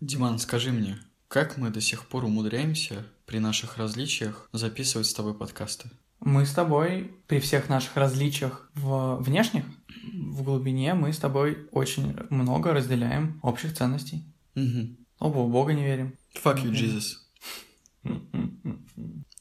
Диман, 0.00 0.38
скажи 0.38 0.72
мне, 0.72 0.98
как 1.28 1.58
мы 1.58 1.68
до 1.68 1.82
сих 1.82 2.06
пор 2.06 2.24
умудряемся 2.24 3.06
при 3.26 3.38
наших 3.38 3.76
различиях 3.76 4.48
записывать 4.52 5.06
с 5.06 5.14
тобой 5.14 5.34
подкасты? 5.34 5.90
Мы 6.20 6.46
с 6.46 6.52
тобой 6.52 7.12
при 7.26 7.38
всех 7.38 7.68
наших 7.68 7.96
различиях 7.96 8.70
в 8.74 9.16
внешних, 9.22 9.64
в 10.02 10.42
глубине, 10.42 10.94
мы 10.94 11.12
с 11.12 11.18
тобой 11.18 11.68
очень 11.70 12.16
много 12.30 12.72
разделяем 12.72 13.38
общих 13.42 13.76
ценностей. 13.76 14.24
Угу. 14.54 14.96
Оба 15.18 15.38
в 15.40 15.50
Бога 15.50 15.74
не 15.74 15.84
верим. 15.84 16.14
Fuck 16.42 16.64
you, 16.64 16.72
Jesus. 16.72 17.16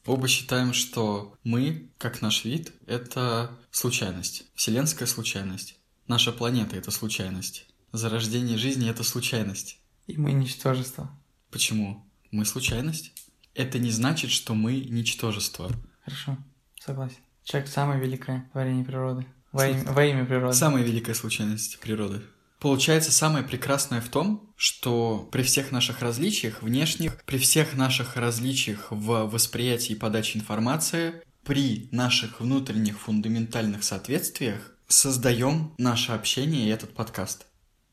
Оба 0.05 0.27
считаем, 0.27 0.73
что 0.73 1.35
мы, 1.43 1.89
как 1.97 2.21
наш 2.21 2.43
вид, 2.43 2.73
это 2.85 3.51
случайность, 3.71 4.45
вселенская 4.55 5.07
случайность. 5.07 5.79
Наша 6.07 6.33
планета— 6.33 6.75
это 6.77 6.91
случайность. 6.91 7.65
Зарождение 7.93 8.57
жизни— 8.57 8.89
это 8.91 9.03
случайность. 9.03 9.78
И 10.09 10.17
мы 10.17 10.31
ничтожество. 10.31 11.07
Почему? 11.51 12.03
Мы 12.31 12.43
случайность? 12.43 13.13
Это 13.53 13.77
не 13.77 13.91
значит, 13.91 14.31
что 14.31 14.55
мы 14.55 14.79
ничтожество. 14.79 15.71
Хорошо, 16.03 16.35
согласен. 16.79 17.17
Человек 17.43 17.69
самое 17.69 18.01
великое 18.01 18.49
творение 18.51 18.83
природы. 18.83 19.27
Во 19.51 19.67
имя, 19.67 19.83
во 19.83 20.03
имя 20.03 20.25
природы. 20.25 20.55
Самая 20.55 20.83
великая 20.83 21.13
случайность 21.13 21.79
природы. 21.79 22.23
Получается, 22.59 23.11
самое 23.11 23.45
прекрасное 23.45 24.01
в 24.01 24.09
том, 24.09 24.51
что 24.55 25.29
при 25.31 25.43
всех 25.43 25.71
наших 25.71 26.01
различиях 26.01 26.63
внешних, 26.63 27.23
при 27.25 27.37
всех 27.37 27.75
наших 27.75 28.17
различиях 28.17 28.87
в 28.89 29.27
восприятии 29.27 29.93
и 29.93 29.99
подаче 29.99 30.39
информации, 30.39 31.21
при 31.43 31.87
наших 31.91 32.41
внутренних 32.41 32.99
фундаментальных 32.99 33.83
соответствиях 33.83 34.75
создаем 34.87 35.75
наше 35.77 36.13
общение 36.13 36.65
и 36.65 36.71
этот 36.71 36.95
подкаст. 36.95 37.45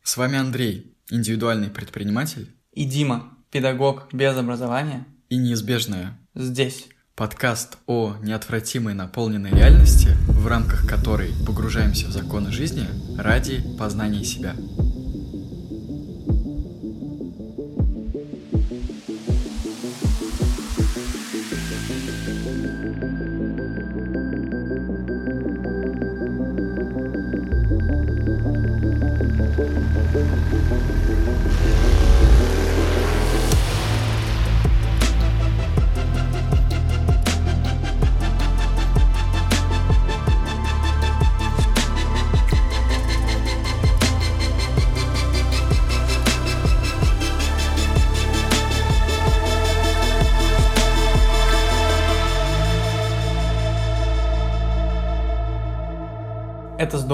С 0.06 0.16
вами 0.16 0.38
Андрей, 0.38 0.94
индивидуальный 1.10 1.68
предприниматель. 1.68 2.54
И 2.70 2.84
Дима, 2.84 3.36
педагог 3.50 4.06
без 4.12 4.36
образования. 4.36 5.04
И 5.30 5.36
неизбежное. 5.36 6.16
Здесь. 6.32 6.86
Подкаст 7.16 7.78
о 7.88 8.14
неотвратимой 8.22 8.94
наполненной 8.94 9.50
реальности, 9.50 10.10
в 10.28 10.46
рамках 10.46 10.88
которой 10.88 11.32
погружаемся 11.44 12.06
в 12.06 12.12
законы 12.12 12.52
жизни 12.52 12.86
ради 13.18 13.60
познания 13.76 14.22
себя. 14.22 14.54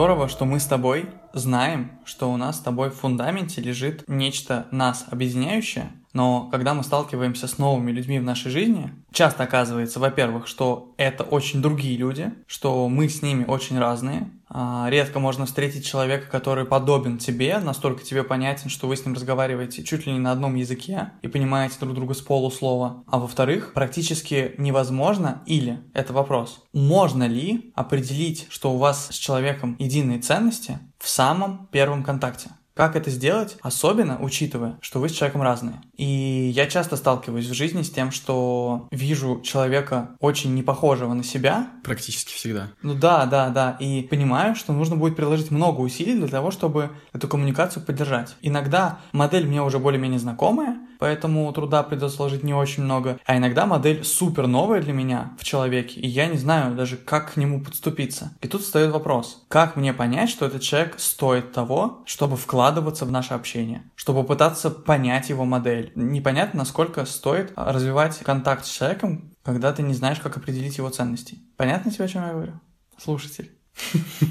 Здорово, 0.03 0.27
что 0.27 0.47
мы 0.47 0.59
с 0.59 0.67
тобой 0.67 1.11
знаем, 1.33 1.93
что 2.05 2.33
у 2.33 2.37
нас 2.37 2.57
с 2.57 2.61
тобой 2.61 2.91
в 2.91 2.95
фундаменте 2.95 3.61
лежит 3.61 4.03
нечто 4.09 4.67
нас 4.73 5.07
объединяющее, 5.09 5.93
но 6.13 6.49
когда 6.51 6.75
мы 6.75 6.83
сталкиваемся 6.83 7.47
с 7.47 7.59
новыми 7.59 7.91
людьми 7.91 8.19
в 8.19 8.25
нашей 8.25 8.51
жизни, 8.51 8.93
часто 9.13 9.45
оказывается, 9.45 10.01
во-первых, 10.01 10.47
что 10.47 10.95
это 10.97 11.25
очень 11.25 11.63
другие 11.63 11.97
люди, 11.97 12.33
что 12.47 12.89
мы 12.89 13.09
с 13.09 13.23
ними 13.23 13.45
очень 13.45 13.79
разные. 13.79 14.31
А, 14.55 14.87
редко 14.91 15.19
можно 15.19 15.47
встретить 15.47 15.87
человека, 15.87 16.27
который 16.31 16.67
подобен 16.67 17.17
тебе, 17.17 17.59
настолько 17.59 18.05
тебе 18.05 18.23
понятен, 18.23 18.69
что 18.69 18.87
вы 18.87 18.97
с 18.97 19.05
ним 19.07 19.15
разговариваете 19.15 19.83
чуть 19.83 20.07
ли 20.07 20.13
не 20.13 20.19
на 20.19 20.33
одном 20.33 20.57
языке 20.57 21.13
и 21.23 21.29
понимаете 21.29 21.77
друг 21.81 21.95
друга 21.95 22.13
с 22.13 22.21
полуслова. 22.21 23.03
А 23.07 23.19
во-вторых, 23.19 23.73
практически 23.73 24.55
невозможно 24.59 25.43
или, 25.47 25.81
это 25.95 26.13
вопрос, 26.13 26.63
можно 26.75 27.27
ли 27.27 27.73
определить, 27.75 28.47
что 28.51 28.73
у 28.73 28.77
вас 28.77 29.09
с 29.11 29.15
человеком 29.15 29.77
единые 29.79 30.19
ценности 30.19 30.79
в 30.99 31.09
самом 31.09 31.69
первом 31.69 32.05
контакте? 32.05 32.51
Как 32.75 32.97
это 32.97 33.11
сделать, 33.11 33.57
особенно 33.63 34.19
учитывая, 34.21 34.79
что 34.81 34.99
вы 34.99 35.09
с 35.09 35.13
человеком 35.13 35.43
разные. 35.43 35.81
И 35.97 36.51
я 36.55 36.67
часто 36.67 36.97
сталкиваюсь 36.97 37.47
в 37.47 37.55
жизни 37.55 37.83
с 37.83 37.91
тем, 37.91 38.11
что 38.11 38.89
вижу 38.91 39.41
человека 39.43 40.11
очень 40.21 40.55
непохожего 40.55 41.13
на 41.13 41.23
себя. 41.23 41.69
Практически 41.85 42.33
всегда. 42.33 42.69
Ну 42.83 42.95
да, 42.95 43.27
да, 43.27 43.51
да. 43.51 43.77
И 43.79 44.03
понимаю, 44.03 44.55
что 44.55 44.73
нужно 44.73 44.97
будет 44.97 45.17
приложить 45.17 45.51
много 45.51 45.81
усилий 45.81 46.15
для 46.15 46.29
того, 46.29 46.51
чтобы 46.51 46.91
эту 47.13 47.29
коммуникацию 47.29 47.85
поддержать. 47.85 48.37
Иногда 48.41 49.01
модель 49.13 49.47
мне 49.47 49.63
уже 49.63 49.79
более-менее 49.79 50.19
знакомая, 50.19 50.79
поэтому 50.99 51.53
труда 51.53 51.83
придется 51.83 52.17
сложить 52.17 52.43
не 52.43 52.55
очень 52.55 52.85
много. 52.85 53.19
А 53.27 53.37
иногда 53.37 53.67
модель 53.67 54.05
супер 54.05 54.47
новая 54.47 54.81
для 54.81 54.93
меня 54.93 55.33
в 55.39 55.45
человеке, 55.45 56.01
и 56.01 56.07
я 56.07 56.27
не 56.27 56.39
знаю 56.39 56.75
даже, 56.75 56.97
как 56.97 57.35
к 57.35 57.37
нему 57.37 57.63
подступиться. 57.63 58.33
И 58.41 58.49
тут 58.49 58.63
встает 58.63 58.93
вопрос, 58.93 59.45
как 59.49 59.77
мне 59.77 59.93
понять, 59.93 60.31
что 60.31 60.47
этот 60.47 60.63
человек 60.63 60.95
стоит 60.99 61.53
того, 61.53 62.03
чтобы 62.07 62.37
вкладываться 62.63 63.05
в 63.07 63.11
наше 63.11 63.35
общение, 63.35 63.83
чтобы 63.97 64.23
пытаться 64.23 64.71
понять 64.71 65.31
его 65.31 65.45
модель. 65.45 65.91
Непонятно, 65.97 66.59
насколько 66.59 67.05
стоит 67.07 67.53
развивать 67.57 68.21
контакт 68.21 68.65
с 68.65 68.71
человеком, 68.71 69.35
когда 69.43 69.73
ты 69.73 69.83
не 69.83 69.95
знаешь, 69.95 70.21
как 70.21 70.37
определить 70.37 70.79
его 70.79 70.89
ценности. 70.89 71.39
Понятно 71.57 71.91
тебе, 71.91 72.05
о 72.05 72.09
чем 72.09 72.23
я 72.23 72.33
говорю? 72.33 72.53
Слушатель. 72.99 73.51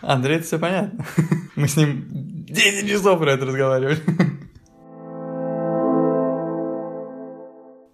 Андрей, 0.00 0.38
это 0.38 0.46
все 0.46 0.58
понятно. 0.58 1.06
Мы 1.54 1.68
с 1.68 1.76
ним 1.76 2.06
10 2.46 2.88
часов 2.88 3.20
про 3.20 3.34
это 3.34 3.46
разговаривали. 3.46 4.00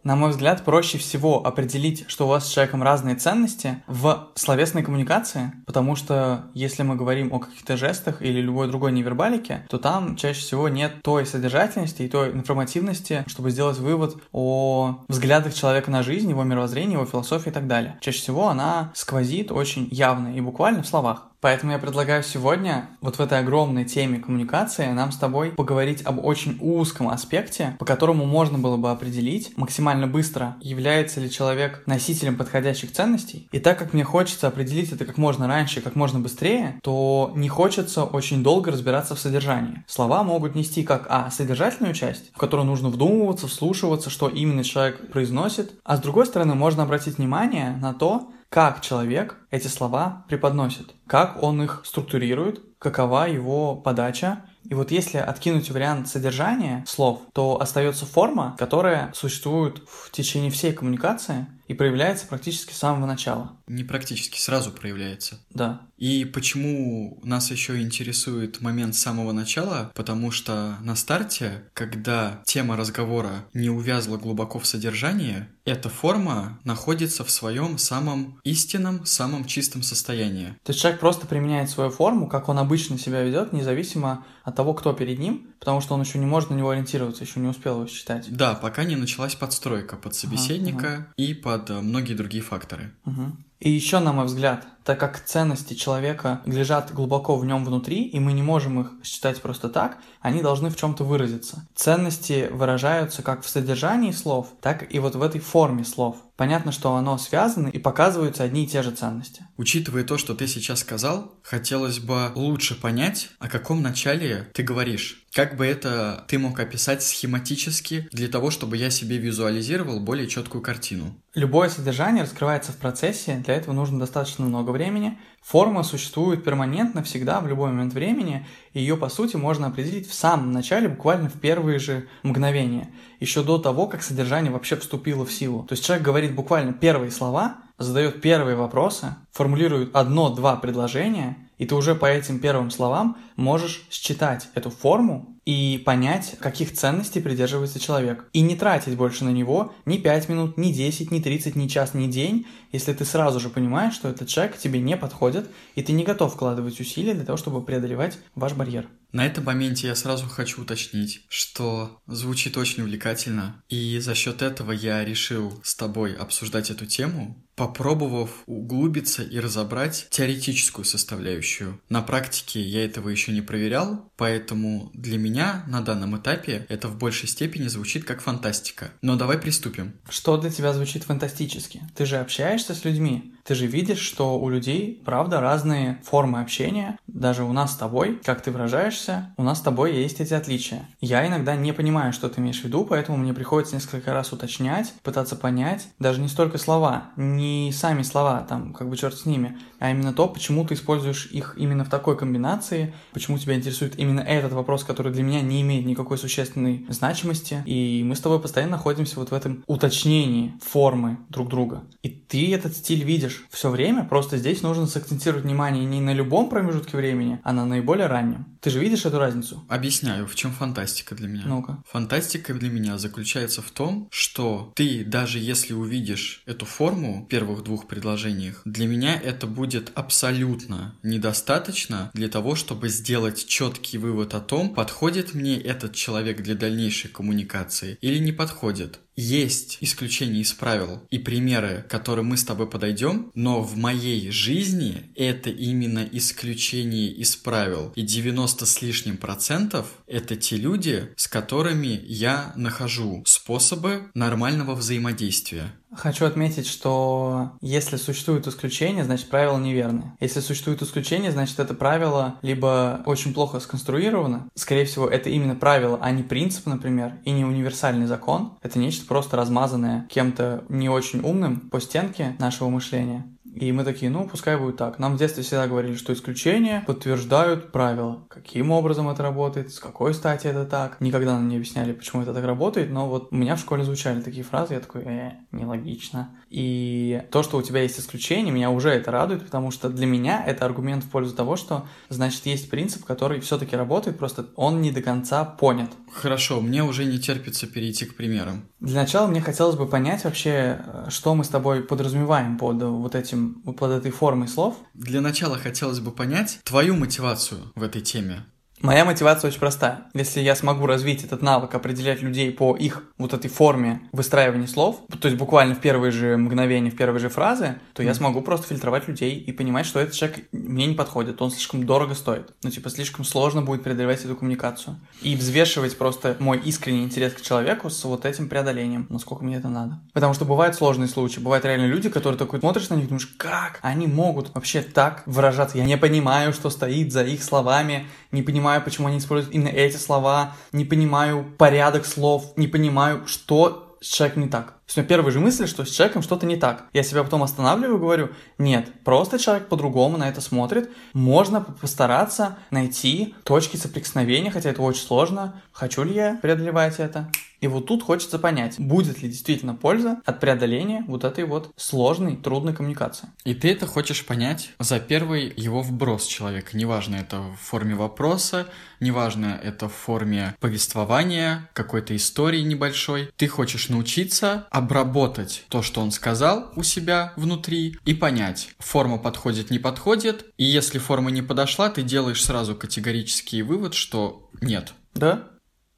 На 0.07 0.15
мой 0.15 0.31
взгляд, 0.31 0.65
проще 0.65 0.99
всего 0.99 1.45
определить, 1.45 2.05
что 2.07 2.27
у 2.27 2.29
вас 2.29 2.47
с 2.47 2.53
человеком 2.53 2.81
разные 2.81 3.17
ценности 3.17 3.83
в 3.89 4.29
словесной 4.37 4.85
коммуникации, 4.85 5.51
потому 5.67 5.97
что 5.97 6.45
если 6.55 6.85
мы 6.85 6.95
говорим 6.95 7.33
о 7.35 7.41
каких-то 7.41 7.77
жестах 7.77 8.23
или 8.23 8.41
любой 8.41 8.69
другой 8.69 8.93
невербалике, 8.93 9.67
то 9.69 9.79
там 9.79 10.15
чаще 10.15 10.39
всего 10.39 10.69
нет 10.69 11.03
той 11.03 11.27
содержательности 11.27 12.03
и 12.03 12.09
той 12.09 12.31
информативности, 12.31 13.25
чтобы 13.27 13.51
сделать 13.51 13.79
вывод 13.79 14.23
о 14.31 15.01
взглядах 15.09 15.55
человека 15.55 15.91
на 15.91 16.05
жизнь, 16.05 16.31
его 16.31 16.45
мировоззрении, 16.45 16.93
его 16.93 17.05
философии 17.05 17.51
и 17.51 17.53
так 17.53 17.67
далее. 17.67 17.99
Чаще 18.01 18.21
всего 18.21 18.47
она 18.47 18.93
сквозит 18.95 19.51
очень 19.51 19.89
явно 19.91 20.37
и 20.37 20.41
буквально 20.41 20.85
в 20.85 20.87
словах. 20.87 21.31
Поэтому 21.47 21.71
я 21.71 21.79
предлагаю 21.79 22.25
сегодня 22.25 22.91
вот 23.01 23.19
в 23.19 23.21
этой 23.21 23.39
огромной 23.39 23.85
теме 23.85 24.19
коммуникации 24.19 24.89
нам 24.89 25.13
с 25.13 25.17
тобой 25.17 25.51
поговорить 25.53 26.03
об 26.03 26.25
очень 26.25 26.59
узком 26.61 27.09
аспекте, 27.09 27.77
по 27.79 27.85
которому 27.85 28.25
можно 28.25 28.59
было 28.59 28.77
бы 28.77 28.91
определить 28.91 29.57
максимально 29.57 30.09
быстро, 30.09 30.57
является 30.61 31.21
ли 31.21 31.31
человек 31.31 31.85
носителем 31.87 32.35
подходящих 32.35 32.91
ценностей. 32.91 33.49
И 33.53 33.61
так 33.61 33.79
как 33.79 33.93
мне 33.93 34.03
хочется 34.03 34.49
определить 34.49 34.91
это 34.91 35.05
как 35.05 35.19
можно 35.19 35.47
раньше, 35.47 35.81
как 35.81 35.95
можно 35.95 36.19
быстрее, 36.19 36.81
то 36.83 37.31
не 37.37 37.49
хочется 37.49 38.03
очень 38.03 38.43
долго 38.43 38.73
разбираться 38.73 39.15
в 39.15 39.21
содержании. 39.21 39.85
Слова 39.87 40.25
могут 40.25 40.57
нести 40.57 40.83
как 40.83 41.07
а. 41.09 41.31
содержательную 41.31 41.95
часть, 41.95 42.33
в 42.35 42.39
которую 42.39 42.67
нужно 42.67 42.89
вдумываться, 42.89 43.47
вслушиваться, 43.47 44.11
что 44.11 44.29
именно 44.29 44.65
человек 44.65 45.13
произносит, 45.13 45.75
а 45.85 45.97
с 45.97 46.01
другой 46.01 46.27
стороны 46.27 46.57
можно 46.57 46.83
обратить 46.83 47.19
внимание 47.19 47.79
на 47.81 47.95
то, 47.95 48.33
как 48.57 48.81
человек 48.81 49.37
эти 49.51 49.67
слова 49.67 50.25
преподносит, 50.31 50.95
как 51.07 51.43
он 51.43 51.63
их 51.63 51.83
структурирует, 51.85 52.63
какова 52.79 53.29
его 53.29 53.77
подача. 53.77 54.47
И 54.65 54.73
вот 54.73 54.91
если 54.91 55.19
откинуть 55.19 55.71
вариант 55.71 56.09
содержания 56.09 56.83
слов, 56.87 57.21
то 57.35 57.61
остается 57.61 58.07
форма, 58.07 58.57
которая 58.59 59.13
существует 59.13 59.83
в 59.87 60.11
течение 60.11 60.51
всей 60.51 60.73
коммуникации 60.73 61.49
и 61.69 61.75
проявляется 61.75 62.27
практически 62.27 62.73
с 62.73 62.79
самого 62.79 63.07
начала. 63.07 63.53
Не 63.67 63.85
практически, 63.85 64.39
сразу 64.39 64.71
проявляется. 64.71 65.39
Да. 65.51 65.83
И 65.97 66.25
почему 66.25 67.21
нас 67.23 67.51
еще 67.51 67.81
интересует 67.81 68.61
момент 68.61 68.95
с 68.95 69.01
самого 69.01 69.33
начала? 69.33 69.91
Потому 69.95 70.31
что 70.31 70.77
на 70.83 70.95
старте, 70.95 71.65
когда 71.73 72.43
тема 72.45 72.77
разговора 72.77 73.47
не 73.55 73.71
увязла 73.71 74.17
глубоко 74.17 74.59
в 74.59 74.67
содержании, 74.67 75.47
эта 75.65 75.89
форма 75.89 76.61
находится 76.65 77.25
в 77.25 77.31
своем 77.31 77.79
самом 77.79 78.39
истинном, 78.45 79.05
самом 79.05 79.47
чистом 79.47 79.83
состоянии. 79.83 80.55
То 80.63 80.71
есть 80.71 80.81
человек 80.81 81.01
просто 81.01 81.27
применяет 81.27 81.71
свою 81.71 81.91
форму, 81.91 82.29
как 82.29 82.49
он 82.49 82.59
обычно 82.59 82.99
себя 82.99 83.23
ведет, 83.23 83.53
независимо 83.53 84.25
от 84.45 84.55
того, 84.55 84.75
кто 84.75 84.93
перед 84.93 85.19
ним, 85.19 85.49
потому 85.59 85.81
что 85.81 85.95
он 85.95 86.03
еще 86.03 86.19
не 86.19 86.27
может 86.27 86.51
на 86.51 86.55
него 86.55 86.71
ориентироваться, 86.71 87.25
еще 87.25 87.41
не 87.41 87.49
успел 87.49 87.77
его 87.79 87.87
считать. 87.87 88.27
Да, 88.35 88.55
пока 88.55 88.85
не 88.85 88.97
началась 88.97 89.35
подстройка 89.35 89.97
под 89.97 90.15
собеседника 90.15 90.87
Ага, 90.87 90.95
ага. 90.97 91.13
и 91.17 91.35
под 91.35 91.71
э, 91.71 91.81
многие 91.81 92.15
другие 92.15 92.43
факторы. 92.43 92.93
Мгм. 93.05 93.45
И 93.61 93.71
еще, 93.71 93.99
на 94.01 94.13
мой 94.13 94.27
взгляд, 94.27 94.67
так 94.87 95.01
как 95.01 95.23
ценности 95.23 95.75
человека 95.75 96.43
лежат 96.47 96.95
глубоко 96.95 97.37
в 97.37 97.45
нем 97.45 97.65
внутри, 97.65 98.05
и 98.05 98.21
мы 98.21 98.33
не 98.33 98.43
можем 98.43 98.81
их 98.81 98.93
считать 99.03 99.43
просто 99.43 99.69
так, 99.69 99.99
они 100.21 100.43
должны 100.43 100.71
в 100.71 100.77
чем-то 100.77 101.03
выразиться. 101.03 101.67
Ценности 101.75 102.49
выражаются 102.53 103.23
как 103.23 103.43
в 103.43 103.49
содержании 103.49 104.13
слов, 104.13 104.47
так 104.61 104.95
и 104.95 104.99
вот 105.01 105.17
в 105.17 105.23
этой 105.23 105.41
форме 105.41 105.85
слов. 105.85 106.17
Понятно, 106.37 106.71
что 106.71 106.95
оно 106.95 107.17
связано 107.19 107.69
и 107.69 107.79
показываются 107.79 108.45
одни 108.45 108.65
и 108.65 108.69
те 108.69 108.83
же 108.83 108.91
ценности. 108.91 109.47
Учитывая 109.57 110.05
то, 110.05 110.19
что 110.19 110.35
ты 110.35 110.47
сейчас 110.47 110.81
сказал, 110.81 111.35
хотелось 111.43 111.99
бы 111.99 112.31
лучше 112.35 112.79
понять, 112.79 113.31
о 113.39 113.49
каком 113.49 113.83
начале 113.83 114.51
ты 114.53 114.63
говоришь. 114.63 115.25
Как 115.33 115.57
бы 115.57 115.67
это 115.67 116.25
ты 116.29 116.39
мог 116.39 116.59
описать 116.61 117.03
схематически 117.03 118.09
для 118.13 118.29
того, 118.29 118.51
чтобы 118.51 118.77
я 118.77 118.91
себе 118.91 119.19
визуализировал 119.19 120.01
более 120.01 120.29
четкую 120.29 120.63
картину? 120.63 121.17
Любое 121.35 121.69
содержание 121.69 122.23
раскрывается 122.23 122.73
в 122.73 122.77
процессе, 122.77 123.43
для 123.45 123.55
этого 123.55 123.75
нужно 123.75 123.99
достаточно 123.99 124.45
много 124.47 124.73
времени. 124.77 125.19
Форма 125.43 125.83
существует 125.83 126.45
перманентно, 126.45 127.03
всегда, 127.03 127.41
в 127.41 127.49
любой 127.49 127.71
момент 127.71 127.93
времени, 127.93 128.47
и 128.73 128.81
ее, 128.81 128.97
по 128.97 129.09
сути, 129.09 129.37
можно 129.37 129.69
определить 129.69 130.09
в 130.09 130.15
самом 130.15 130.53
начале, 130.53 130.89
буквально 130.89 131.29
в 131.29 131.41
первые 131.41 131.79
же 131.79 132.07
мгновения, 132.23 132.91
еще 133.21 133.43
до 133.43 133.59
того, 133.59 133.87
как 133.87 134.03
содержание 134.03 134.53
вообще 134.53 134.77
вступило 134.77 135.25
в 135.25 135.33
силу. 135.33 135.63
То 135.65 135.73
есть 135.73 135.85
человек 135.85 136.05
говорит 136.05 136.35
буквально 136.35 136.73
первые 136.73 137.11
слова, 137.11 137.57
задает 137.79 138.21
первые 138.21 138.57
вопросы, 138.57 139.15
формулирует 139.33 139.95
одно-два 139.95 140.57
предложения, 140.57 141.37
и 141.59 141.67
ты 141.67 141.75
уже 141.75 141.95
по 141.95 142.07
этим 142.07 142.39
первым 142.39 142.71
словам 142.71 143.17
можешь 143.37 143.87
считать 143.91 144.49
эту 144.55 144.71
форму 144.71 145.37
и 145.45 145.81
понять, 145.85 146.37
каких 146.41 146.75
ценностей 146.75 147.21
придерживается 147.21 147.79
человек. 147.79 148.29
И 148.33 148.41
не 148.41 148.57
тратить 148.57 148.97
больше 148.97 149.25
на 149.25 149.31
него 149.31 149.73
ни 149.85 149.97
5 149.99 150.29
минут, 150.29 150.59
ни 150.59 150.73
10, 150.73 151.13
ни 151.13 151.21
30, 151.21 151.55
ни 151.55 151.69
час, 151.69 151.95
ни 151.95 152.09
день, 152.09 152.47
если 152.73 152.93
ты 152.93 153.05
сразу 153.05 153.39
же 153.39 153.49
понимаешь, 153.49 153.95
что 153.95 154.09
этот 154.09 154.29
человек 154.29 154.59
тебе 154.59 154.81
не 154.81 154.97
подходит, 154.97 155.49
и 155.77 155.83
ты 155.83 155.93
не 155.93 156.05
готов 156.05 156.35
вкладывать 156.35 156.81
усилия 156.81 157.15
для 157.15 157.25
того, 157.25 157.39
чтобы 157.39 157.63
преодолевать 157.63 158.19
ваш 158.35 158.55
барьер. 158.55 158.89
На 159.13 159.25
этом 159.25 159.45
моменте 159.45 159.87
я 159.87 159.95
сразу 159.95 160.27
хочу 160.27 160.63
уточнить, 160.63 161.25
что 161.29 162.01
звучит 162.07 162.57
очень 162.57 162.83
увлекательно, 162.83 163.63
и 163.69 163.99
за 163.99 164.15
счет 164.15 164.43
этого 164.43 164.73
я 164.73 165.05
решил 165.05 165.59
с 165.63 165.75
тобой 165.75 166.15
обсуждать 166.15 166.71
эту 166.71 166.87
тему, 166.87 167.43
попробовав 167.55 168.43
углубиться 168.47 169.23
и 169.23 169.41
разобрать 169.41 170.09
теоретическую 170.11 170.85
составляющую. 170.85 171.81
На 171.89 172.03
практике 172.03 172.61
я 172.61 172.85
этого 172.85 173.09
еще 173.09 173.26
не 173.33 173.43
проверял, 173.43 174.13
поэтому 174.17 174.91
для 174.95 175.19
меня 175.19 175.65
на 175.67 175.81
данном 175.81 176.17
этапе 176.17 176.67
это 176.69 176.89
в 176.89 176.99
большей 176.99 177.29
степени 177.29 177.69
звучит 177.69 178.05
как 178.05 178.21
фантастика. 178.21 178.91
Но 179.03 179.17
давай 179.17 179.39
приступим. 179.39 179.95
Что 180.09 180.37
для 180.37 180.51
тебя 180.51 180.73
звучит 180.73 181.05
фантастически? 181.05 181.83
Ты 181.95 182.07
же 182.07 182.17
общаешься 182.17 182.75
с 182.75 182.85
людьми, 182.85 183.36
ты 183.47 183.55
же 183.55 183.67
видишь, 183.67 184.01
что 184.01 184.39
у 184.39 184.49
людей, 184.49 185.01
правда, 185.05 185.41
разные 185.41 186.01
формы 186.05 186.41
общения. 186.41 186.99
Даже 187.07 187.45
у 187.45 187.53
нас 187.53 187.73
с 187.73 187.77
тобой, 187.77 188.21
как 188.25 188.43
ты 188.43 188.51
выражаешься, 188.51 189.33
у 189.37 189.43
нас 189.43 189.59
с 189.59 189.63
тобой 189.63 189.95
есть 189.95 190.21
эти 190.21 190.35
отличия. 190.35 190.89
Я 191.01 191.27
иногда 191.27 191.55
не 191.55 191.73
понимаю, 191.73 192.13
что 192.13 192.29
ты 192.29 192.41
имеешь 192.41 192.61
в 192.61 192.65
виду, 192.65 192.85
поэтому 192.85 193.19
мне 193.19 193.33
приходится 193.33 193.77
несколько 193.77 194.13
раз 194.13 194.33
уточнять, 194.33 194.93
пытаться 195.03 195.37
понять, 195.37 195.89
даже 195.99 196.21
не 196.21 196.29
столько 196.29 196.59
слова, 196.59 197.11
не 197.17 197.73
сами 197.73 198.03
слова, 198.03 198.45
там, 198.49 198.73
как 198.73 198.91
бы 198.91 198.97
черт 198.97 199.17
с 199.17 199.27
ними, 199.27 199.57
а 199.79 199.91
именно 199.91 200.13
то, 200.13 200.29
почему 200.29 200.67
ты 200.67 200.75
используешь 200.75 201.27
их 201.27 201.55
именно 201.57 201.85
в 201.85 201.89
такой 201.89 202.17
комбинации, 202.17 202.95
почему 203.13 203.39
тебя 203.39 203.55
интересует 203.55 203.99
именно 203.99 204.21
этот 204.21 204.53
вопрос, 204.53 204.83
который 204.85 205.13
для 205.13 205.23
меня 205.23 205.41
не 205.41 205.63
имеет 205.63 205.87
никакой 205.87 206.19
существенной 206.19 206.85
значимости, 206.89 207.63
и 207.65 208.03
мы 208.05 208.17
с 208.17 208.21
тобой 208.21 208.41
постоянно 208.41 208.73
находимся 208.73 209.21
вот 209.21 209.31
в 209.31 209.35
этом 209.35 209.63
уточнении 209.67 210.55
формы 210.63 211.19
друг 211.29 211.49
друга. 211.49 211.85
И 212.03 212.09
ты 212.09 212.53
этот 212.53 212.77
стиль 212.77 213.05
видишь, 213.05 213.36
видишь 213.37 213.47
все 213.51 213.71
время, 213.71 214.05
просто 214.05 214.39
здесь 214.39 214.63
нужно 214.63 214.87
сакцентировать 214.87 215.45
внимание 215.45 215.85
не 215.85 216.01
на 216.01 216.13
любом 216.13 216.49
промежутке 216.49 216.97
времени, 216.97 217.41
а 217.45 217.53
на 217.53 217.65
наиболее 217.65 218.07
раннем. 218.07 218.47
Ты 218.61 218.71
же 218.71 218.81
видишь 218.81 219.07
эту 219.07 219.19
разницу? 219.19 219.65
Объясняю, 219.69 220.27
в 220.27 220.35
чем 220.35 220.53
фантастика 220.53 221.15
для 221.15 221.29
меня. 221.29 221.45
Ну-ка. 221.47 221.83
Фантастика 221.89 222.55
для 222.55 222.69
меня 222.69 222.99
заключается 222.99 223.63
в 223.63 223.71
том, 223.71 224.09
что 224.11 224.73
ты, 224.75 225.05
даже 225.05 225.39
если 225.39 225.73
увидишь 225.73 226.43
эту 226.47 226.67
форму 226.67 227.25
в 227.25 227.29
первых 227.29 227.63
двух 227.63 227.87
предложениях, 227.87 228.63
для 228.65 228.87
меня 228.87 229.15
это 229.15 229.47
будет 229.47 229.93
абсолютно 229.95 230.95
недостаточно 231.03 232.11
для 232.15 232.29
того, 232.29 232.55
чтобы 232.55 232.89
сделать 232.89 233.47
четкий 233.47 233.99
вывод 233.99 234.35
о 234.35 234.41
том, 234.41 234.75
подходит 234.75 235.35
мне 235.35 235.59
этот 235.59 235.95
человек 235.95 236.43
для 236.43 236.55
дальнейшей 236.55 237.11
коммуникации 237.11 237.99
или 238.01 238.19
не 238.19 238.33
подходит 238.33 239.01
есть 239.17 239.79
исключения 239.81 240.41
из 240.41 240.53
правил 240.53 241.03
и 241.11 241.19
примеры, 241.19 241.85
к 241.87 241.91
которым 241.91 242.27
мы 242.27 242.37
с 242.37 242.45
тобой 242.45 242.69
подойдем, 242.69 243.31
но 243.35 243.63
в 243.63 243.77
моей 243.77 244.31
жизни 244.31 245.11
это 245.15 245.51
именно 245.51 246.07
исключение 246.13 247.11
из 247.11 247.35
правил. 247.37 247.93
И 247.97 248.03
90 248.03 248.67
с 248.67 248.83
лишним 248.83 249.17
процентов 249.17 249.87
это 250.07 250.37
те 250.37 250.57
люди, 250.57 251.09
с 251.17 251.27
которыми 251.29 252.01
я 252.07 252.53
нахожу 252.57 253.23
способы 253.27 254.11
нормального 254.15 254.75
взаимодействия. 254.75 255.73
Хочу 255.95 256.27
отметить, 256.27 256.67
что 256.67 257.53
если 257.61 257.97
существуют 257.97 258.47
исключения, 258.47 259.05
значит 259.05 259.29
правила 259.29 259.59
неверны. 259.59 260.17
Если 260.21 260.41
существуют 260.41 260.83
исключения, 260.83 261.31
значит 261.31 261.59
это 261.59 261.75
правило 261.75 262.37
либо 262.43 263.03
очень 263.07 263.33
плохо 263.33 263.61
сконструировано, 263.61 264.49
скорее 264.55 264.85
всего 264.85 265.09
это 265.09 265.31
именно 265.31 265.55
правило, 265.55 265.99
а 266.03 266.11
не 266.11 266.23
принцип, 266.23 266.67
например, 266.67 267.19
и 267.25 267.31
не 267.31 267.45
универсальный 267.45 268.07
закон. 268.07 268.59
Это 268.63 268.79
нечто 268.79 269.07
просто 269.07 269.37
размазанное 269.37 270.07
кем-то 270.11 270.65
не 270.69 270.89
очень 270.89 271.21
умным 271.21 271.61
по 271.71 271.81
стенке 271.81 272.37
нашего 272.39 272.69
мышления. 272.69 273.25
И 273.57 273.73
мы 273.73 273.85
такие, 273.85 274.11
ну, 274.11 274.29
пускай 274.29 274.59
будет 274.59 274.77
так. 274.77 274.99
Нам 274.99 275.17
в 275.17 275.19
детстве 275.19 275.43
всегда 275.43 275.67
говорили, 275.67 275.97
что 275.97 276.13
исключения 276.13 276.85
подтверждают 276.87 277.73
правила. 277.73 278.27
Каким 278.29 278.71
образом 278.71 279.09
это 279.09 279.23
работает, 279.23 279.73
с 279.73 279.81
какой 279.81 280.13
стати 280.13 280.47
это 280.47 280.67
так. 280.67 281.01
Никогда 281.01 281.33
нам 281.33 281.49
не 281.49 281.57
объясняли, 281.57 281.93
почему 281.93 282.23
это 282.23 282.35
так 282.35 282.45
работает, 282.45 282.91
но 282.91 283.09
вот 283.09 283.29
у 283.31 283.35
меня 283.35 283.57
в 283.57 283.61
школе 283.61 283.83
звучали 283.83 284.21
такие 284.21 284.45
фразы, 284.45 284.75
я 284.75 284.81
такой, 284.81 285.03
э, 285.05 285.33
нелогично. 285.53 286.37
И 286.51 287.23
то, 287.31 287.43
что 287.43 287.57
у 287.57 287.63
тебя 287.63 287.83
есть 287.83 287.99
исключение, 287.99 288.53
меня 288.53 288.71
уже 288.71 288.91
это 288.91 289.11
радует, 289.11 289.45
потому 289.45 289.71
что 289.71 289.89
для 289.89 290.07
меня 290.07 290.45
это 290.47 290.67
аргумент 290.67 291.05
в 291.05 291.09
пользу 291.09 291.35
того, 291.35 291.57
что, 291.57 291.87
значит, 292.11 292.45
есть 292.45 292.69
принцип, 292.69 293.05
который 293.05 293.41
все-таки 293.41 293.75
работает, 293.75 294.19
просто 294.19 294.47
он 294.55 294.83
не 294.83 294.91
до 294.91 295.01
конца 295.01 295.45
понят. 295.45 295.91
Хорошо, 296.13 296.61
мне 296.61 296.85
уже 296.85 297.05
не 297.05 297.19
терпится 297.19 297.67
перейти 297.67 298.05
к 298.05 298.17
примерам. 298.17 298.69
Для 298.81 299.01
начала 299.01 299.27
мне 299.27 299.41
хотелось 299.41 299.77
бы 299.77 299.87
понять 299.87 300.25
вообще, 300.25 300.81
что 301.09 301.35
мы 301.35 301.45
с 301.45 301.49
тобой 301.49 301.83
подразумеваем 301.83 302.59
под 302.59 302.83
вот 302.83 303.15
этим, 303.15 303.46
под 303.55 303.91
этой 303.91 304.11
формой 304.11 304.49
слов. 304.49 304.77
Для 304.95 305.21
начала 305.21 305.59
хотелось 305.59 306.01
бы 306.01 306.13
понять 306.13 306.61
твою 306.65 306.97
мотивацию 306.97 307.73
в 307.75 307.83
этой 307.83 308.03
теме. 308.03 308.47
Моя 308.83 309.05
мотивация 309.07 309.49
очень 309.49 309.59
простая. 309.59 310.03
Если 310.13 310.41
я 310.41 310.55
смогу 310.55 310.87
развить 310.87 311.25
этот 311.25 311.41
навык, 311.41 311.75
определять 311.75 312.21
людей 312.21 312.51
по 312.51 312.77
их 312.77 313.05
вот 313.17 313.33
этой 313.33 313.49
форме 313.49 314.03
выстраивания 314.13 314.67
слов, 314.67 315.01
то 315.19 315.29
есть 315.29 315.39
буквально 315.39 315.75
в 315.75 315.81
первые 315.81 316.13
же 316.13 316.37
мгновения, 316.37 316.91
в 316.91 316.97
первые 316.97 317.21
же 317.21 317.31
фразы, 317.31 317.81
то 317.95 318.03
mm. 318.03 318.07
я 318.07 318.15
смогу 318.15 318.43
просто 318.43 318.67
фильтровать 318.69 319.09
людей 319.09 319.39
и 319.39 319.51
понимать, 319.51 319.87
что 319.87 319.99
этот 319.99 320.15
человек 320.15 320.47
мне 320.53 320.87
не 320.87 320.95
подходит, 320.95 321.41
он 321.41 321.51
слишком 321.51 321.87
дорого 321.87 322.15
стоит. 322.15 322.53
Ну, 322.63 322.71
типа, 322.71 322.91
слишком 322.91 323.25
сложно 323.25 323.63
будет 323.63 323.83
преодолевать 323.83 324.23
эту 324.25 324.37
коммуникацию. 324.37 325.01
И 325.23 325.37
взвешивать 325.37 325.97
просто 325.97 326.37
мой 326.39 326.59
искренний 326.59 327.05
интерес 327.05 327.33
к 327.33 327.41
человеку 327.41 327.89
с 327.89 328.05
вот 328.05 328.27
этим 328.27 328.49
преодолением, 328.49 329.07
насколько 329.09 329.43
мне 329.43 329.57
это 329.57 329.69
надо. 329.69 330.01
Потому 330.13 330.35
что 330.35 330.45
бывают 330.45 330.77
сложные 330.77 331.09
случаи, 331.09 331.41
бывают 331.41 331.65
реально 331.65 331.87
люди, 331.87 332.11
которые 332.11 332.39
такой 332.39 332.61
смотришь 332.61 332.91
на 332.91 332.95
них, 332.95 333.09
думаешь, 333.09 333.27
как 333.39 333.79
они 333.81 334.07
могут 334.07 334.55
вообще 334.55 334.83
так 334.83 335.23
выражаться? 335.25 335.79
Я 335.79 335.85
не 335.85 335.97
понимаю, 335.97 336.53
что 336.53 336.69
стоит 336.69 337.13
за 337.13 337.25
их 337.25 337.43
словами, 337.43 338.07
не 338.33 338.43
понимаю, 338.43 338.66
почему 338.81 339.09
они 339.09 339.19
используют 339.19 339.55
именно 339.55 339.69
эти 339.69 339.97
слова, 339.97 340.55
не 340.73 340.85
понимаю 340.85 341.45
порядок 341.59 342.07
слов, 342.07 342.53
не 342.57 342.69
понимаю, 342.69 343.27
что 343.27 343.97
с 344.01 344.07
человеком 344.07 344.45
не 344.45 344.49
так. 344.49 344.76
Есть 344.87 344.99
у 344.99 345.01
меня 345.01 345.09
первая 345.09 345.33
же 345.33 345.41
мысль, 345.41 345.67
что 345.67 345.85
с 345.85 345.91
человеком 345.91 346.23
что-то 346.23 346.47
не 346.47 346.57
так. 346.57 346.87
Я 346.93 347.03
себя 347.03 347.25
потом 347.25 347.43
останавливаю 347.43 347.97
и 347.97 348.01
говорю, 348.01 348.29
нет, 348.57 348.89
просто 349.05 349.39
человек 349.39 349.69
по-другому 349.69 350.17
на 350.17 350.29
это 350.29 350.41
смотрит. 350.41 350.91
Можно 351.13 351.61
постараться 351.61 352.57
найти 352.71 353.35
точки 353.43 353.77
соприкосновения, 353.77 354.53
хотя 354.53 354.71
это 354.71 354.83
очень 354.83 355.03
сложно. 355.03 355.61
Хочу 355.73 356.05
ли 356.05 356.15
я 356.15 356.39
преодолевать 356.41 357.01
это? 357.01 357.29
И 357.61 357.69
вот 357.69 357.87
тут 357.87 358.03
хочется 358.03 358.39
понять, 358.39 358.75
будет 358.79 359.23
ли 359.23 359.29
действительно 359.29 359.75
польза 359.75 360.21
от 360.25 360.41
преодоления 360.41 361.05
вот 361.09 361.25
этой 361.25 361.45
вот 361.45 361.73
сложной, 361.77 362.37
трудной 362.37 362.75
коммуникации. 362.75 363.29
И 363.45 363.55
ты 363.55 363.73
это 363.73 363.87
хочешь 363.87 364.27
понять 364.27 364.71
за 364.79 365.01
первый 365.01 365.53
его 365.57 365.81
вброс 365.81 366.27
человека. 366.27 366.77
Неважно, 366.77 367.17
это 367.17 367.41
в 367.41 367.57
форме 367.57 367.95
вопроса, 367.95 368.67
неважно, 369.01 369.59
это 369.63 369.89
в 369.89 369.95
форме 369.95 370.55
повествования, 370.61 371.71
какой-то 371.73 372.15
истории 372.15 372.61
небольшой. 372.61 373.31
Ты 373.37 373.49
хочешь 373.49 373.89
научиться 373.89 374.67
обработать 374.77 375.65
то, 375.71 375.81
что 375.81 376.03
он 376.03 376.11
сказал 376.11 376.71
у 376.77 376.83
себя 376.83 377.33
внутри, 377.37 377.97
и 378.05 378.13
понять, 378.13 378.75
форма 378.79 379.17
подходит, 379.17 379.71
не 379.71 379.79
подходит. 379.79 380.45
И 380.59 380.65
если 380.65 380.99
форма 380.99 381.31
не 381.31 381.41
подошла, 381.41 381.89
ты 381.89 382.03
делаешь 382.03 382.45
сразу 382.45 382.77
категорический 382.77 383.63
вывод, 383.63 383.95
что 383.95 384.51
нет. 384.61 384.93
Да? 385.15 385.49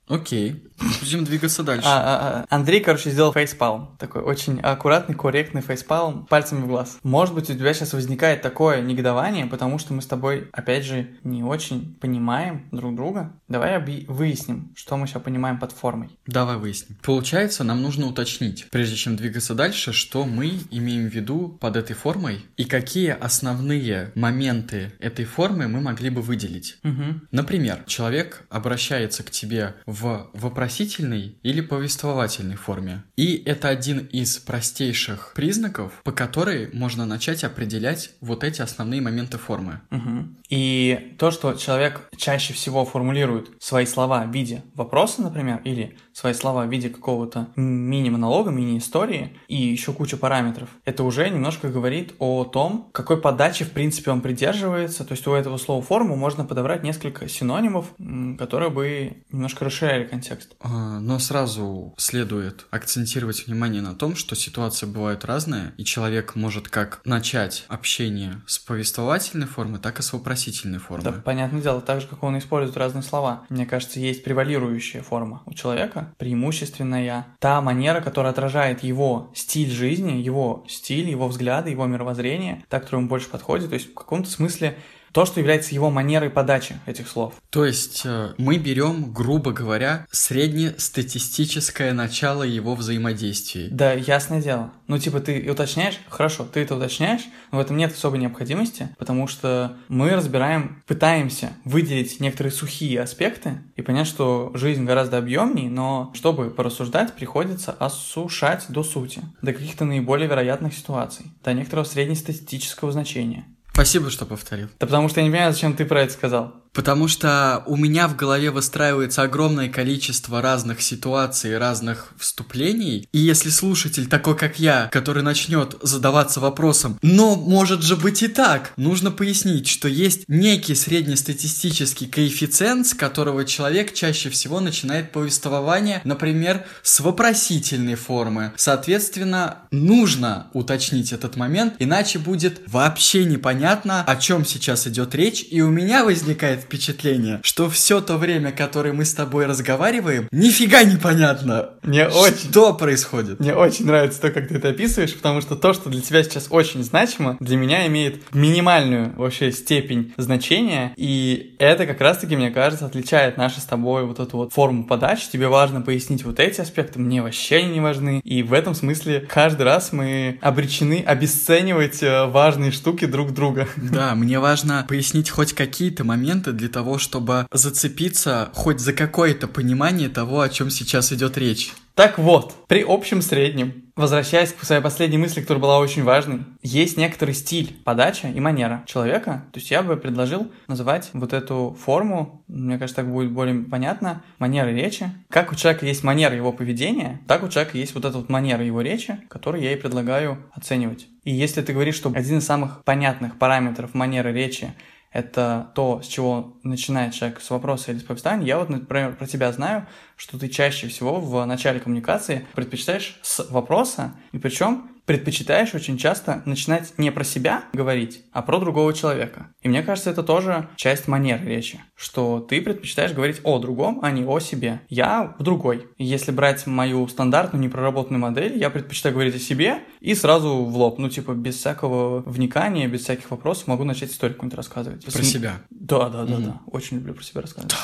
Окей. 0.09 0.65
Будем 1.01 1.25
двигаться 1.25 1.63
дальше. 1.63 1.89
А, 1.89 1.99
а, 1.99 2.45
а. 2.49 2.55
Андрей, 2.55 2.81
короче, 2.81 3.11
сделал 3.11 3.33
фейспалм. 3.33 3.97
Такой 3.99 4.23
очень 4.23 4.61
аккуратный, 4.61 5.15
корректный 5.15 5.61
фейспалм 5.61 6.27
пальцами 6.27 6.61
в 6.61 6.69
глаз. 6.69 6.99
Может 7.03 7.35
быть, 7.35 7.51
у 7.51 7.55
тебя 7.55 7.75
сейчас 7.75 7.93
возникает 7.93 8.43
такое 8.43 8.81
негодование, 8.81 9.47
потому 9.47 9.79
что 9.79 9.93
мы 9.93 10.03
с 10.03 10.07
тобой, 10.07 10.49
опять 10.53 10.85
же, 10.85 11.09
не 11.25 11.43
очень 11.43 11.97
понимаем 12.01 12.69
друг 12.71 12.95
друга. 12.95 13.35
Давай 13.49 13.77
оби- 13.77 14.05
выясним, 14.09 14.73
что 14.77 14.97
мы 14.97 15.07
сейчас 15.07 15.23
понимаем 15.23 15.59
под 15.59 15.73
формой. 15.73 16.11
Давай 16.27 16.57
выясним. 16.57 16.97
Получается, 17.03 17.65
нам 17.65 17.83
нужно 17.83 18.07
уточнить, 18.07 18.69
прежде 18.71 18.97
чем 18.97 19.17
двигаться 19.17 19.55
дальше, 19.55 19.93
что 19.93 20.25
мы 20.25 20.61
имеем 20.71 21.09
в 21.09 21.15
виду 21.15 21.59
под 21.61 21.77
этой 21.77 21.95
формой 21.95 22.47
и 22.57 22.65
какие 22.65 23.11
основные 23.11 24.13
моменты 24.15 24.93
этой 25.01 25.25
формы 25.25 25.67
мы 25.69 25.81
могли 25.81 26.11
бы 26.11 26.23
выделить. 26.23 26.79
Угу. 26.85 27.21
Например, 27.33 27.83
человек 27.87 28.45
обращается 28.49 29.23
к 29.23 29.31
тебе 29.31 29.75
в 29.87 29.98
вопросительной 30.01 31.39
или 31.43 31.61
повествовательной 31.61 32.57
форме. 32.57 33.05
И 33.17 33.43
это 33.45 33.69
один 33.69 33.99
из 34.07 34.39
простейших 34.39 35.33
признаков, 35.35 35.93
по 36.05 36.13
которой 36.13 36.71
можно 36.73 37.07
начать 37.07 37.45
определять 37.45 38.11
вот 38.21 38.45
эти 38.45 38.63
основные 38.63 39.01
моменты 39.01 39.39
формы. 39.39 39.81
Угу. 39.91 40.29
И 40.51 41.15
то, 41.19 41.31
что 41.31 41.55
человек 41.55 42.09
чаще 42.17 42.53
всего 42.53 42.85
формулирует 42.85 43.51
свои 43.61 43.87
слова 43.87 44.25
в 44.25 44.33
виде 44.33 44.63
вопроса, 44.75 45.23
например, 45.23 45.61
или 45.65 45.97
свои 46.19 46.35
слова 46.35 46.65
в 46.67 46.71
виде 46.71 46.89
какого-то 46.89 47.49
мини-монолога, 47.55 48.51
мини-истории 48.51 49.37
и 49.47 49.55
еще 49.55 49.93
куча 49.93 50.17
параметров, 50.17 50.69
это 50.85 51.05
уже 51.05 51.31
немножко 51.31 51.69
говорит 51.69 52.15
о 52.19 52.45
том, 52.45 52.89
какой 52.93 53.21
подачи, 53.21 53.65
в 53.65 53.71
принципе, 53.71 54.11
он 54.11 54.21
придерживается. 54.21 55.05
То 55.05 55.13
есть 55.13 55.25
у 55.29 55.33
этого 55.33 55.59
слова 55.59 55.81
форму 55.81 56.17
можно 56.17 56.45
подобрать 56.45 56.83
несколько 56.83 57.29
синонимов, 57.29 57.93
которые 58.37 58.71
бы 58.71 59.23
немножко 59.31 59.65
расширяли 59.65 60.05
контекст. 60.05 60.57
А, 60.61 60.99
Но 60.99 61.21
сразу 61.21 61.95
следует 61.97 62.67
акцентировать 62.71 63.47
внимание 63.47 63.81
на 63.81 63.95
том, 63.95 64.17
что 64.17 64.35
ситуации 64.35 64.87
бывают 64.87 65.25
разные, 65.25 65.73
и 65.77 65.85
человек 65.85 66.35
может 66.35 66.69
как 66.69 67.01
начать 67.05 67.65
общение 67.69 68.43
с 68.49 68.59
повествовательной 68.59 69.47
формы, 69.47 69.79
так 69.79 70.01
и 70.01 70.03
с 70.03 70.13
вопросительной 70.13 70.81
формы. 70.81 71.05
Да, 71.05 71.13
понятное 71.13 71.63
дело, 71.63 71.81
так 71.81 72.01
же, 72.01 72.09
как 72.09 72.25
он 72.25 72.37
использует 72.39 72.77
разные 72.77 73.05
слова. 73.05 73.45
Мне 73.51 73.67
кажется, 73.67 74.01
есть 74.01 74.25
превалирующая 74.25 75.03
форма 75.03 75.43
у 75.47 75.55
человека, 75.55 76.08
преимущественная, 76.17 77.27
та 77.39 77.61
манера, 77.61 78.01
которая 78.01 78.33
отражает 78.33 78.83
его 78.83 79.31
стиль 79.35 79.71
жизни, 79.71 80.13
его 80.13 80.65
стиль, 80.69 81.11
его 81.11 81.29
взгляды, 81.29 81.71
его 81.71 81.87
мировоззрение, 81.87 82.65
та, 82.69 82.81
которая 82.81 83.01
ему 83.01 83.09
больше 83.09 83.29
подходит. 83.29 83.69
То 83.69 83.75
есть 83.75 83.91
в 83.91 83.95
каком-то 83.95 84.31
смысле 84.31 84.77
то, 85.13 85.27
что 85.27 85.41
является 85.41 85.75
его 85.75 85.91
манерой 85.91 86.31
подачи 86.31 86.79
этих 86.87 87.09
слов. 87.09 87.35
То 87.51 87.65
есть 87.65 88.03
э, 88.05 88.35
мы 88.39 88.59
берем, 88.59 89.13
грубо 89.13 89.53
говоря, 89.53 90.07
среднестатистическое 90.11 91.93
начало 91.93 92.43
его 92.43 92.75
взаимодействий. 92.75 93.69
Да, 93.71 93.93
ясное 93.93 94.41
дело. 94.41 94.73
Ну, 94.87 94.99
типа, 94.99 95.21
ты 95.21 95.51
уточняешь, 95.51 95.99
хорошо, 96.09 96.45
ты 96.45 96.61
это 96.61 96.77
уточняешь, 96.77 97.23
но 97.53 97.59
в 97.59 97.61
этом 97.61 97.77
нет 97.77 97.93
особой 97.93 98.19
необходимости, 98.19 98.89
потому 98.99 99.27
что 99.27 99.77
мы 99.89 100.11
разбираем, 100.11 100.83
пытаемся 100.87 101.53
выделить 101.65 102.21
некоторые 102.21 102.53
сухие 102.53 103.01
аспекты 103.01 103.59
и 103.77 103.83
понять, 103.83 104.07
что 104.07 104.51
жизнь 104.55 104.85
гораздо 104.85 105.19
объемнее, 105.19 105.71
но 105.71 106.11
чтобы 106.15 106.51
порассуждать, 106.51 107.15
приходится 107.15 107.73
осушать 107.73 108.67
до 108.69 108.83
сути, 108.83 109.23
до 109.43 109.53
каких-то 109.53 109.85
наиболее 109.85 110.29
вероятных 110.29 110.75
ситуаций, 110.75 111.27
до 111.45 111.53
некоторого 111.53 111.85
среднестатистического 111.85 112.93
значения. 112.93 113.45
Спасибо, 113.79 114.11
что 114.11 114.27
повторил. 114.27 114.67
Да 114.81 114.89
потому 114.89 115.09
что 115.09 115.21
я 115.21 115.27
не 115.27 115.31
понимаю, 115.31 115.53
зачем 115.53 115.73
ты 115.73 115.85
про 115.85 116.03
это 116.03 116.13
сказал. 116.13 116.53
Потому 116.73 117.09
что 117.09 117.63
у 117.67 117.77
меня 117.77 118.09
в 118.09 118.17
голове 118.17 118.51
выстраивается 118.51 119.23
огромное 119.23 119.69
количество 119.69 120.43
разных 120.43 120.83
ситуаций, 120.83 121.59
разных 121.59 122.13
вступлений. 122.19 123.09
И 123.13 123.19
если 123.19 123.51
слушатель 123.51 124.09
такой, 124.09 124.37
как 124.37 124.59
я, 124.59 124.89
который 124.93 125.23
начнет 125.23 125.77
задаваться 125.81 126.41
вопросом, 126.41 126.99
но 127.03 127.37
может 127.37 127.83
же 127.83 127.97
быть 127.97 128.23
и 128.23 128.29
так, 128.29 128.73
нужно 128.77 129.11
пояснить, 129.11 129.67
что 129.67 129.89
есть 129.89 130.25
некий 130.29 130.75
среднестатистический 130.75 132.07
коэффициент, 132.07 132.87
с 132.87 132.95
которого 132.95 133.45
человек 133.45 133.95
чаще 133.95 134.29
всего 134.29 134.61
начинает 134.61 135.13
повествование, 135.13 136.01
например, 136.05 136.65
с 136.83 137.01
вопросительной 137.01 137.95
формы. 137.95 138.53
Соответственно, 138.57 139.59
нужно 139.71 140.49
уточнить 140.53 141.13
этот 141.13 141.37
момент, 141.37 141.75
иначе 141.79 142.19
будет 142.19 142.61
вообще 142.67 143.25
непонятно, 143.25 143.68
о 143.73 144.17
чем 144.17 144.45
сейчас 144.45 144.87
идет 144.87 145.15
речь, 145.15 145.45
и 145.51 145.61
у 145.61 145.71
меня 145.71 146.05
возникает 146.05 146.61
впечатление, 146.61 147.41
что 147.43 147.69
все 147.69 148.01
то 148.01 148.17
время, 148.17 148.53
которое 148.53 148.93
мы 148.93 149.05
с 149.05 149.15
тобой 149.15 149.47
разговариваем, 149.47 150.29
нифига 150.31 150.85
непонятно. 150.85 151.71
Мне 151.83 152.07
очень... 152.07 152.51
Что 152.51 152.75
происходит? 152.75 153.41
Мне 153.41 153.55
очень 153.55 153.87
нравится 153.87 154.21
то, 154.21 154.31
как 154.31 154.49
ты 154.49 154.57
это 154.57 154.71
описываешь, 154.71 155.15
потому 155.15 155.41
что 155.41 155.57
то, 155.57 155.73
что 155.73 155.91
для 155.91 156.01
тебя 156.01 156.23
сейчас 156.23 156.47
очень 156.51 156.83
значимо, 156.83 157.37
для 157.41 157.57
меня 157.57 157.87
имеет 157.87 158.35
минимальную 158.35 159.13
вообще 159.17 159.53
степень 159.53 160.13
значения, 160.17 160.93
и 160.97 161.57
это 161.59 161.87
как 161.87 162.01
раз-таки, 162.01 162.37
мне 162.37 162.51
кажется, 162.51 162.87
отличает 162.87 163.37
наши 163.37 163.61
с 163.61 163.65
тобой 163.65 164.05
вот 164.05 164.21
эту 164.21 164.37
вот 164.37 164.53
форму 164.53 164.85
подачи. 164.85 165.29
Тебе 165.31 165.49
важно 165.49 165.81
пояснить 165.81 166.25
вот 166.25 166.41
эти 166.41 166.61
аспекты, 166.61 166.99
мне 166.99 167.23
вообще 167.23 167.65
не 167.65 167.81
важны, 167.81 168.21
и 168.25 168.43
в 168.43 168.53
этом 168.53 168.75
смысле 168.75 169.27
каждый 169.29 169.63
раз 169.63 169.93
мы 169.93 170.39
обречены 170.41 171.03
обесценивать 171.07 172.03
э, 172.03 172.27
важные 172.27 172.71
штуки 172.71 173.07
друг 173.07 173.33
друга. 173.33 173.48
Да, 173.77 174.15
мне 174.15 174.39
важно 174.39 174.85
пояснить 174.89 175.31
хоть 175.31 175.53
какие-то 175.53 176.05
моменты 176.05 176.53
для 176.53 176.69
того, 176.69 176.99
чтобы 176.99 177.47
зацепиться 177.53 178.51
хоть 178.55 178.81
за 178.81 178.93
какое-то 178.93 179.49
понимание 179.49 180.09
того, 180.09 180.41
о 180.41 180.49
чем 180.49 180.71
сейчас 180.71 181.13
идет 181.13 181.39
речь. 181.39 181.73
Так 181.99 182.17
вот, 182.17 182.55
при 182.69 182.85
общем 182.87 183.21
среднем, 183.21 183.91
возвращаясь 183.97 184.53
к 184.53 184.63
своей 184.63 184.81
последней 184.81 185.19
мысли, 185.19 185.41
которая 185.41 185.61
была 185.61 185.79
очень 185.81 186.05
важной, 186.05 186.45
есть 186.63 186.97
некоторый 186.97 187.35
стиль, 187.35 187.77
подача 187.85 188.29
и 188.29 188.39
манера 188.39 188.85
человека. 188.87 189.47
То 189.53 189.59
есть 189.59 189.73
я 189.73 189.83
бы 189.83 189.97
предложил 189.97 190.49
называть 190.69 191.11
вот 191.13 191.33
эту 191.33 191.77
форму, 191.85 192.45
мне 192.47 192.79
кажется, 192.79 193.03
так 193.03 193.13
будет 193.13 193.33
более 193.33 193.65
понятно, 193.65 194.23
манеры 194.39 194.73
речи. 194.73 195.11
Как 195.29 195.51
у 195.51 195.57
человека 195.57 195.87
есть 195.87 196.05
манера 196.05 196.37
его 196.37 196.53
поведения, 196.53 197.21
так 197.27 197.43
у 197.43 197.49
человека 197.49 197.77
есть 197.77 197.97
вот 197.97 198.05
эта 198.05 198.17
вот 198.17 198.29
манера 198.29 198.65
его 198.65 198.81
речи, 198.81 199.19
которую 199.29 199.65
я 199.65 199.73
и 199.73 199.77
предлагаю 199.77 200.39
оценивать. 200.53 201.09
И 201.25 201.33
если 201.33 201.63
ты 201.63 201.73
говоришь, 201.73 201.97
что 201.97 202.13
один 202.15 202.39
из 202.39 202.47
самых 202.47 202.85
понятных 202.85 203.39
параметров 203.39 203.95
манеры 203.95 204.33
речи 204.33 204.73
это 205.13 205.73
то, 205.75 206.03
с 206.03 206.07
чего 206.07 206.59
начинает 206.63 207.15
человек 207.15 207.41
с 207.41 207.51
вопроса 207.51 207.93
или 207.93 207.99
с 207.99 208.03
повествования. 208.03 208.47
Я 208.47 208.59
вот, 208.59 208.69
например, 208.69 209.17
про 209.17 209.27
тебя 209.27 209.51
знаю, 209.53 209.87
что 210.17 210.39
ты 210.39 210.49
чаще 210.49 210.89
всего 210.89 211.21
в 211.21 211.45
начале 211.47 211.81
коммуникации 211.81 212.47
предпочитаешь 212.55 213.19
с 213.23 213.49
вопроса, 213.51 214.15
и 214.33 214.39
причем 214.39 214.91
предпочитаешь 215.09 215.75
очень 215.75 215.97
часто 215.97 216.43
начинать 216.45 216.93
не 216.99 217.11
про 217.11 217.25
себя 217.25 217.65
говорить, 217.73 218.25
а 218.31 218.43
про 218.43 218.59
другого 218.59 218.93
человека. 218.93 219.49
И 219.63 219.69
мне 219.69 219.83
кажется, 219.83 220.11
это 220.11 220.23
тоже 220.23 220.69
часть 220.77 221.09
манеры 221.09 221.47
речи, 221.47 221.81
что 221.97 222.41
ты 222.41 222.61
предпочитаешь 222.61 223.13
говорить 223.13 223.41
о 223.43 223.59
другом, 223.59 224.01
а 224.03 224.11
не 224.11 224.23
о 224.25 224.39
себе. 224.39 224.83
Я 224.91 225.35
в 225.39 225.43
другой. 225.43 225.87
Если 225.97 226.31
брать 226.31 226.67
мою 226.67 227.09
стандартную 227.09 227.65
непроработанную 227.65 228.21
модель, 228.21 228.59
я 228.59 228.69
предпочитаю 228.69 229.15
говорить 229.15 229.35
о 229.35 229.39
себе 229.39 229.79
и 230.01 230.15
сразу 230.15 230.63
в 230.67 230.77
лоб, 230.77 230.99
ну 230.99 231.09
типа 231.09 231.33
без 231.33 231.57
всякого 231.57 232.21
вникания, 232.31 232.87
без 232.87 233.01
всяких 233.05 233.31
вопросов 233.31 233.67
могу 233.67 233.85
начать 233.85 234.11
историю 234.11 234.35
какую-нибудь 234.35 234.59
рассказывать. 234.59 235.05
Про 235.07 235.23
себя. 235.23 235.55
Да, 235.71 236.11
да, 236.11 236.25
да, 236.27 236.35
Мгм. 236.35 236.45
да. 236.45 236.61
Очень 236.67 236.99
люблю 236.99 237.15
про 237.15 237.25
себя 237.25 237.41
рассказывать. 237.41 237.75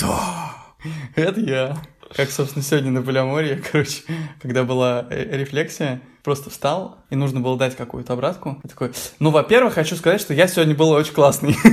Да. 0.00 0.54
Это 1.16 1.40
я. 1.40 1.76
Как, 2.14 2.30
собственно, 2.30 2.62
сегодня 2.62 2.90
на 2.90 3.02
поляморье, 3.02 3.56
короче, 3.72 4.02
когда 4.40 4.64
была 4.64 5.06
э, 5.10 5.36
рефлексия, 5.36 6.00
просто 6.22 6.50
встал, 6.50 6.98
и 7.10 7.16
нужно 7.16 7.40
было 7.40 7.56
дать 7.56 7.76
какую-то 7.76 8.12
обратку. 8.12 8.60
Я 8.62 8.68
такой, 8.68 8.92
ну, 9.18 9.30
во-первых, 9.30 9.74
хочу 9.74 9.96
сказать, 9.96 10.20
что 10.20 10.34
я 10.34 10.46
сегодня 10.46 10.74
был 10.74 10.90
очень 10.90 11.14
классный. 11.14 11.56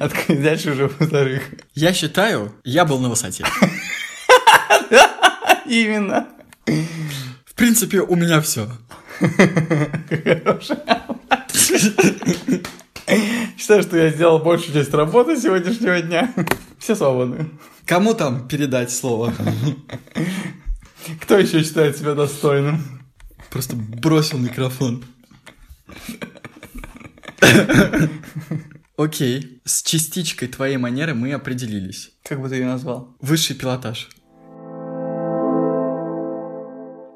А 0.00 0.08
дальше 0.28 0.70
уже 0.70 0.86
во-вторых. 0.86 1.42
Я 1.74 1.92
считаю, 1.92 2.54
я 2.64 2.84
был 2.84 3.00
на 3.00 3.08
высоте. 3.08 3.44
Именно. 5.66 6.28
В 7.44 7.54
принципе, 7.56 8.00
у 8.00 8.14
меня 8.14 8.40
все. 8.40 8.68
Хорошая. 10.08 10.84
Считаю, 13.58 13.82
что 13.82 13.96
я 13.96 14.10
сделал 14.10 14.38
большую 14.38 14.74
часть 14.74 14.92
работы 14.92 15.36
сегодняшнего 15.36 16.00
дня. 16.00 16.32
Все 16.78 16.94
свободны. 16.94 17.50
Кому 17.86 18.14
там 18.14 18.46
передать 18.48 18.90
слово? 18.90 19.34
Кто 21.20 21.38
еще 21.38 21.62
считает 21.62 21.96
себя 21.96 22.14
достойным? 22.14 23.02
Просто 23.50 23.76
бросил 23.76 24.38
микрофон. 24.38 25.04
Окей, 28.96 29.62
с 29.64 29.82
частичкой 29.82 30.48
твоей 30.48 30.76
манеры 30.76 31.14
мы 31.14 31.32
определились. 31.32 32.10
Как 32.24 32.40
бы 32.42 32.48
ты 32.48 32.56
ее 32.56 32.66
назвал? 32.66 33.16
Высший 33.20 33.56
пилотаж. 33.56 34.10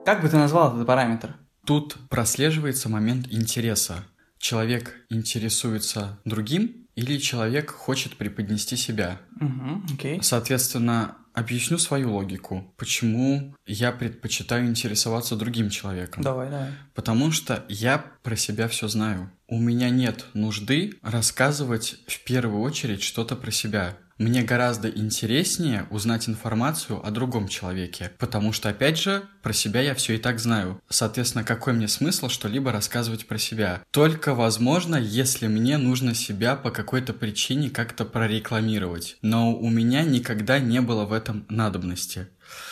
Как 0.06 0.22
бы 0.22 0.28
ты 0.28 0.36
назвал 0.36 0.74
этот 0.74 0.86
параметр? 0.86 1.36
Тут 1.66 1.96
прослеживается 2.08 2.88
момент 2.88 3.26
интереса. 3.30 4.04
Человек 4.42 4.96
интересуется 5.08 6.18
другим, 6.24 6.88
или 6.96 7.16
человек 7.18 7.70
хочет 7.70 8.16
преподнести 8.16 8.76
себя. 8.76 9.20
Угу, 9.40 9.94
окей. 9.94 10.18
Соответственно, 10.20 11.16
объясню 11.32 11.78
свою 11.78 12.12
логику, 12.12 12.74
почему 12.76 13.54
я 13.66 13.92
предпочитаю 13.92 14.66
интересоваться 14.66 15.36
другим 15.36 15.70
человеком. 15.70 16.24
Давай, 16.24 16.50
давай. 16.50 16.70
Потому 16.92 17.30
что 17.30 17.64
я 17.68 17.98
про 17.98 18.34
себя 18.34 18.66
все 18.66 18.88
знаю. 18.88 19.30
У 19.46 19.60
меня 19.60 19.90
нет 19.90 20.26
нужды 20.34 20.94
рассказывать 21.02 21.98
в 22.08 22.24
первую 22.24 22.62
очередь 22.62 23.04
что-то 23.04 23.36
про 23.36 23.52
себя. 23.52 23.96
Мне 24.18 24.42
гораздо 24.42 24.88
интереснее 24.88 25.86
узнать 25.90 26.28
информацию 26.28 27.04
о 27.04 27.10
другом 27.10 27.48
человеке, 27.48 28.12
потому 28.18 28.52
что, 28.52 28.68
опять 28.68 28.98
же, 28.98 29.22
про 29.42 29.52
себя 29.52 29.80
я 29.80 29.94
все 29.94 30.14
и 30.14 30.18
так 30.18 30.38
знаю. 30.38 30.80
Соответственно, 30.88 31.44
какой 31.44 31.72
мне 31.72 31.88
смысл 31.88 32.28
что-либо 32.28 32.72
рассказывать 32.72 33.26
про 33.26 33.38
себя? 33.38 33.82
Только 33.90 34.34
возможно, 34.34 34.96
если 34.96 35.46
мне 35.46 35.78
нужно 35.78 36.14
себя 36.14 36.56
по 36.56 36.70
какой-то 36.70 37.12
причине 37.12 37.70
как-то 37.70 38.04
прорекламировать. 38.04 39.16
Но 39.22 39.54
у 39.54 39.68
меня 39.70 40.02
никогда 40.02 40.58
не 40.58 40.80
было 40.80 41.04
в 41.04 41.12
этом 41.12 41.46
надобности. 41.48 42.28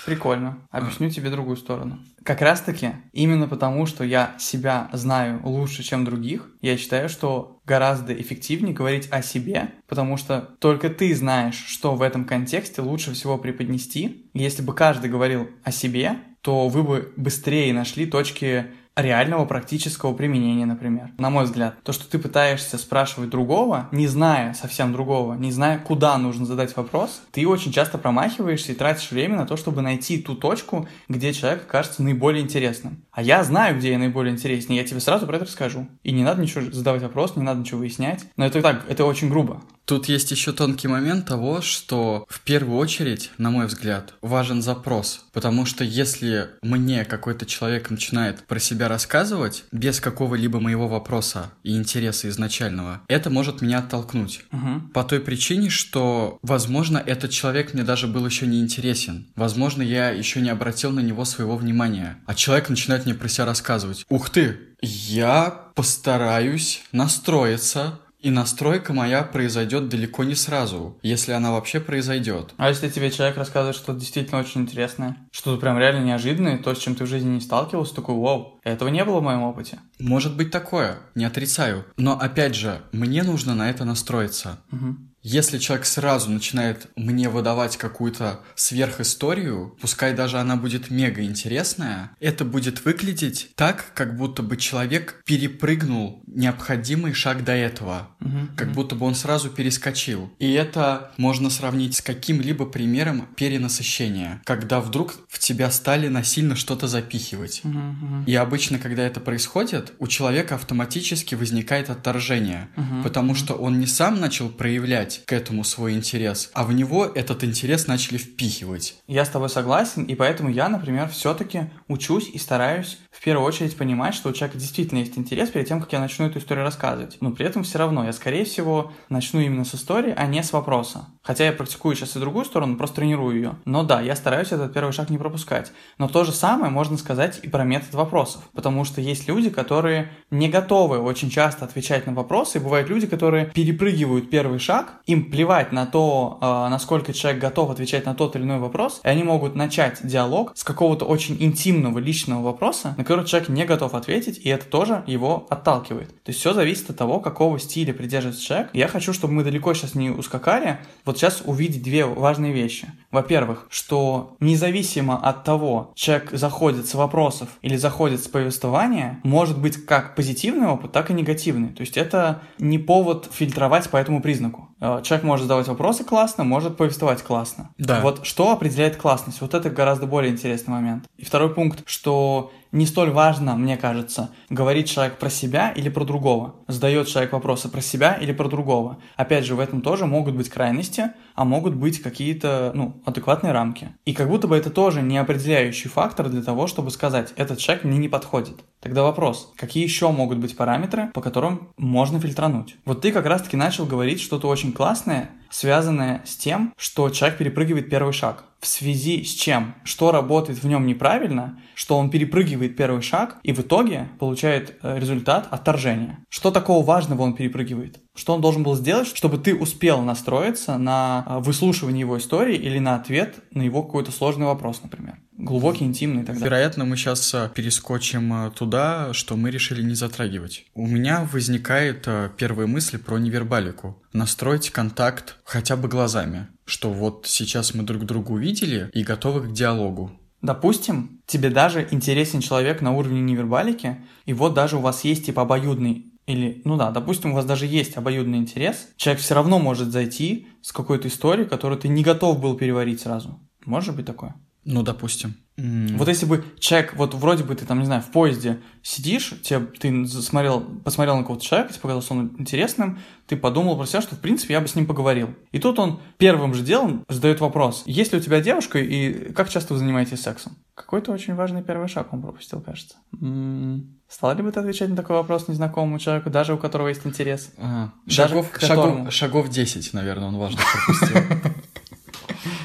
Прикольно. 0.07 0.59
Объясню 0.71 1.11
тебе 1.11 1.31
другую 1.31 1.57
сторону. 1.57 2.01
Как 2.25 2.41
раз 2.41 2.61
таки, 2.61 2.93
именно 3.13 3.47
потому, 3.47 3.87
что 3.87 4.05
я 4.05 4.35
себя 4.39 4.89
знаю 4.93 5.41
лучше, 5.45 5.83
чем 5.83 6.05
других, 6.05 6.51
я 6.61 6.77
считаю, 6.77 7.09
что 7.09 7.61
гораздо 7.65 8.15
эффективнее 8.15 8.75
говорить 8.75 9.09
о 9.11 9.23
себе, 9.23 9.71
потому 9.87 10.17
что 10.17 10.57
только 10.59 10.91
ты 10.91 11.15
знаешь, 11.15 11.65
что 11.67 11.95
в 11.95 12.03
этом 12.03 12.25
контексте 12.25 12.83
лучше 12.83 13.13
всего 13.13 13.39
преподнести. 13.39 14.31
Если 14.35 14.63
бы 14.63 14.75
каждый 14.75 15.11
говорил 15.11 15.49
о 15.65 15.71
себе, 15.71 16.17
то 16.43 16.69
вы 16.69 16.83
бы 16.83 17.13
быстрее 17.17 17.73
нашли 17.73 18.07
точки 18.07 18.67
реального 19.03 19.45
практического 19.45 20.13
применения, 20.13 20.67
например. 20.67 21.11
На 21.19 21.31
мой 21.31 21.45
взгляд, 21.45 21.77
то, 21.83 21.93
что 21.93 22.09
ты 22.09 22.19
пытаешься 22.19 22.79
спрашивать 22.79 23.31
другого, 23.31 23.89
не 23.93 24.07
зная 24.07 24.55
совсем 24.55 24.93
другого, 24.93 25.35
не 25.35 25.53
зная, 25.53 25.79
куда 25.79 26.17
нужно 26.19 26.47
задать 26.47 26.77
вопрос, 26.77 27.23
ты 27.33 27.47
очень 27.47 27.73
часто 27.73 27.99
промахиваешься 27.99 28.73
и 28.73 28.75
тратишь 28.75 29.11
время 29.11 29.37
на 29.37 29.47
то, 29.47 29.57
чтобы 29.57 29.83
найти 29.83 30.19
ту 30.19 30.35
точку, 30.35 30.89
где 31.09 31.33
человек 31.33 31.67
кажется 31.67 32.03
наиболее 32.03 32.43
интересным. 32.43 33.05
А 33.13 33.23
я 33.23 33.43
знаю, 33.45 33.79
где 33.79 33.93
я 33.93 33.99
наиболее 33.99 34.33
интереснее, 34.33 34.81
я 34.81 34.87
тебе 34.87 35.01
сразу 35.01 35.27
про 35.27 35.37
это 35.37 35.45
расскажу. 35.45 35.89
И 36.03 36.13
не 36.13 36.25
надо 36.25 36.43
ничего 36.43 36.71
задавать 36.71 37.03
вопрос, 37.03 37.37
не 37.37 37.43
надо 37.43 37.61
ничего 37.61 37.81
выяснять. 37.81 38.27
Но 38.37 38.47
это 38.47 38.63
так, 38.63 38.85
это 38.89 39.05
очень 39.05 39.29
грубо. 39.29 39.63
Тут 39.91 40.07
есть 40.07 40.31
еще 40.31 40.53
тонкий 40.53 40.87
момент 40.87 41.27
того, 41.27 41.61
что 41.63 42.25
в 42.29 42.43
первую 42.43 42.79
очередь, 42.79 43.33
на 43.39 43.51
мой 43.51 43.67
взгляд, 43.67 44.15
важен 44.23 44.63
запрос. 44.63 45.25
Потому 45.33 45.67
что 45.67 45.83
если 45.83 46.51
мне 46.63 47.05
какой-то 47.05 47.45
человек 47.45 47.91
начинает 47.91 48.45
про 48.45 48.61
себя 48.61 48.87
рассказывать 48.87 49.65
без 49.73 49.99
какого-либо 49.99 50.61
моего 50.61 50.87
вопроса 50.87 51.51
и 51.65 51.77
интереса 51.77 52.29
изначального, 52.29 53.01
это 53.09 53.31
может 53.31 53.63
меня 53.63 53.81
оттолкнуть. 53.81 54.45
Угу. 54.53 54.93
По 54.95 55.03
той 55.03 55.19
причине, 55.19 55.71
что, 55.71 56.39
возможно, 56.41 57.03
этот 57.05 57.33
человек 57.33 57.75
мне 57.75 57.83
даже 57.83 58.07
был 58.07 58.25
еще 58.25 58.47
не 58.47 58.61
интересен. 58.61 59.27
Возможно, 59.35 59.83
я 59.83 60.11
еще 60.11 60.41
не 60.41 60.51
обратил 60.51 60.93
на 60.93 61.01
него 61.01 61.25
своего 61.25 61.57
внимания. 61.57 62.17
А 62.27 62.37
человек 62.37 62.69
начинает 62.69 63.07
мне 63.07 63.15
про 63.17 63.27
себя 63.27 63.47
рассказывать. 63.47 64.07
Ух 64.09 64.31
ты, 64.31 64.57
я 64.83 65.51
постараюсь 65.75 66.85
настроиться 66.93 67.99
и 68.23 68.31
настройка 68.31 68.93
моя 68.93 69.23
произойдет 69.23 69.89
далеко 69.89 70.25
не 70.25 70.35
сразу, 70.35 70.99
если 71.03 71.33
она 71.33 71.53
вообще 71.53 71.81
произойдет. 71.81 72.55
А 72.57 72.69
если 72.69 72.89
тебе 72.89 73.11
человек 73.11 73.37
рассказывает 73.37 73.77
что-то 73.77 73.99
действительно 73.99 74.41
очень 74.41 74.63
интересное, 74.63 75.17
что-то 75.33 75.61
прям 75.61 75.79
реально 75.79 76.05
неожиданное, 76.05 76.59
то, 76.59 76.75
с 76.75 76.79
чем 76.79 76.95
ты 76.95 77.05
в 77.05 77.09
жизни 77.09 77.31
не 77.31 77.41
сталкивался, 77.41 77.95
такой, 77.95 78.15
вау, 78.15 78.61
этого 78.63 78.89
не 78.89 79.05
было 79.05 79.21
в 79.21 79.25
моем 79.25 79.43
опыте. 79.43 79.79
Может 79.99 80.37
быть 80.37 80.51
такое, 80.51 80.99
не 81.15 81.25
отрицаю. 81.25 81.85
Но 81.97 82.19
опять 82.19 82.55
же, 82.55 82.83
мне 82.93 83.23
нужно 83.23 83.55
на 83.55 83.71
это 83.71 83.85
настроиться. 83.85 84.59
Угу. 84.73 84.97
Если 85.23 85.59
человек 85.59 85.85
сразу 85.87 86.31
начинает 86.31 86.89
мне 86.97 87.29
выдавать 87.29 87.77
какую-то 87.77 88.41
сверхисторию, 88.55 89.77
пускай 89.81 90.15
даже 90.15 90.39
она 90.39 90.57
будет 90.57 90.91
мега 90.91 91.23
интересная, 91.23 92.13
это 92.21 92.45
будет 92.45 92.85
выглядеть 92.85 93.51
так, 93.55 93.93
как 93.95 94.17
будто 94.17 94.43
бы 94.43 94.57
человек 94.57 95.23
перепрыгнул 95.27 96.23
необходимый 96.27 97.13
шаг 97.13 97.45
до 97.45 97.53
этого, 97.53 98.11
угу, 98.21 98.49
как 98.57 98.69
угу. 98.69 98.75
будто 98.77 98.95
бы 98.97 99.07
он 99.07 99.15
сразу 99.15 99.51
перескочил. 99.51 100.33
И 100.39 100.53
это 100.53 101.13
можно 101.19 101.51
сравнить 101.51 101.97
с 101.97 102.03
каким-либо 102.03 102.65
примером 102.65 103.29
перенасыщения, 103.37 104.41
когда 104.45 104.81
вдруг 104.81 105.15
в 105.29 105.39
тебя 105.39 105.71
стали 105.71 106.09
насильно 106.09 106.57
что-то 106.57 106.89
запихивать. 106.89 107.61
Угу, 107.65 107.79
угу. 107.79 108.25
И 108.27 108.35
обычно, 108.35 108.79
когда 108.79 109.03
это 109.03 109.21
происходит, 109.21 109.93
у 109.99 110.07
человека 110.07 110.55
автоматически 110.55 111.35
возникает 111.35 111.91
отторжение, 111.91 112.69
Угу, 112.77 113.03
потому 113.03 113.35
что 113.35 113.55
он 113.55 113.79
не 113.79 113.87
сам 113.87 114.21
начал 114.21 114.49
проявлять 114.49 115.10
к 115.19 115.33
этому 115.33 115.65
свой 115.65 115.95
интерес, 115.95 116.51
а 116.55 116.65
в 116.65 116.73
него 116.73 117.07
этот 117.07 117.45
интерес 117.45 117.87
начали 117.87 118.19
впихивать. 118.19 118.97
Я 119.07 119.25
с 119.25 119.29
тобой 119.29 119.49
согласен, 119.49 120.05
и 120.05 120.15
поэтому 120.15 120.51
я, 120.51 120.69
например, 120.69 121.09
все-таки 121.09 121.71
учусь 121.89 122.29
и 122.29 122.39
стараюсь 122.39 122.99
в 123.11 123.23
первую 123.23 123.47
очередь 123.47 123.77
понимать, 123.77 124.15
что 124.15 124.29
у 124.29 124.33
человека 124.33 124.59
действительно 124.59 125.01
есть 125.01 125.19
интерес 125.19 125.51
перед 125.51 125.67
тем, 125.67 125.81
как 125.81 125.93
я 125.93 126.01
начну 126.01 126.27
эту 126.27 126.39
историю 126.39 126.65
рассказывать. 126.65 127.19
Но 127.21 127.33
при 127.33 127.45
этом 127.45 127.65
все 127.65 127.79
равно 127.79 128.05
я, 128.05 128.13
скорее 128.13 128.45
всего, 128.45 128.93
начну 129.09 129.41
именно 129.41 129.65
с 129.65 129.75
истории, 129.75 130.15
а 130.17 130.27
не 130.27 130.43
с 130.43 130.53
вопроса. 130.53 131.07
Хотя 131.23 131.45
я 131.45 131.53
практикую 131.53 131.97
сейчас 131.97 132.17
и 132.17 132.21
другую 132.21 132.45
сторону, 132.45 132.77
просто 132.77 132.97
тренирую 132.97 133.37
ее. 133.37 133.55
Но 133.65 133.83
да, 133.83 134.01
я 134.01 134.15
стараюсь 134.15 134.53
этот 134.53 134.73
первый 134.73 134.93
шаг 134.93 135.11
не 135.11 135.19
пропускать. 135.19 135.73
Но 135.99 136.09
то 136.09 136.25
же 136.25 136.33
самое 136.33 136.71
можно 136.71 136.97
сказать 136.97 137.41
и 137.43 137.49
про 137.49 137.65
метод 137.65 137.95
вопросов. 137.95 138.49
Потому 138.55 138.85
что 138.85 139.01
есть 139.01 139.29
люди, 139.29 139.51
которые 139.51 140.11
не 140.31 140.49
готовы 140.49 140.99
очень 140.99 141.31
часто 141.31 141.65
отвечать 141.65 142.07
на 142.07 142.15
вопросы, 142.15 142.59
и 142.59 142.61
бывают 142.61 142.89
люди, 142.89 143.07
которые 143.07 143.47
перепрыгивают 143.47 144.31
первый 144.31 144.61
шаг, 144.61 144.95
им 145.07 145.31
плевать 145.31 145.73
на 145.73 145.85
то, 145.85 146.39
э, 146.41 146.71
насколько 146.71 147.13
человек 147.13 147.43
готов 147.43 147.71
отвечать 147.71 148.07
на 148.07 148.15
тот 148.15 148.37
или 148.37 148.45
иной 148.45 148.59
вопрос, 148.59 149.01
и 149.03 149.09
они 149.09 149.25
могут 149.25 149.57
начать 149.57 149.99
диалог 150.03 150.53
с 150.55 150.65
какого-то 150.65 151.05
очень 151.05 151.37
интимного 151.41 151.99
личного 151.99 152.43
вопроса, 152.43 152.95
на 153.01 153.05
который 153.05 153.25
человек 153.25 153.49
не 153.49 153.65
готов 153.65 153.95
ответить, 153.95 154.43
и 154.45 154.51
это 154.51 154.67
тоже 154.67 155.03
его 155.07 155.47
отталкивает. 155.49 156.09
То 156.23 156.29
есть 156.29 156.41
все 156.41 156.53
зависит 156.53 156.91
от 156.91 156.99
того, 156.99 157.19
какого 157.19 157.59
стиля 157.59 157.95
придерживается 157.95 158.45
человек. 158.45 158.69
Я 158.75 158.89
хочу, 158.89 159.15
чтобы 159.15 159.33
мы 159.33 159.43
далеко 159.43 159.73
сейчас 159.73 159.95
не 159.95 160.11
ускакали, 160.11 160.81
вот 161.07 161.17
сейчас 161.17 161.41
увидеть 161.47 161.83
две 161.83 162.05
важные 162.05 162.53
вещи. 162.53 162.93
Во-первых, 163.11 163.67
что 163.71 164.37
независимо 164.41 165.17
от 165.17 165.45
того, 165.45 165.93
человек 165.95 166.31
заходит 166.33 166.87
с 166.87 166.95
вопросов 166.95 167.49
или 167.63 167.77
заходит 167.77 168.23
с 168.23 168.29
повествования, 168.29 169.21
может 169.25 169.59
быть 169.59 169.85
как 169.85 170.15
позитивный 170.15 170.69
опыт, 170.69 170.93
так 170.93 171.11
и 171.11 171.15
негативный. 171.15 171.71
То 171.71 171.81
есть 171.81 171.97
это 171.97 172.43
не 172.59 172.79
повод 172.79 173.29
фильтровать 173.33 173.91
по 173.91 173.97
этому 173.97 174.23
признаку. 174.23 174.69
Э, 174.81 175.01
Человек 175.03 175.25
может 175.25 175.45
задавать 175.45 175.69
вопросы 175.69 176.05
классно, 176.05 176.45
может 176.45 176.77
повествовать 176.77 177.23
классно. 177.23 177.71
Да. 177.79 178.01
Вот 178.01 178.25
что 178.25 178.53
определяет 178.53 178.97
классность? 178.97 179.41
Вот 179.41 179.55
это 179.55 179.71
гораздо 179.71 180.07
более 180.07 180.33
интересный 180.33 180.73
момент. 180.73 181.05
И 181.17 181.25
второй 181.25 181.53
пункт, 181.53 181.83
что 181.87 182.53
не 182.73 182.87
столь 182.87 183.11
важно, 183.11 183.57
мне 183.57 183.77
кажется, 183.77 184.31
говорит 184.49 184.87
человек 184.87 185.19
про 185.19 185.29
себя 185.29 185.71
или 185.71 185.89
про 185.89 186.05
другого. 186.05 186.55
Задает 186.69 187.09
человек 187.09 187.33
вопросы 187.33 187.69
про 187.69 187.81
себя 187.81 188.15
или 188.15 188.33
про 188.33 188.49
другого. 188.49 188.99
Опять 189.17 189.45
же, 189.45 189.57
в 189.57 189.61
этом 189.61 189.83
тоже 189.83 190.07
могут 190.07 190.37
быть 190.37 190.49
крайности, 190.49 191.11
а 191.35 191.45
могут 191.45 191.75
быть 191.75 192.01
какие-то, 192.01 192.71
ну, 192.75 193.00
адекватные 193.05 193.53
рамки. 193.53 193.95
И 194.05 194.13
как 194.13 194.29
будто 194.29 194.49
бы 194.49 194.57
это 194.57 194.71
тоже 194.71 195.03
не 195.03 195.19
определяющий 195.19 195.89
фактор 195.89 196.29
для 196.29 196.43
того, 196.43 196.67
чтобы 196.67 196.91
сказать, 196.91 197.33
этот 197.37 197.59
человек 197.59 197.85
мне 197.85 197.99
не 197.99 198.09
подходит. 198.09 198.61
Тогда 198.81 199.03
вопрос, 199.03 199.53
какие 199.57 199.83
еще 199.83 200.11
могут 200.11 200.39
быть 200.39 200.57
параметры, 200.57 201.11
по 201.13 201.21
которым 201.21 201.69
можно 201.77 202.21
фильтрануть? 202.21 202.77
Вот 202.85 203.03
ты 203.03 203.13
как 203.13 203.27
раз-таки 203.27 203.57
начал 203.57 203.87
говорить 203.87 204.21
что-то 204.21 204.49
очень 204.49 204.73
классное, 204.73 205.31
связанное 205.51 206.23
с 206.25 206.37
тем, 206.37 206.73
что 206.77 207.11
человек 207.11 207.39
перепрыгивает 207.39 207.91
первый 207.91 208.13
шаг. 208.13 208.45
В 208.61 208.67
связи 208.67 209.25
с 209.25 209.33
чем? 209.33 209.75
Что 209.85 210.13
работает 210.13 210.63
в 210.63 210.67
нем 210.67 210.87
неправильно, 210.87 211.59
что 211.75 211.97
он 211.97 212.11
перепрыгивает 212.11 212.77
первый 212.77 213.01
шаг 213.01 213.39
и 213.43 213.53
в 213.53 213.61
итоге 213.61 214.09
получает 214.19 214.77
э, 214.83 214.99
результат 214.99 215.49
отторжения. 215.51 216.19
Что 216.29 216.51
такого 216.51 216.85
важного 216.85 217.23
он 217.23 217.35
перепрыгивает? 217.35 218.01
Что 218.15 218.35
он 218.35 218.43
должен 218.43 218.63
был 218.63 218.77
сделать, 218.77 219.09
чтобы 219.09 219.39
ты 219.39 219.55
успел 219.55 220.03
настроиться 220.03 220.77
на 220.77 221.25
э, 221.27 221.39
выслушивание 221.39 222.01
его 222.01 222.19
истории 222.19 222.57
или 222.57 222.79
на 222.79 222.97
ответ 222.97 223.37
на 223.51 223.63
его 223.63 223.83
какой-то 223.83 224.13
сложный 224.13 224.45
вопрос, 224.45 224.83
например? 224.83 225.17
Глубокий, 225.45 225.85
интимный 225.85 226.23
и 226.23 226.25
так 226.25 226.37
далее. 226.37 226.45
Вероятно, 226.45 226.85
мы 226.85 226.97
сейчас 226.97 227.35
перескочим 227.55 228.33
э, 228.33 228.51
туда, 228.51 229.13
что 229.13 229.37
мы 229.37 229.51
решили 229.51 229.83
не 229.83 229.95
затрагивать. 229.95 230.67
У 230.75 230.87
меня 230.87 231.29
возникает 231.33 232.05
э, 232.07 232.31
первая 232.37 232.67
мысль 232.67 232.99
про 232.99 233.19
невербалику. 233.19 234.03
Настроить 234.13 234.71
контакт 234.71 235.37
хотя 235.45 235.77
бы 235.77 235.89
глазами. 235.89 236.49
Что 236.67 236.93
вот 236.93 237.27
сейчас 237.27 237.75
мы 237.75 237.83
друг 237.83 238.05
друга 238.05 238.33
увидели 238.33 238.91
и 238.93 239.03
готовы 239.03 239.49
к 239.49 239.53
диалогу. 239.53 240.13
Допустим, 240.43 241.21
тебе 241.27 241.51
даже 241.51 241.87
интересен 241.91 242.41
человек 242.41 242.81
на 242.81 242.93
уровне 242.93 243.21
невербалики, 243.21 243.97
и 244.25 244.33
вот 244.33 244.55
даже 244.55 244.77
у 244.77 244.81
вас 244.81 245.05
есть 245.05 245.27
типа 245.27 245.43
обоюдный 245.43 246.11
или, 246.27 246.63
ну 246.65 246.77
да, 246.77 246.91
допустим, 246.93 247.33
у 247.33 247.35
вас 247.35 247.45
даже 247.45 247.67
есть 247.67 247.97
обоюдный 247.97 248.39
интерес, 248.39 248.89
человек 248.97 249.21
все 249.21 249.35
равно 249.35 249.59
может 249.59 249.89
зайти 249.89 250.47
с 250.63 250.71
какой-то 250.71 251.09
историей, 251.09 251.49
которую 251.49 251.81
ты 251.81 251.89
не 251.89 252.05
готов 252.05 252.41
был 252.41 252.57
переварить 252.57 253.01
сразу. 253.01 253.41
Может 253.65 253.97
быть 253.97 254.07
такое? 254.07 254.37
Ну, 254.65 254.83
допустим. 254.83 255.35
Вот 255.57 256.09
если 256.09 256.25
бы 256.25 256.43
человек, 256.59 256.95
вот 256.97 257.15
вроде 257.15 257.45
бы 257.45 257.55
ты 257.55 257.67
там, 257.67 257.81
не 257.81 257.85
знаю, 257.85 258.01
в 258.03 258.11
поезде 258.11 258.61
сидишь, 258.83 259.35
тебе, 259.43 259.61
ты 259.61 260.07
смотрел, 260.07 260.61
посмотрел 260.61 261.17
на 261.17 261.23
какого-то 261.23 261.45
человека, 261.45 261.73
тебе 261.73 261.83
показался 261.83 262.15
он 262.15 262.35
интересным, 262.39 262.99
ты 263.27 263.37
подумал 263.37 263.77
про 263.77 263.85
себя, 263.85 264.01
что, 264.01 264.17
в 264.17 264.21
принципе, 264.21 264.55
я 264.55 264.61
бы 264.61 264.69
с 264.69 264.75
ним 264.75 264.87
поговорил. 264.87 265.35
И 265.53 265.59
тут 265.59 265.79
он 265.79 266.01
первым 266.17 266.55
же 266.55 266.63
делом 266.63 267.05
задает 267.09 267.41
вопрос, 267.41 267.83
есть 267.85 268.13
ли 268.13 268.19
у 268.19 268.23
тебя 268.23 268.41
девушка 268.41 268.79
и 268.79 269.33
как 269.33 269.51
часто 269.51 269.75
вы 269.75 269.81
занимаетесь 269.81 270.23
сексом? 270.23 270.57
Какой-то 270.75 271.13
очень 271.13 271.35
важный 271.35 271.63
первый 271.63 271.89
шаг 271.89 272.13
он 272.13 272.23
пропустил, 272.23 272.63
кажется. 272.63 272.97
М-м-м. 273.21 273.99
Стал 274.09 274.35
ли 274.35 274.43
бы 274.43 274.51
ты 274.51 274.61
отвечать 274.61 274.89
на 274.89 274.97
такой 274.97 275.17
вопрос 275.17 275.47
незнакомому 275.47 275.99
человеку, 275.99 276.31
даже 276.31 276.55
у 276.55 276.59
которого 276.59 276.89
есть 276.89 277.07
интерес? 277.07 277.53
Ага. 277.59 277.93
Шагов, 278.09 278.51
шагов, 278.59 279.13
шагов 279.13 279.49
10, 279.51 279.93
наверное, 279.93 280.29
он 280.29 280.39
важно 280.39 280.61
пропустил. 280.87 281.21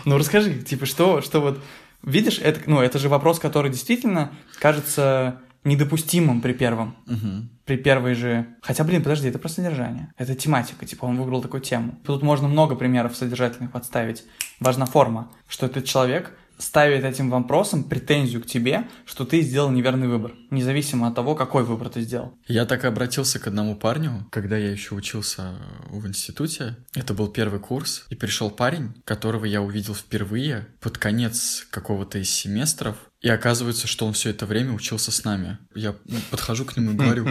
Ну 0.05 0.19
расскажи, 0.19 0.61
типа, 0.61 0.85
что, 0.85 1.21
что 1.21 1.41
вот 1.41 1.59
Видишь, 2.05 2.39
это, 2.39 2.61
ну, 2.67 2.81
это 2.81 2.99
же 2.99 3.09
вопрос, 3.09 3.39
который 3.39 3.71
действительно 3.71 4.31
кажется 4.59 5.41
недопустимым 5.63 6.41
при 6.41 6.53
первом. 6.53 6.95
Угу. 7.07 7.49
При 7.65 7.77
первой 7.77 8.13
же... 8.13 8.45
Хотя, 8.61 8.83
блин, 8.83 9.01
подожди, 9.01 9.27
это 9.27 9.39
просто 9.39 9.63
содержание. 9.63 10.13
Это 10.17 10.35
тематика, 10.35 10.85
типа 10.85 11.05
он 11.05 11.17
выбрал 11.17 11.41
такую 11.41 11.61
тему. 11.61 11.99
Тут 12.05 12.21
можно 12.21 12.47
много 12.47 12.75
примеров 12.75 13.15
содержательных 13.15 13.71
подставить. 13.71 14.23
Важна 14.59 14.85
форма, 14.85 15.31
что 15.47 15.65
этот 15.65 15.85
человек 15.85 16.37
ставит 16.57 17.03
этим 17.03 17.29
вопросом 17.29 17.83
претензию 17.83 18.41
к 18.41 18.45
тебе, 18.45 18.87
что 19.05 19.25
ты 19.25 19.41
сделал 19.41 19.71
неверный 19.71 20.07
выбор, 20.07 20.33
независимо 20.51 21.07
от 21.07 21.15
того, 21.15 21.35
какой 21.35 21.63
выбор 21.63 21.89
ты 21.89 22.01
сделал. 22.01 22.37
Я 22.47 22.65
так 22.65 22.83
и 22.83 22.87
обратился 22.87 23.39
к 23.39 23.47
одному 23.47 23.75
парню, 23.75 24.27
когда 24.31 24.57
я 24.57 24.71
еще 24.71 24.95
учился 24.95 25.55
в 25.89 26.07
институте. 26.07 26.77
Это 26.93 27.13
был 27.13 27.27
первый 27.27 27.59
курс, 27.59 28.05
и 28.09 28.15
пришел 28.15 28.49
парень, 28.49 28.93
которого 29.05 29.45
я 29.45 29.61
увидел 29.61 29.93
впервые 29.93 30.67
под 30.79 30.97
конец 30.97 31.65
какого-то 31.69 32.19
из 32.19 32.29
семестров. 32.29 32.95
И 33.21 33.29
оказывается, 33.29 33.87
что 33.87 34.05
он 34.05 34.13
все 34.13 34.29
это 34.29 34.45
время 34.45 34.73
учился 34.73 35.11
с 35.11 35.23
нами. 35.23 35.57
Я 35.73 35.95
подхожу 36.29 36.63
к 36.63 36.77
нему 36.77 36.91
и 36.91 36.95
говорю, 36.95 37.27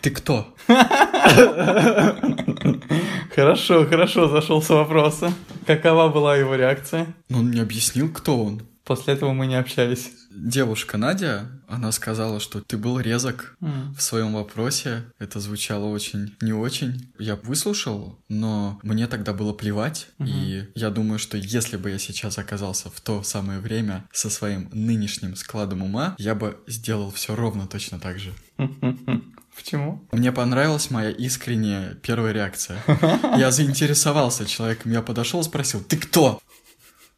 ты 0.00 0.10
кто? 0.10 0.54
Хорошо, 3.34 3.86
хорошо, 3.86 4.28
зашел 4.28 4.62
с 4.62 4.68
вопроса. 4.68 5.32
Какова 5.66 6.08
была 6.08 6.36
его 6.36 6.54
реакция? 6.54 7.14
Ну, 7.28 7.38
он 7.38 7.46
мне 7.48 7.62
объяснил, 7.62 8.12
кто 8.12 8.42
он. 8.42 8.62
После 8.84 9.14
этого 9.14 9.32
мы 9.32 9.46
не 9.46 9.54
общались. 9.54 10.12
Девушка 10.30 10.98
Надя, 10.98 11.48
она 11.68 11.90
сказала, 11.90 12.38
что 12.38 12.60
ты 12.60 12.76
был 12.76 13.00
резок 13.00 13.56
mm. 13.60 13.94
в 13.96 14.02
своем 14.02 14.34
вопросе. 14.34 15.04
Это 15.18 15.40
звучало 15.40 15.86
очень 15.86 16.36
не 16.42 16.52
очень. 16.52 17.12
Я 17.18 17.36
выслушал, 17.36 18.18
но 18.28 18.78
мне 18.82 19.06
тогда 19.06 19.32
было 19.32 19.52
плевать. 19.54 20.08
Mm-hmm. 20.18 20.26
И 20.28 20.68
я 20.74 20.90
думаю, 20.90 21.18
что 21.18 21.38
если 21.38 21.76
бы 21.76 21.90
я 21.90 21.98
сейчас 21.98 22.36
оказался 22.38 22.90
в 22.90 23.00
то 23.00 23.22
самое 23.22 23.60
время 23.60 24.06
со 24.12 24.28
своим 24.28 24.68
нынешним 24.72 25.34
складом 25.36 25.82
ума, 25.82 26.14
я 26.18 26.34
бы 26.34 26.58
сделал 26.66 27.10
все 27.10 27.34
ровно 27.34 27.66
точно 27.66 27.98
так 27.98 28.18
же. 28.18 28.32
Почему? 29.56 30.04
Мне 30.12 30.32
понравилась 30.32 30.90
моя 30.90 31.10
искренняя 31.10 31.94
первая 31.94 32.32
реакция. 32.32 32.82
Я 33.36 33.50
заинтересовался 33.50 34.46
человеком, 34.46 34.92
я 34.92 35.00
подошел 35.02 35.40
и 35.40 35.44
спросил, 35.44 35.80
ты 35.82 35.96
кто? 35.96 36.40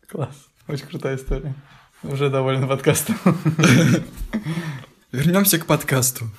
Класс, 0.09 0.37
очень 0.69 0.87
крутая 0.87 1.17
история. 1.17 1.55
Уже 2.03 2.31
доволен 2.31 2.69
подкастом. 2.69 3.17
Вернемся 5.13 5.59
к 5.59 5.67
подкасту. 5.67 6.31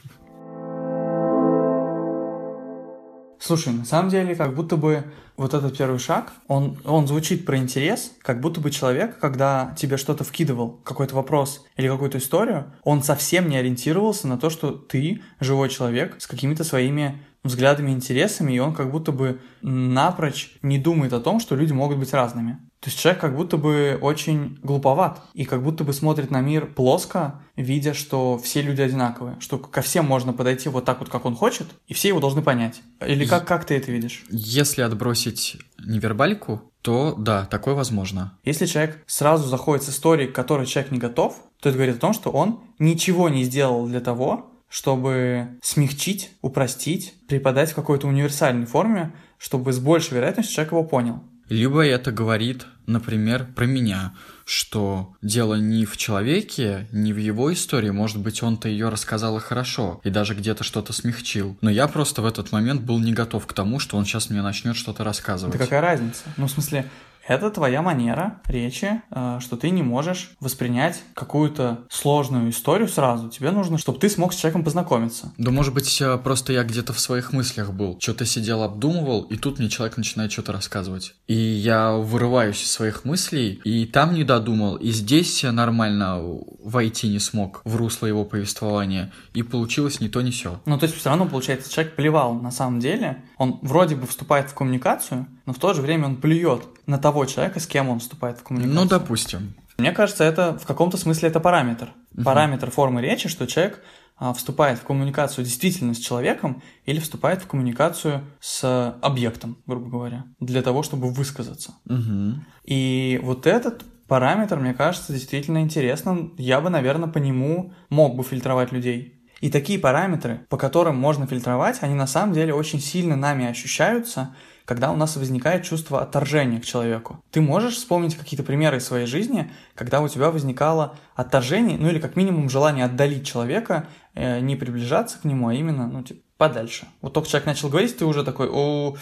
Слушай, 3.40 3.74
на 3.74 3.86
самом 3.86 4.10
деле, 4.10 4.36
как 4.36 4.56
будто 4.56 4.78
бы 4.78 5.04
вот 5.38 5.54
этот 5.54 5.78
первый 5.78 6.00
шаг, 6.00 6.34
он, 6.48 6.78
он 6.84 7.08
звучит 7.08 7.46
про 7.46 7.58
интерес, 7.58 8.12
как 8.22 8.42
будто 8.42 8.60
бы 8.60 8.72
человек, 8.72 9.20
когда 9.20 9.76
тебе 9.78 9.98
что-то 9.98 10.24
вкидывал, 10.24 10.80
какой-то 10.84 11.16
вопрос 11.16 11.66
или 11.78 11.88
какую-то 11.88 12.18
историю, 12.18 12.74
он 12.84 13.04
совсем 13.04 13.48
не 13.48 13.58
ориентировался 13.58 14.28
на 14.28 14.38
то, 14.38 14.50
что 14.50 14.72
ты 14.72 15.22
живой 15.40 15.70
человек 15.70 16.16
с 16.20 16.26
какими-то 16.26 16.64
своими 16.64 17.22
взглядами 17.44 17.92
интересами, 17.92 18.54
и 18.54 18.60
он 18.60 18.74
как 18.74 18.92
будто 18.92 19.12
бы 19.12 19.40
напрочь 19.62 20.58
не 20.64 20.80
думает 20.80 21.14
о 21.14 21.20
том, 21.20 21.40
что 21.40 21.56
люди 21.56 21.72
могут 21.72 22.00
быть 22.00 22.14
разными. 22.14 22.67
То 22.80 22.90
есть 22.90 23.00
человек 23.00 23.20
как 23.20 23.36
будто 23.36 23.58
бы 23.58 23.98
очень 24.02 24.60
глуповат 24.62 25.22
и 25.34 25.46
как 25.46 25.64
будто 25.64 25.84
бы 25.84 25.94
смотрит 25.94 26.30
на 26.30 26.42
мир 26.42 26.68
плоско, 26.68 27.42
видя, 27.56 27.94
что 27.94 28.38
все 28.38 28.62
люди 28.62 28.82
одинаковые, 28.82 29.38
что 29.40 29.58
ко 29.58 29.82
всем 29.82 30.06
можно 30.06 30.32
подойти 30.32 30.70
вот 30.70 30.86
так 30.86 31.00
вот, 31.00 31.10
как 31.10 31.26
он 31.26 31.36
хочет, 31.36 31.68
и 31.88 31.94
все 31.94 32.10
его 32.10 32.20
должны 32.20 32.42
понять. 32.44 32.82
Или 33.06 33.26
как, 33.26 33.48
как 33.48 33.66
ты 33.66 33.76
это 33.76 33.92
видишь? 33.92 34.24
Если 34.30 34.84
отбросить 34.84 35.58
невербалику, 35.84 36.72
то 36.84 37.16
да, 37.18 37.46
такое 37.46 37.74
возможно. 37.74 38.38
Если 38.44 38.66
человек 38.68 39.04
сразу 39.08 39.48
заходит 39.48 39.84
с 39.84 39.90
историей, 39.90 40.30
к 40.30 40.36
которой 40.36 40.68
человек 40.68 40.92
не 40.92 41.00
готов, 41.00 41.36
то 41.60 41.70
это 41.70 41.78
говорит 41.78 41.98
о 41.98 42.00
том, 42.00 42.14
что 42.14 42.30
он 42.30 42.62
ничего 42.78 43.28
не 43.28 43.44
сделал 43.44 43.88
для 43.88 44.02
того, 44.02 44.52
чтобы 44.70 45.58
смягчить, 45.62 46.32
упростить, 46.42 47.16
преподать 47.28 47.72
в 47.72 47.76
какой-то 47.76 48.08
универсальной 48.08 48.66
форме, 48.66 49.14
чтобы 49.38 49.74
с 49.74 49.80
большей 49.80 50.16
вероятностью 50.16 50.56
человек 50.56 50.74
его 50.74 50.84
понял. 50.84 51.24
Либо 51.50 51.86
это 51.86 52.12
говорит, 52.12 52.66
например, 52.88 53.48
про 53.56 53.66
меня, 53.66 54.14
что 54.46 55.16
дело 55.22 55.56
не 55.56 55.86
в 55.86 55.98
человеке, 55.98 56.88
не 56.92 57.14
в 57.14 57.18
его 57.18 57.54
истории, 57.54 57.90
может 57.90 58.20
быть, 58.20 58.44
он-то 58.44 58.70
ее 58.70 58.90
рассказал 58.90 59.38
и 59.38 59.42
хорошо, 59.42 60.02
и 60.04 60.10
даже 60.10 60.34
где-то 60.34 60.64
что-то 60.64 60.94
смягчил. 60.94 61.58
Но 61.62 61.70
я 61.70 61.88
просто 61.88 62.22
в 62.22 62.26
этот 62.26 62.52
момент 62.52 62.82
был 62.82 63.00
не 63.00 63.14
готов 63.14 63.46
к 63.46 63.54
тому, 63.54 63.80
что 63.80 63.98
он 63.98 64.06
сейчас 64.06 64.30
мне 64.30 64.42
начнет 64.42 64.76
что-то 64.76 65.04
рассказывать. 65.04 65.58
Да 65.58 65.64
какая 65.64 65.82
разница? 65.82 66.24
Ну, 66.38 66.48
в 66.48 66.52
смысле, 66.52 66.90
это 67.28 67.52
твоя 67.52 67.82
манера 67.82 68.42
речи, 68.46 69.02
э, 69.12 69.40
что 69.42 69.58
ты 69.58 69.70
не 69.70 69.84
можешь 69.84 70.32
воспринять 70.40 71.04
какую-то 71.14 71.86
сложную 71.90 72.50
историю 72.50 72.88
сразу. 72.88 73.30
Тебе 73.30 73.52
нужно, 73.52 73.78
чтобы 73.78 74.00
ты 74.00 74.10
смог 74.10 74.34
с 74.34 74.38
человеком 74.38 74.64
познакомиться. 74.64 75.34
Да, 75.38 75.52
может 75.52 75.74
быть, 75.74 76.02
э, 76.02 76.18
просто 76.18 76.54
я 76.54 76.64
где-то 76.64 76.94
в 76.94 77.00
своих 77.00 77.34
мыслях 77.34 77.74
был. 77.74 77.98
Что-то 78.00 78.26
сидел, 78.26 78.64
обдумывал, 78.64 79.24
и 79.24 79.36
тут 79.38 79.60
мне 79.60 79.70
человек 79.70 79.98
начинает 79.98 80.32
что-то 80.32 80.54
рассказывать. 80.54 81.16
И 81.28 81.36
я 81.36 81.94
вырываюсь 81.94 82.64
из 82.64 82.72
своих 82.72 83.06
мыслей, 83.06 83.60
и 83.64 83.86
там 83.86 84.14
не 84.14 84.24
додумал, 84.24 84.76
и 84.76 84.92
здесь 84.92 85.44
нормально 85.44 86.22
войти 86.64 87.10
не 87.10 87.20
смог 87.20 87.62
в 87.66 87.76
русло 87.76 88.08
его 88.08 88.24
повествования. 88.26 89.12
И 89.34 89.44
получилось 89.44 90.00
не 90.00 90.10
то, 90.10 90.22
не 90.22 90.32
все. 90.32 90.62
Ну, 90.66 90.78
то 90.78 90.86
есть 90.86 90.98
все 90.98 91.10
равно, 91.10 91.26
получается, 91.26 91.72
человек 91.72 91.96
плевал 91.96 92.36
на 92.36 92.52
самом 92.52 92.80
деле. 92.80 93.24
Он 93.38 93.60
вроде 93.62 93.96
бы 93.96 94.08
вступает 94.08 94.50
в 94.50 94.54
коммуникацию, 94.54 95.28
но 95.48 95.54
в 95.54 95.60
то 95.60 95.74
же 95.74 95.82
время 95.82 96.06
он 96.06 96.18
плюет 96.18 96.64
на 96.86 97.00
того 97.00 97.26
человека, 97.26 97.60
с 97.60 97.66
кем 97.66 97.90
он 97.90 98.00
вступает 98.00 98.38
в 98.38 98.44
коммуникацию. 98.44 98.84
Ну, 98.84 98.88
допустим. 98.88 99.56
Мне 99.78 99.92
кажется, 99.94 100.26
это 100.26 100.58
в 100.60 100.66
каком-то 100.66 100.98
смысле 100.98 101.30
это 101.30 101.40
параметр. 101.40 101.94
Угу. 102.14 102.24
Параметр 102.24 102.70
формы 102.70 103.02
речи, 103.02 103.30
что 103.30 103.48
человек 103.48 103.82
а, 104.18 104.34
вступает 104.34 104.78
в 104.78 104.84
коммуникацию 104.84 105.46
действительно 105.46 105.94
с 105.94 106.00
человеком 106.00 106.62
или 106.86 107.00
вступает 107.00 107.42
в 107.42 107.48
коммуникацию 107.48 108.24
с 108.42 108.94
объектом, 109.02 109.58
грубо 109.66 109.90
говоря, 109.90 110.26
для 110.42 110.62
того, 110.62 110.84
чтобы 110.84 111.10
высказаться. 111.10 111.76
Угу. 111.86 112.42
И 112.66 113.20
вот 113.24 113.48
этот 113.48 113.86
параметр, 114.10 114.58
мне 114.58 114.74
кажется, 114.74 115.14
действительно 115.14 115.60
интересным. 115.62 116.36
Я 116.38 116.60
бы, 116.60 116.70
наверное, 116.70 117.08
по 117.08 117.20
нему 117.20 117.72
мог 117.90 118.18
бы 118.18 118.24
фильтровать 118.24 118.74
людей. 118.74 119.14
И 119.40 119.50
такие 119.50 119.80
параметры, 119.80 120.46
по 120.50 120.58
которым 120.58 120.98
можно 120.98 121.26
фильтровать, 121.26 121.78
они 121.82 121.94
на 121.94 122.08
самом 122.08 122.34
деле 122.34 122.54
очень 122.54 122.82
сильно 122.82 123.16
нами 123.16 123.46
ощущаются, 123.46 124.36
когда 124.68 124.92
у 124.92 124.98
нас 124.98 125.16
возникает 125.16 125.64
чувство 125.64 126.02
отторжения 126.02 126.60
к 126.60 126.66
человеку. 126.66 127.24
Ты 127.32 127.40
можешь 127.40 127.76
вспомнить 127.76 128.16
какие-то 128.16 128.44
примеры 128.44 128.78
из 128.78 128.86
своей 128.86 129.06
жизни, 129.08 129.50
когда 129.76 130.02
у 130.02 130.10
тебя 130.10 130.30
возникало 130.30 130.98
отторжение, 131.16 131.78
ну 131.78 131.90
или 131.90 132.00
как 132.00 132.18
минимум 132.18 132.50
желание 132.50 132.84
отдалить 132.84 133.26
человека, 133.26 133.88
э, 134.14 134.42
не 134.42 134.58
приближаться 134.58 135.20
к 135.20 135.24
нему, 135.24 135.48
а 135.48 135.54
именно, 135.54 135.88
ну, 135.88 136.04
типа, 136.04 136.20
подальше. 136.36 136.86
Вот 137.02 137.14
только 137.14 137.30
человек 137.30 137.48
начал 137.48 137.70
говорить, 137.70 137.98
ты 137.98 138.04
уже 138.04 138.26
такой, 138.26 138.50
о, 138.52 138.98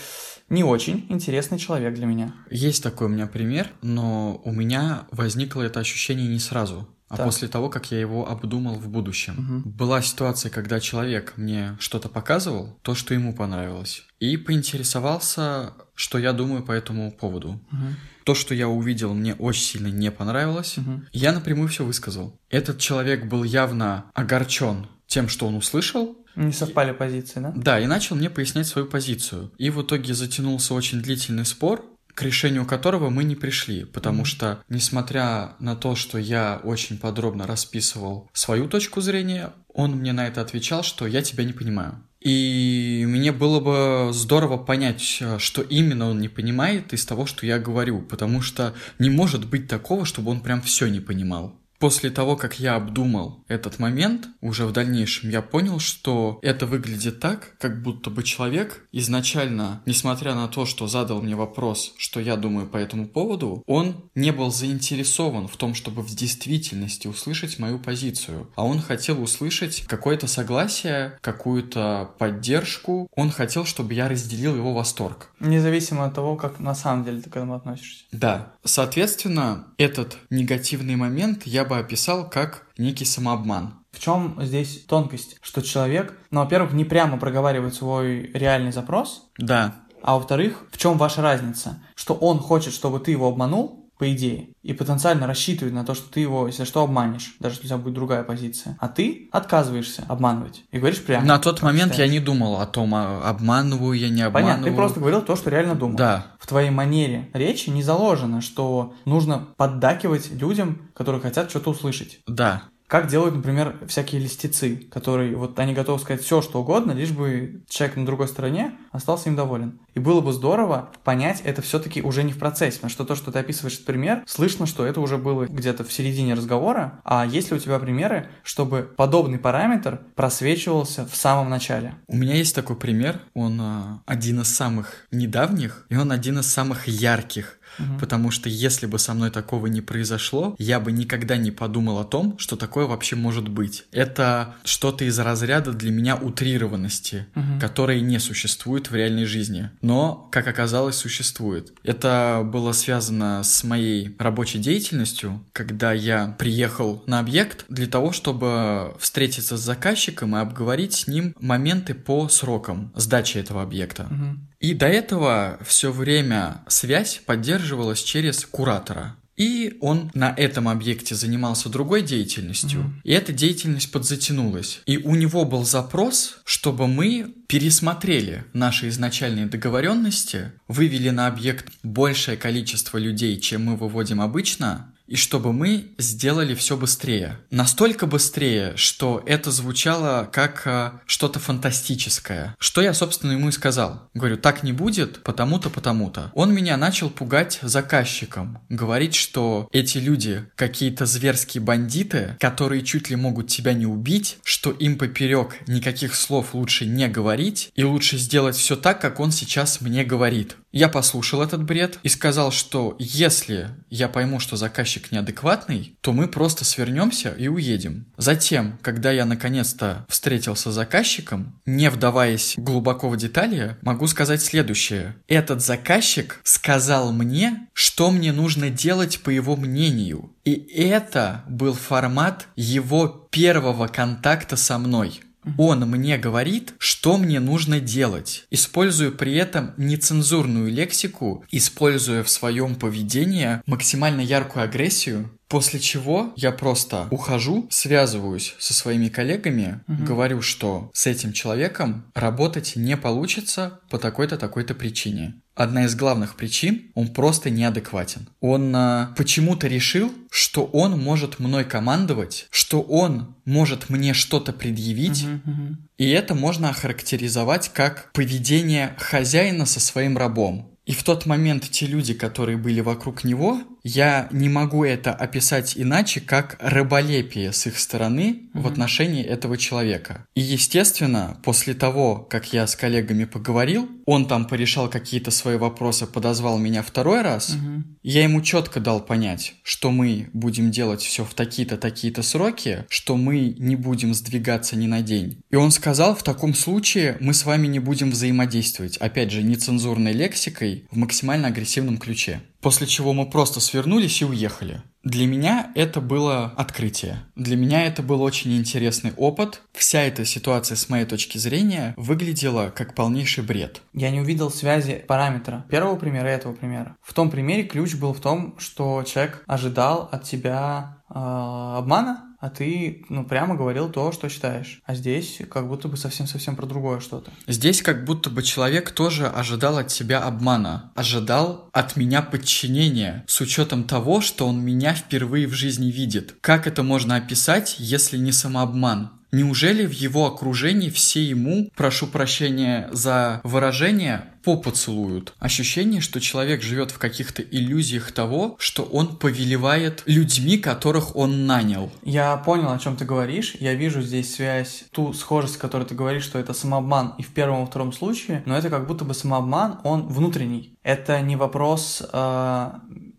не 0.50 0.64
очень 0.64 1.08
интересный 1.10 1.58
человек 1.58 1.96
для 1.96 2.06
меня. 2.06 2.36
Есть 2.52 2.84
такой 2.84 3.08
у 3.08 3.10
меня 3.10 3.26
пример, 3.26 3.72
но 3.82 4.40
у 4.46 4.52
меня 4.52 5.08
возникло 5.10 5.64
это 5.64 5.80
ощущение 5.80 6.28
не 6.28 6.40
сразу 6.40 6.88
а 7.16 7.18
так. 7.18 7.26
после 7.26 7.48
того, 7.48 7.70
как 7.70 7.92
я 7.92 8.00
его 8.00 8.30
обдумал 8.30 8.76
в 8.76 8.88
будущем. 8.90 9.62
Угу. 9.64 9.70
Была 9.70 10.02
ситуация, 10.02 10.50
когда 10.50 10.80
человек 10.80 11.34
мне 11.38 11.78
что-то 11.80 12.10
показывал, 12.10 12.78
то, 12.82 12.96
что 12.96 13.14
ему 13.14 13.34
понравилось, 13.34 14.04
и 14.20 14.38
поинтересовался, 14.38 15.74
что 15.96 16.18
я 16.18 16.34
думаю 16.34 16.64
по 16.64 16.72
этому 16.72 17.12
поводу. 17.12 17.62
Угу. 17.72 17.86
То, 18.26 18.36
что 18.36 18.54
я 18.54 18.68
увидел, 18.68 19.14
мне 19.14 19.36
очень 19.36 19.64
сильно 19.64 19.88
не 19.88 20.12
понравилось. 20.12 20.78
Угу. 20.78 21.04
Я 21.14 21.32
напрямую 21.32 21.70
все 21.70 21.86
высказал. 21.86 22.40
Этот 22.50 22.80
человек 22.80 23.26
был 23.26 23.44
явно 23.44 24.06
огорчен 24.14 24.88
тем, 25.08 25.30
что 25.30 25.48
он 25.48 25.56
услышал, 25.56 26.18
не 26.36 26.52
совпали 26.52 26.92
позиции, 26.92 27.40
да? 27.40 27.54
Да, 27.56 27.80
и 27.80 27.86
начал 27.86 28.18
мне 28.18 28.30
пояснять 28.30 28.68
свою 28.68 28.88
позицию. 28.88 29.54
И 29.58 29.70
в 29.70 29.82
итоге 29.82 30.14
затянулся 30.14 30.74
очень 30.74 31.02
длительный 31.02 31.46
спор, 31.46 31.86
к 32.16 32.22
решению 32.22 32.66
которого 32.66 33.10
мы 33.10 33.24
не 33.26 33.36
пришли, 33.36 33.84
потому 33.84 34.24
mm-hmm. 34.24 34.26
что, 34.26 34.64
несмотря 34.70 35.56
на 35.60 35.76
то, 35.76 35.96
что 35.96 36.18
я 36.18 36.62
очень 36.64 36.98
подробно 36.98 37.46
расписывал 37.46 38.30
свою 38.34 38.68
точку 38.68 39.02
зрения, 39.02 39.52
он 39.74 39.92
мне 39.92 40.14
на 40.14 40.26
это 40.26 40.42
отвечал, 40.42 40.82
что 40.82 41.06
я 41.06 41.22
тебя 41.22 41.44
не 41.44 41.54
понимаю. 41.54 42.02
И 42.22 43.06
мне 43.08 43.32
было 43.32 43.60
бы 43.60 44.12
здорово 44.14 44.58
понять, 44.58 45.22
что 45.38 45.62
именно 45.62 46.10
он 46.10 46.20
не 46.20 46.30
понимает 46.30 46.92
из 46.94 47.06
того, 47.06 47.28
что 47.28 47.46
я 47.46 47.60
говорю, 47.60 48.02
потому 48.02 48.42
что 48.42 48.74
не 48.98 49.12
может 49.12 49.46
быть 49.46 49.68
такого, 49.68 50.06
чтобы 50.06 50.32
он 50.32 50.40
прям 50.40 50.62
все 50.62 50.88
не 50.88 51.02
понимал. 51.02 51.60
После 51.86 52.10
того, 52.10 52.36
как 52.36 52.60
я 52.60 52.78
обдумал 52.78 53.44
этот 53.48 53.78
момент, 53.78 54.28
уже 54.42 54.66
в 54.66 54.72
дальнейшем 54.72 55.30
я 55.30 55.44
понял, 55.44 55.78
что 55.78 56.40
это 56.42 56.66
выглядит 56.66 57.20
так, 57.20 57.56
как 57.60 57.84
будто 57.84 58.10
бы 58.10 58.24
человек 58.24 58.88
изначально, 58.92 59.84
несмотря 59.86 60.34
на 60.34 60.48
то, 60.48 60.66
что 60.66 60.88
задал 60.88 61.22
мне 61.22 61.36
вопрос, 61.36 61.94
что 62.00 62.20
я 62.20 62.38
думаю 62.38 62.66
по 62.66 62.78
этому 62.78 63.08
поводу, 63.08 63.62
он 63.68 64.10
не 64.16 64.32
был 64.32 64.50
заинтересован 64.50 65.48
в 65.48 65.58
том, 65.58 65.76
чтобы 65.76 66.02
в 66.02 66.10
действительности 66.16 67.08
услышать 67.08 67.60
мою 67.60 67.78
позицию, 67.78 68.50
а 68.56 68.66
он 68.66 68.82
хотел 68.82 69.22
услышать 69.22 69.86
какое-то 69.86 70.26
согласие, 70.26 71.20
какую-то 71.22 72.10
поддержку, 72.18 73.08
он 73.16 73.30
хотел, 73.30 73.64
чтобы 73.64 73.94
я 73.94 74.10
разделил 74.10 74.56
его 74.56 74.74
восторг. 74.74 75.30
Независимо 75.40 76.06
от 76.06 76.16
того, 76.16 76.36
как 76.36 76.60
на 76.60 76.74
самом 76.74 77.06
деле 77.06 77.22
ты 77.22 77.30
к 77.30 77.36
этому 77.36 77.54
относишься. 77.54 78.06
Да. 78.12 78.54
Соответственно, 78.64 79.68
этот 79.78 80.18
негативный 80.32 80.96
момент 80.96 81.44
я 81.46 81.64
бы 81.64 81.75
описал 81.80 82.30
как 82.30 82.68
некий 82.78 83.06
самообман. 83.06 83.86
В 83.92 84.00
чем 84.00 84.38
здесь 84.42 84.84
тонкость? 84.86 85.38
Что 85.42 85.62
человек, 85.62 86.18
ну, 86.30 86.42
во-первых, 86.42 86.74
не 86.74 86.84
прямо 86.84 87.18
проговаривает 87.18 87.74
свой 87.74 88.32
реальный 88.34 88.72
запрос. 88.72 89.30
Да. 89.38 89.76
А 90.02 90.16
во-вторых, 90.16 90.66
в 90.72 90.78
чем 90.78 90.98
ваша 90.98 91.22
разница? 91.22 91.82
Что 91.96 92.14
он 92.14 92.40
хочет, 92.40 92.74
чтобы 92.74 93.00
ты 93.00 93.12
его 93.12 93.28
обманул, 93.28 93.85
по 93.98 94.12
идее, 94.12 94.50
и 94.62 94.74
потенциально 94.74 95.26
рассчитывает 95.28 95.74
на 95.74 95.86
то, 95.86 95.94
что 95.94 96.12
ты 96.12 96.20
его, 96.20 96.48
если 96.48 96.66
что, 96.66 96.82
обманешь, 96.82 97.36
даже 97.40 97.56
если 97.56 97.66
у 97.66 97.70
тебя 97.70 97.78
будет 97.78 97.94
другая 97.94 98.24
позиция. 98.24 98.78
А 98.80 98.88
ты 98.88 99.30
отказываешься 99.32 100.04
обманывать 100.08 100.64
и 100.72 100.78
говоришь 100.78 101.04
прямо. 101.04 101.26
На 101.26 101.40
тот 101.40 101.62
момент 101.62 101.94
считаешь. 101.94 102.12
я 102.12 102.20
не 102.20 102.24
думал 102.24 102.60
о 102.60 102.66
том, 102.66 102.94
а 102.94 103.22
обманываю 103.30 103.94
я, 103.94 104.10
не 104.10 104.22
обманываю. 104.22 104.56
Понятно, 104.56 104.72
ты 104.72 104.76
просто 104.76 105.00
говорил 105.00 105.22
то, 105.22 105.36
что 105.36 105.50
реально 105.50 105.76
думал. 105.76 105.96
Да. 105.96 106.28
В 106.40 106.48
твоей 106.48 106.70
манере 106.70 107.30
речи 107.34 107.70
не 107.70 107.84
заложено, 107.84 108.42
что 108.42 108.94
нужно 109.06 109.48
поддакивать 109.58 110.32
людям, 110.32 110.90
которые 110.94 111.22
хотят 111.22 111.50
что-то 111.50 111.72
услышать. 111.72 112.20
Да. 112.28 112.64
Как 112.88 113.08
делают, 113.08 113.36
например, 113.36 113.78
всякие 113.88 114.22
листицы, 114.22 114.76
которые 114.92 115.36
вот 115.36 115.58
они 115.58 115.74
готовы 115.74 116.00
сказать 116.00 116.22
все, 116.22 116.42
что 116.42 116.62
угодно, 116.62 116.92
лишь 116.92 117.12
бы 117.12 117.64
человек 117.68 117.98
на 117.98 118.06
другой 118.06 118.28
стороне 118.28 118.74
остался 118.92 119.30
им 119.30 119.36
доволен. 119.36 119.80
И 119.96 120.00
было 120.00 120.22
бы 120.22 120.32
здорово 120.34 120.92
понять 121.04 121.42
это 121.44 121.62
все-таки 121.62 122.02
уже 122.02 122.24
не 122.24 122.32
в 122.32 122.38
процессе, 122.38 122.78
потому 122.78 122.92
что 122.92 123.06
то, 123.06 123.16
что 123.16 123.32
ты 123.32 123.40
описываешь 123.40 123.76
этот 123.76 123.86
пример, 123.88 124.24
слышно, 124.28 124.68
что 124.68 124.86
это 124.86 125.02
уже 125.02 125.18
было 125.18 125.46
где-то 125.46 125.84
в 125.84 125.92
середине 125.92 126.36
разговора. 126.36 127.00
А 127.04 127.26
есть 127.26 127.50
ли 127.50 127.58
у 127.58 127.60
тебя 127.60 127.80
примеры, 127.80 128.30
чтобы 128.44 128.84
подобный 128.96 129.40
параметр 129.40 130.02
просвечивался 130.16 131.08
в 131.08 131.16
самом 131.16 131.50
начале? 131.50 131.96
У 132.08 132.16
меня 132.16 132.36
есть 132.36 132.54
такой 132.54 132.76
пример, 132.76 133.20
он 133.34 133.60
а, 133.62 134.04
один 134.06 134.42
из 134.42 134.56
самых 134.56 135.08
недавних, 135.12 135.88
и 135.90 135.96
он 135.96 136.12
один 136.12 136.40
из 136.40 136.46
самых 136.46 136.88
ярких 136.88 137.58
угу. 137.80 138.00
потому 138.00 138.32
что 138.32 138.50
если 138.50 138.86
бы 138.86 139.00
со 139.00 139.14
мной 139.14 139.32
такого 139.32 139.68
не 139.68 139.82
произошло, 139.82 140.56
я 140.58 140.80
бы 140.80 140.92
никогда 140.92 141.38
не 141.38 141.52
подумал 141.52 142.00
о 142.00 142.06
том, 142.06 142.38
что 142.38 142.56
такое 142.56 142.86
вообще 142.86 143.16
может 143.16 143.48
быть. 143.48 143.86
Это 143.92 144.56
что-то 144.64 145.06
из 145.06 145.18
разряда 145.20 145.74
для 145.74 145.92
меня 145.92 146.16
утрированности, 146.16 147.28
угу. 147.36 147.60
которой 147.60 148.02
не 148.02 148.20
существует 148.20 148.90
в 148.90 148.96
реальной 148.96 149.26
жизни, 149.26 149.70
но, 149.82 150.28
как 150.32 150.48
оказалось, 150.48 150.96
существует. 150.96 151.74
Это 151.84 152.42
было 152.46 152.72
связано 152.72 153.44
с 153.44 153.64
моей 153.64 154.16
рабочей 154.20 154.60
деятельностью, 154.60 155.44
когда 155.54 155.94
я 155.94 156.36
приехал 156.38 157.04
на 157.08 157.20
объект 157.20 157.66
для 157.70 157.88
того, 157.88 158.12
чтобы 158.12 158.96
встретиться 159.00 159.58
с 159.58 159.62
заказчиком 159.62 160.36
и 160.36 160.40
обговорить 160.40 160.94
с 160.94 161.08
ним 161.08 161.36
моменты 161.40 161.94
по 161.94 162.28
срокам 162.30 162.92
сдачи 162.96 163.38
этого 163.38 163.62
объекта. 163.62 164.04
Угу. 164.04 164.40
И 164.66 164.74
до 164.74 164.88
этого 164.88 165.60
все 165.64 165.92
время 165.92 166.64
связь 166.68 167.22
поддерживалась 167.24 168.02
через 168.02 168.44
куратора. 168.46 169.16
И 169.38 169.78
он 169.80 170.10
на 170.16 170.34
этом 170.36 170.68
объекте 170.68 171.14
занимался 171.14 171.70
другой 171.70 172.02
деятельностью, 172.02 172.80
mm-hmm. 172.80 173.02
и 173.04 173.12
эта 173.12 173.32
деятельность 173.32 173.92
подзатянулась. 173.92 174.82
И 174.88 174.98
у 174.98 175.14
него 175.14 175.46
был 175.46 175.66
запрос, 175.66 176.40
чтобы 176.46 176.88
мы 176.88 177.32
пересмотрели 177.46 178.46
наши 178.54 178.88
изначальные 178.88 179.46
договоренности, 179.46 180.52
вывели 180.68 181.12
на 181.12 181.28
объект 181.28 181.72
большее 181.84 182.36
количество 182.36 182.98
людей, 182.98 183.40
чем 183.40 183.66
мы 183.66 183.76
выводим 183.76 184.20
обычно, 184.20 184.95
и 185.08 185.16
чтобы 185.16 185.54
мы 185.54 185.92
сделали 185.98 186.56
все 186.56 186.78
быстрее. 186.78 187.38
Настолько 187.52 188.08
быстрее, 188.08 188.74
что 188.76 189.22
это 189.26 189.52
звучало 189.52 190.30
как 190.32 190.64
э, 190.66 190.92
что-то 191.06 191.40
фантастическое. 191.40 192.56
Что 192.60 192.82
я, 192.82 192.94
собственно, 192.94 193.34
ему 193.34 193.50
и 193.50 193.52
сказал. 193.52 194.10
Говорю, 194.14 194.38
так 194.38 194.64
не 194.64 194.74
будет, 194.74 195.24
потому-то, 195.24 195.70
потому-то. 195.70 196.32
Он 196.34 196.54
меня 196.54 196.78
начал 196.78 197.10
пугать 197.10 197.60
заказчиком. 197.62 198.60
Говорить, 198.70 199.16
что 199.16 199.68
эти 199.72 199.98
люди 199.98 200.46
какие-то 200.56 201.06
зверские 201.06 201.62
бандиты, 201.62 202.38
которые 202.40 202.84
чуть 202.84 203.10
ли 203.10 203.16
могут 203.16 203.48
тебя 203.48 203.74
не 203.74 203.86
убить, 203.86 204.38
что 204.44 204.72
им 204.72 204.98
поперек 204.98 205.58
никаких 205.68 206.16
слов 206.16 206.54
лучше 206.54 206.86
не 206.86 207.08
говорить, 207.08 207.72
и 207.76 207.84
лучше 207.84 208.18
сделать 208.18 208.56
все 208.56 208.76
так, 208.76 209.02
как 209.02 209.20
он 209.20 209.32
сейчас 209.32 209.82
мне 209.82 210.04
говорит. 210.04 210.58
Я 210.76 210.90
послушал 210.90 211.42
этот 211.42 211.64
бред 211.64 212.00
и 212.04 212.10
сказал, 212.10 212.52
что 212.52 212.98
если 213.00 213.70
я 213.90 214.10
пойму, 214.10 214.42
что 214.42 214.58
заказчик 214.58 215.10
неадекватный, 215.10 215.98
то 216.02 216.12
мы 216.12 216.28
просто 216.28 216.66
свернемся 216.66 217.30
и 217.30 217.48
уедем. 217.48 218.08
Затем, 218.18 218.78
когда 218.82 219.10
я 219.10 219.24
наконец-то 219.24 220.06
встретился 220.10 220.74
с 220.74 220.76
заказчиком, 220.76 221.62
не 221.66 221.90
вдаваясь 221.90 222.56
глубоко 222.58 223.08
в 223.08 223.16
детали, 223.16 223.78
могу 223.84 224.06
сказать 224.08 224.42
следующее. 224.42 225.16
Этот 225.30 225.62
заказчик 225.62 226.42
сказал 226.44 227.14
мне, 227.14 227.70
что 227.72 228.12
мне 228.12 228.34
нужно 228.34 228.70
делать 228.70 229.22
по 229.22 229.30
его 229.30 229.56
мнению. 229.56 230.34
И 230.44 230.52
это 230.52 231.46
был 231.48 231.74
формат 231.74 232.48
его 232.58 233.08
первого 233.32 233.88
контакта 233.88 234.58
со 234.58 234.78
мной. 234.78 235.22
Он 235.58 235.82
мне 235.82 236.18
говорит, 236.18 236.74
что 236.78 237.18
мне 237.18 237.40
нужно 237.40 237.80
делать, 237.80 238.46
используя 238.50 239.12
при 239.12 239.36
этом 239.36 239.74
нецензурную 239.78 240.72
лексику, 240.72 241.46
используя 241.52 242.24
в 242.24 242.30
своем 242.30 242.76
поведении 242.76 243.62
максимально 243.66 244.22
яркую 244.22 244.64
агрессию, 244.64 245.30
После 245.48 245.80
чего 245.80 246.34
я 246.36 246.52
просто 246.52 247.08
ухожу, 247.12 247.68
связываюсь 247.70 248.56
со 248.58 248.74
своими 248.74 249.10
коллегами, 249.10 249.80
угу. 249.88 250.04
говорю, 250.04 250.42
что 250.42 250.90
с 250.94 251.06
этим 251.06 251.34
человеком 251.34 252.12
работать 252.16 252.76
не 252.76 252.98
получится 252.98 253.80
по 253.90 254.00
такой-то 254.00 254.38
такой-то 254.38 254.74
причине. 254.74 255.36
Одна 255.56 255.86
из 255.86 255.96
главных 255.96 256.36
причин, 256.36 256.92
он 256.96 257.08
просто 257.08 257.50
неадекватен. 257.50 258.28
Он 258.42 258.76
а, 258.76 259.14
почему-то 259.18 259.68
решил, 259.68 260.14
что 260.30 260.66
он 260.66 261.00
может 261.02 261.40
мной 261.40 261.64
командовать, 261.64 262.48
что 262.52 262.82
он 262.82 263.36
может 263.46 263.90
мне 263.90 264.14
что-то 264.14 264.52
предъявить, 264.52 265.24
uh-huh, 265.24 265.42
uh-huh. 265.46 265.76
и 265.98 266.10
это 266.10 266.36
можно 266.36 266.70
охарактеризовать 266.70 267.72
как 267.74 268.12
поведение 268.12 268.96
хозяина 268.98 269.66
со 269.66 269.80
своим 269.80 270.18
рабом. 270.18 270.76
И 270.86 270.92
в 270.92 271.04
тот 271.04 271.26
момент 271.26 271.70
те 271.72 271.86
люди, 271.86 272.14
которые 272.14 272.58
были 272.58 272.82
вокруг 272.82 273.24
него, 273.24 273.62
я 273.88 274.28
не 274.32 274.50
могу 274.50 274.84
это 274.84 275.14
описать 275.14 275.74
иначе, 275.76 276.20
как 276.20 276.58
рыболепие 276.60 277.54
с 277.54 277.68
их 277.68 277.78
стороны 277.78 278.22
mm-hmm. 278.22 278.62
в 278.62 278.66
отношении 278.66 279.24
этого 279.24 279.60
человека. 279.60 280.26
И, 280.34 280.42
естественно, 280.42 281.40
после 281.44 281.76
того, 281.76 282.16
как 282.16 282.52
я 282.52 282.66
с 282.66 282.76
коллегами 282.76 283.26
поговорил, 283.26 283.88
он 284.08 284.28
там 284.28 284.48
порешал 284.48 284.90
какие-то 284.90 285.30
свои 285.30 285.58
вопросы, 285.58 286.08
подозвал 286.08 286.58
меня 286.58 286.82
второй 286.82 287.22
раз, 287.22 287.52
mm-hmm. 287.52 287.84
я 288.02 288.24
ему 288.24 288.42
четко 288.42 288.80
дал 288.80 289.02
понять, 289.02 289.54
что 289.62 289.92
мы 289.92 290.32
будем 290.34 290.72
делать 290.72 291.04
все 291.04 291.24
в 291.24 291.36
такие-то, 291.36 291.78
такие-то 291.78 292.24
сроки, 292.24 292.86
что 292.90 293.16
мы 293.16 293.56
не 293.60 293.76
будем 293.76 294.16
сдвигаться 294.16 294.76
ни 294.76 294.88
на 294.88 295.04
день. 295.04 295.44
И 295.52 295.56
он 295.56 295.70
сказал, 295.70 296.16
в 296.16 296.24
таком 296.24 296.56
случае 296.56 297.18
мы 297.20 297.36
с 297.36 297.46
вами 297.46 297.68
не 297.68 297.78
будем 297.78 298.10
взаимодействовать, 298.10 298.98
опять 298.98 299.30
же, 299.30 299.44
нецензурной 299.44 300.14
лексикой, 300.14 300.88
в 300.90 300.98
максимально 300.98 301.50
агрессивном 301.50 302.00
ключе. 302.00 302.42
После 302.66 302.88
чего 302.88 303.14
мы 303.14 303.30
просто 303.30 303.60
свернулись 303.60 304.24
и 304.24 304.26
уехали. 304.26 304.82
Для 305.04 305.28
меня 305.28 305.72
это 305.76 306.02
было 306.02 306.46
открытие. 306.58 307.24
Для 307.36 307.56
меня 307.56 307.86
это 307.86 308.02
был 308.02 308.24
очень 308.24 308.58
интересный 308.58 309.14
опыт. 309.18 309.62
Вся 309.72 310.02
эта 310.02 310.26
ситуация, 310.26 310.76
с 310.76 310.90
моей 310.90 311.06
точки 311.06 311.38
зрения, 311.38 311.94
выглядела 311.96 312.74
как 312.76 312.96
полнейший 312.96 313.44
бред. 313.44 313.84
Я 313.94 314.10
не 314.10 314.20
увидел 314.20 314.50
связи 314.50 315.06
параметра 315.08 315.64
первого 315.70 315.96
примера 315.96 316.32
и 316.32 316.34
этого 316.34 316.54
примера. 316.54 316.98
В 317.04 317.14
том 317.14 317.30
примере 317.30 317.66
ключ 317.66 317.94
был 317.94 318.16
в 318.16 318.20
том, 318.20 318.56
что 318.58 319.04
человек 319.04 319.44
ожидал 319.46 320.10
от 320.12 320.24
тебя 320.24 321.04
э, 321.08 321.14
обмана, 321.14 322.35
а 322.40 322.50
ты, 322.50 323.06
ну, 323.10 323.26
прямо 323.26 323.56
говорил 323.56 323.90
то, 323.90 324.12
что 324.12 324.30
считаешь. 324.30 324.82
А 324.86 324.96
здесь 324.96 325.42
как 325.50 325.68
будто 325.68 325.88
бы 325.88 325.98
совсем-совсем 325.98 326.56
про 326.56 326.66
другое 326.66 327.00
что-то. 327.00 327.32
Здесь 327.48 327.82
как 327.82 328.06
будто 328.06 328.30
бы 328.30 328.44
человек 328.44 328.92
тоже 328.92 329.28
ожидал 329.28 329.78
от 329.78 329.92
себя 329.92 330.22
обмана, 330.22 330.92
ожидал 330.96 331.70
от 331.74 331.96
меня 331.96 332.22
подчинения, 332.22 333.24
с 333.28 333.42
учетом 333.42 333.84
того, 333.84 334.22
что 334.22 334.48
он 334.48 334.62
меня 334.62 334.94
впервые 334.94 335.48
в 335.48 335.54
жизни 335.54 335.92
видит. 335.92 336.36
Как 336.42 336.68
это 336.68 336.84
можно 336.84 337.16
описать, 337.16 337.76
если 337.80 338.18
не 338.18 338.32
самообман? 338.32 339.15
Неужели 339.32 339.86
в 339.86 339.92
его 339.92 340.28
окружении 340.28 340.90
все 340.90 341.24
ему, 341.24 341.70
прошу 341.76 342.08
прощения 342.08 342.90
за 342.92 343.42
выражение, 343.44 344.26
попу 344.44 344.72
целуют? 344.72 345.34
Ощущение, 345.40 346.00
что 346.00 346.22
человек 346.22 346.62
живет 346.62 346.92
в 346.92 346.98
каких-то 346.98 347.42
иллюзиях 347.42 348.12
того, 348.12 348.56
что 348.60 348.84
он 348.84 349.18
повелевает 349.18 350.04
людьми, 350.06 350.58
которых 350.58 351.16
он 351.16 351.46
нанял. 351.46 351.92
Я 352.04 352.38
понял, 352.38 352.72
о 352.72 352.80
чем 352.80 352.96
ты 352.96 353.06
говоришь. 353.06 353.56
Я 353.60 353.74
вижу 353.74 354.02
здесь 354.02 354.34
связь, 354.34 354.86
ту 354.92 355.14
схожесть, 355.14 355.58
которую 355.58 355.88
ты 355.88 355.96
говоришь, 355.96 356.24
что 356.24 356.40
это 356.40 356.54
самообман 356.54 357.16
и 357.18 357.24
в 357.24 357.34
первом 357.34 357.64
и 357.64 357.68
втором 357.68 357.92
случае, 357.92 358.44
но 358.46 358.58
это 358.58 358.70
как 358.70 358.88
будто 358.88 359.04
бы 359.04 359.14
самообман, 359.14 359.80
он 359.84 360.08
внутренний. 360.08 360.78
Это 360.84 361.20
не 361.22 361.36
вопрос 361.36 362.04
э, 362.14 362.72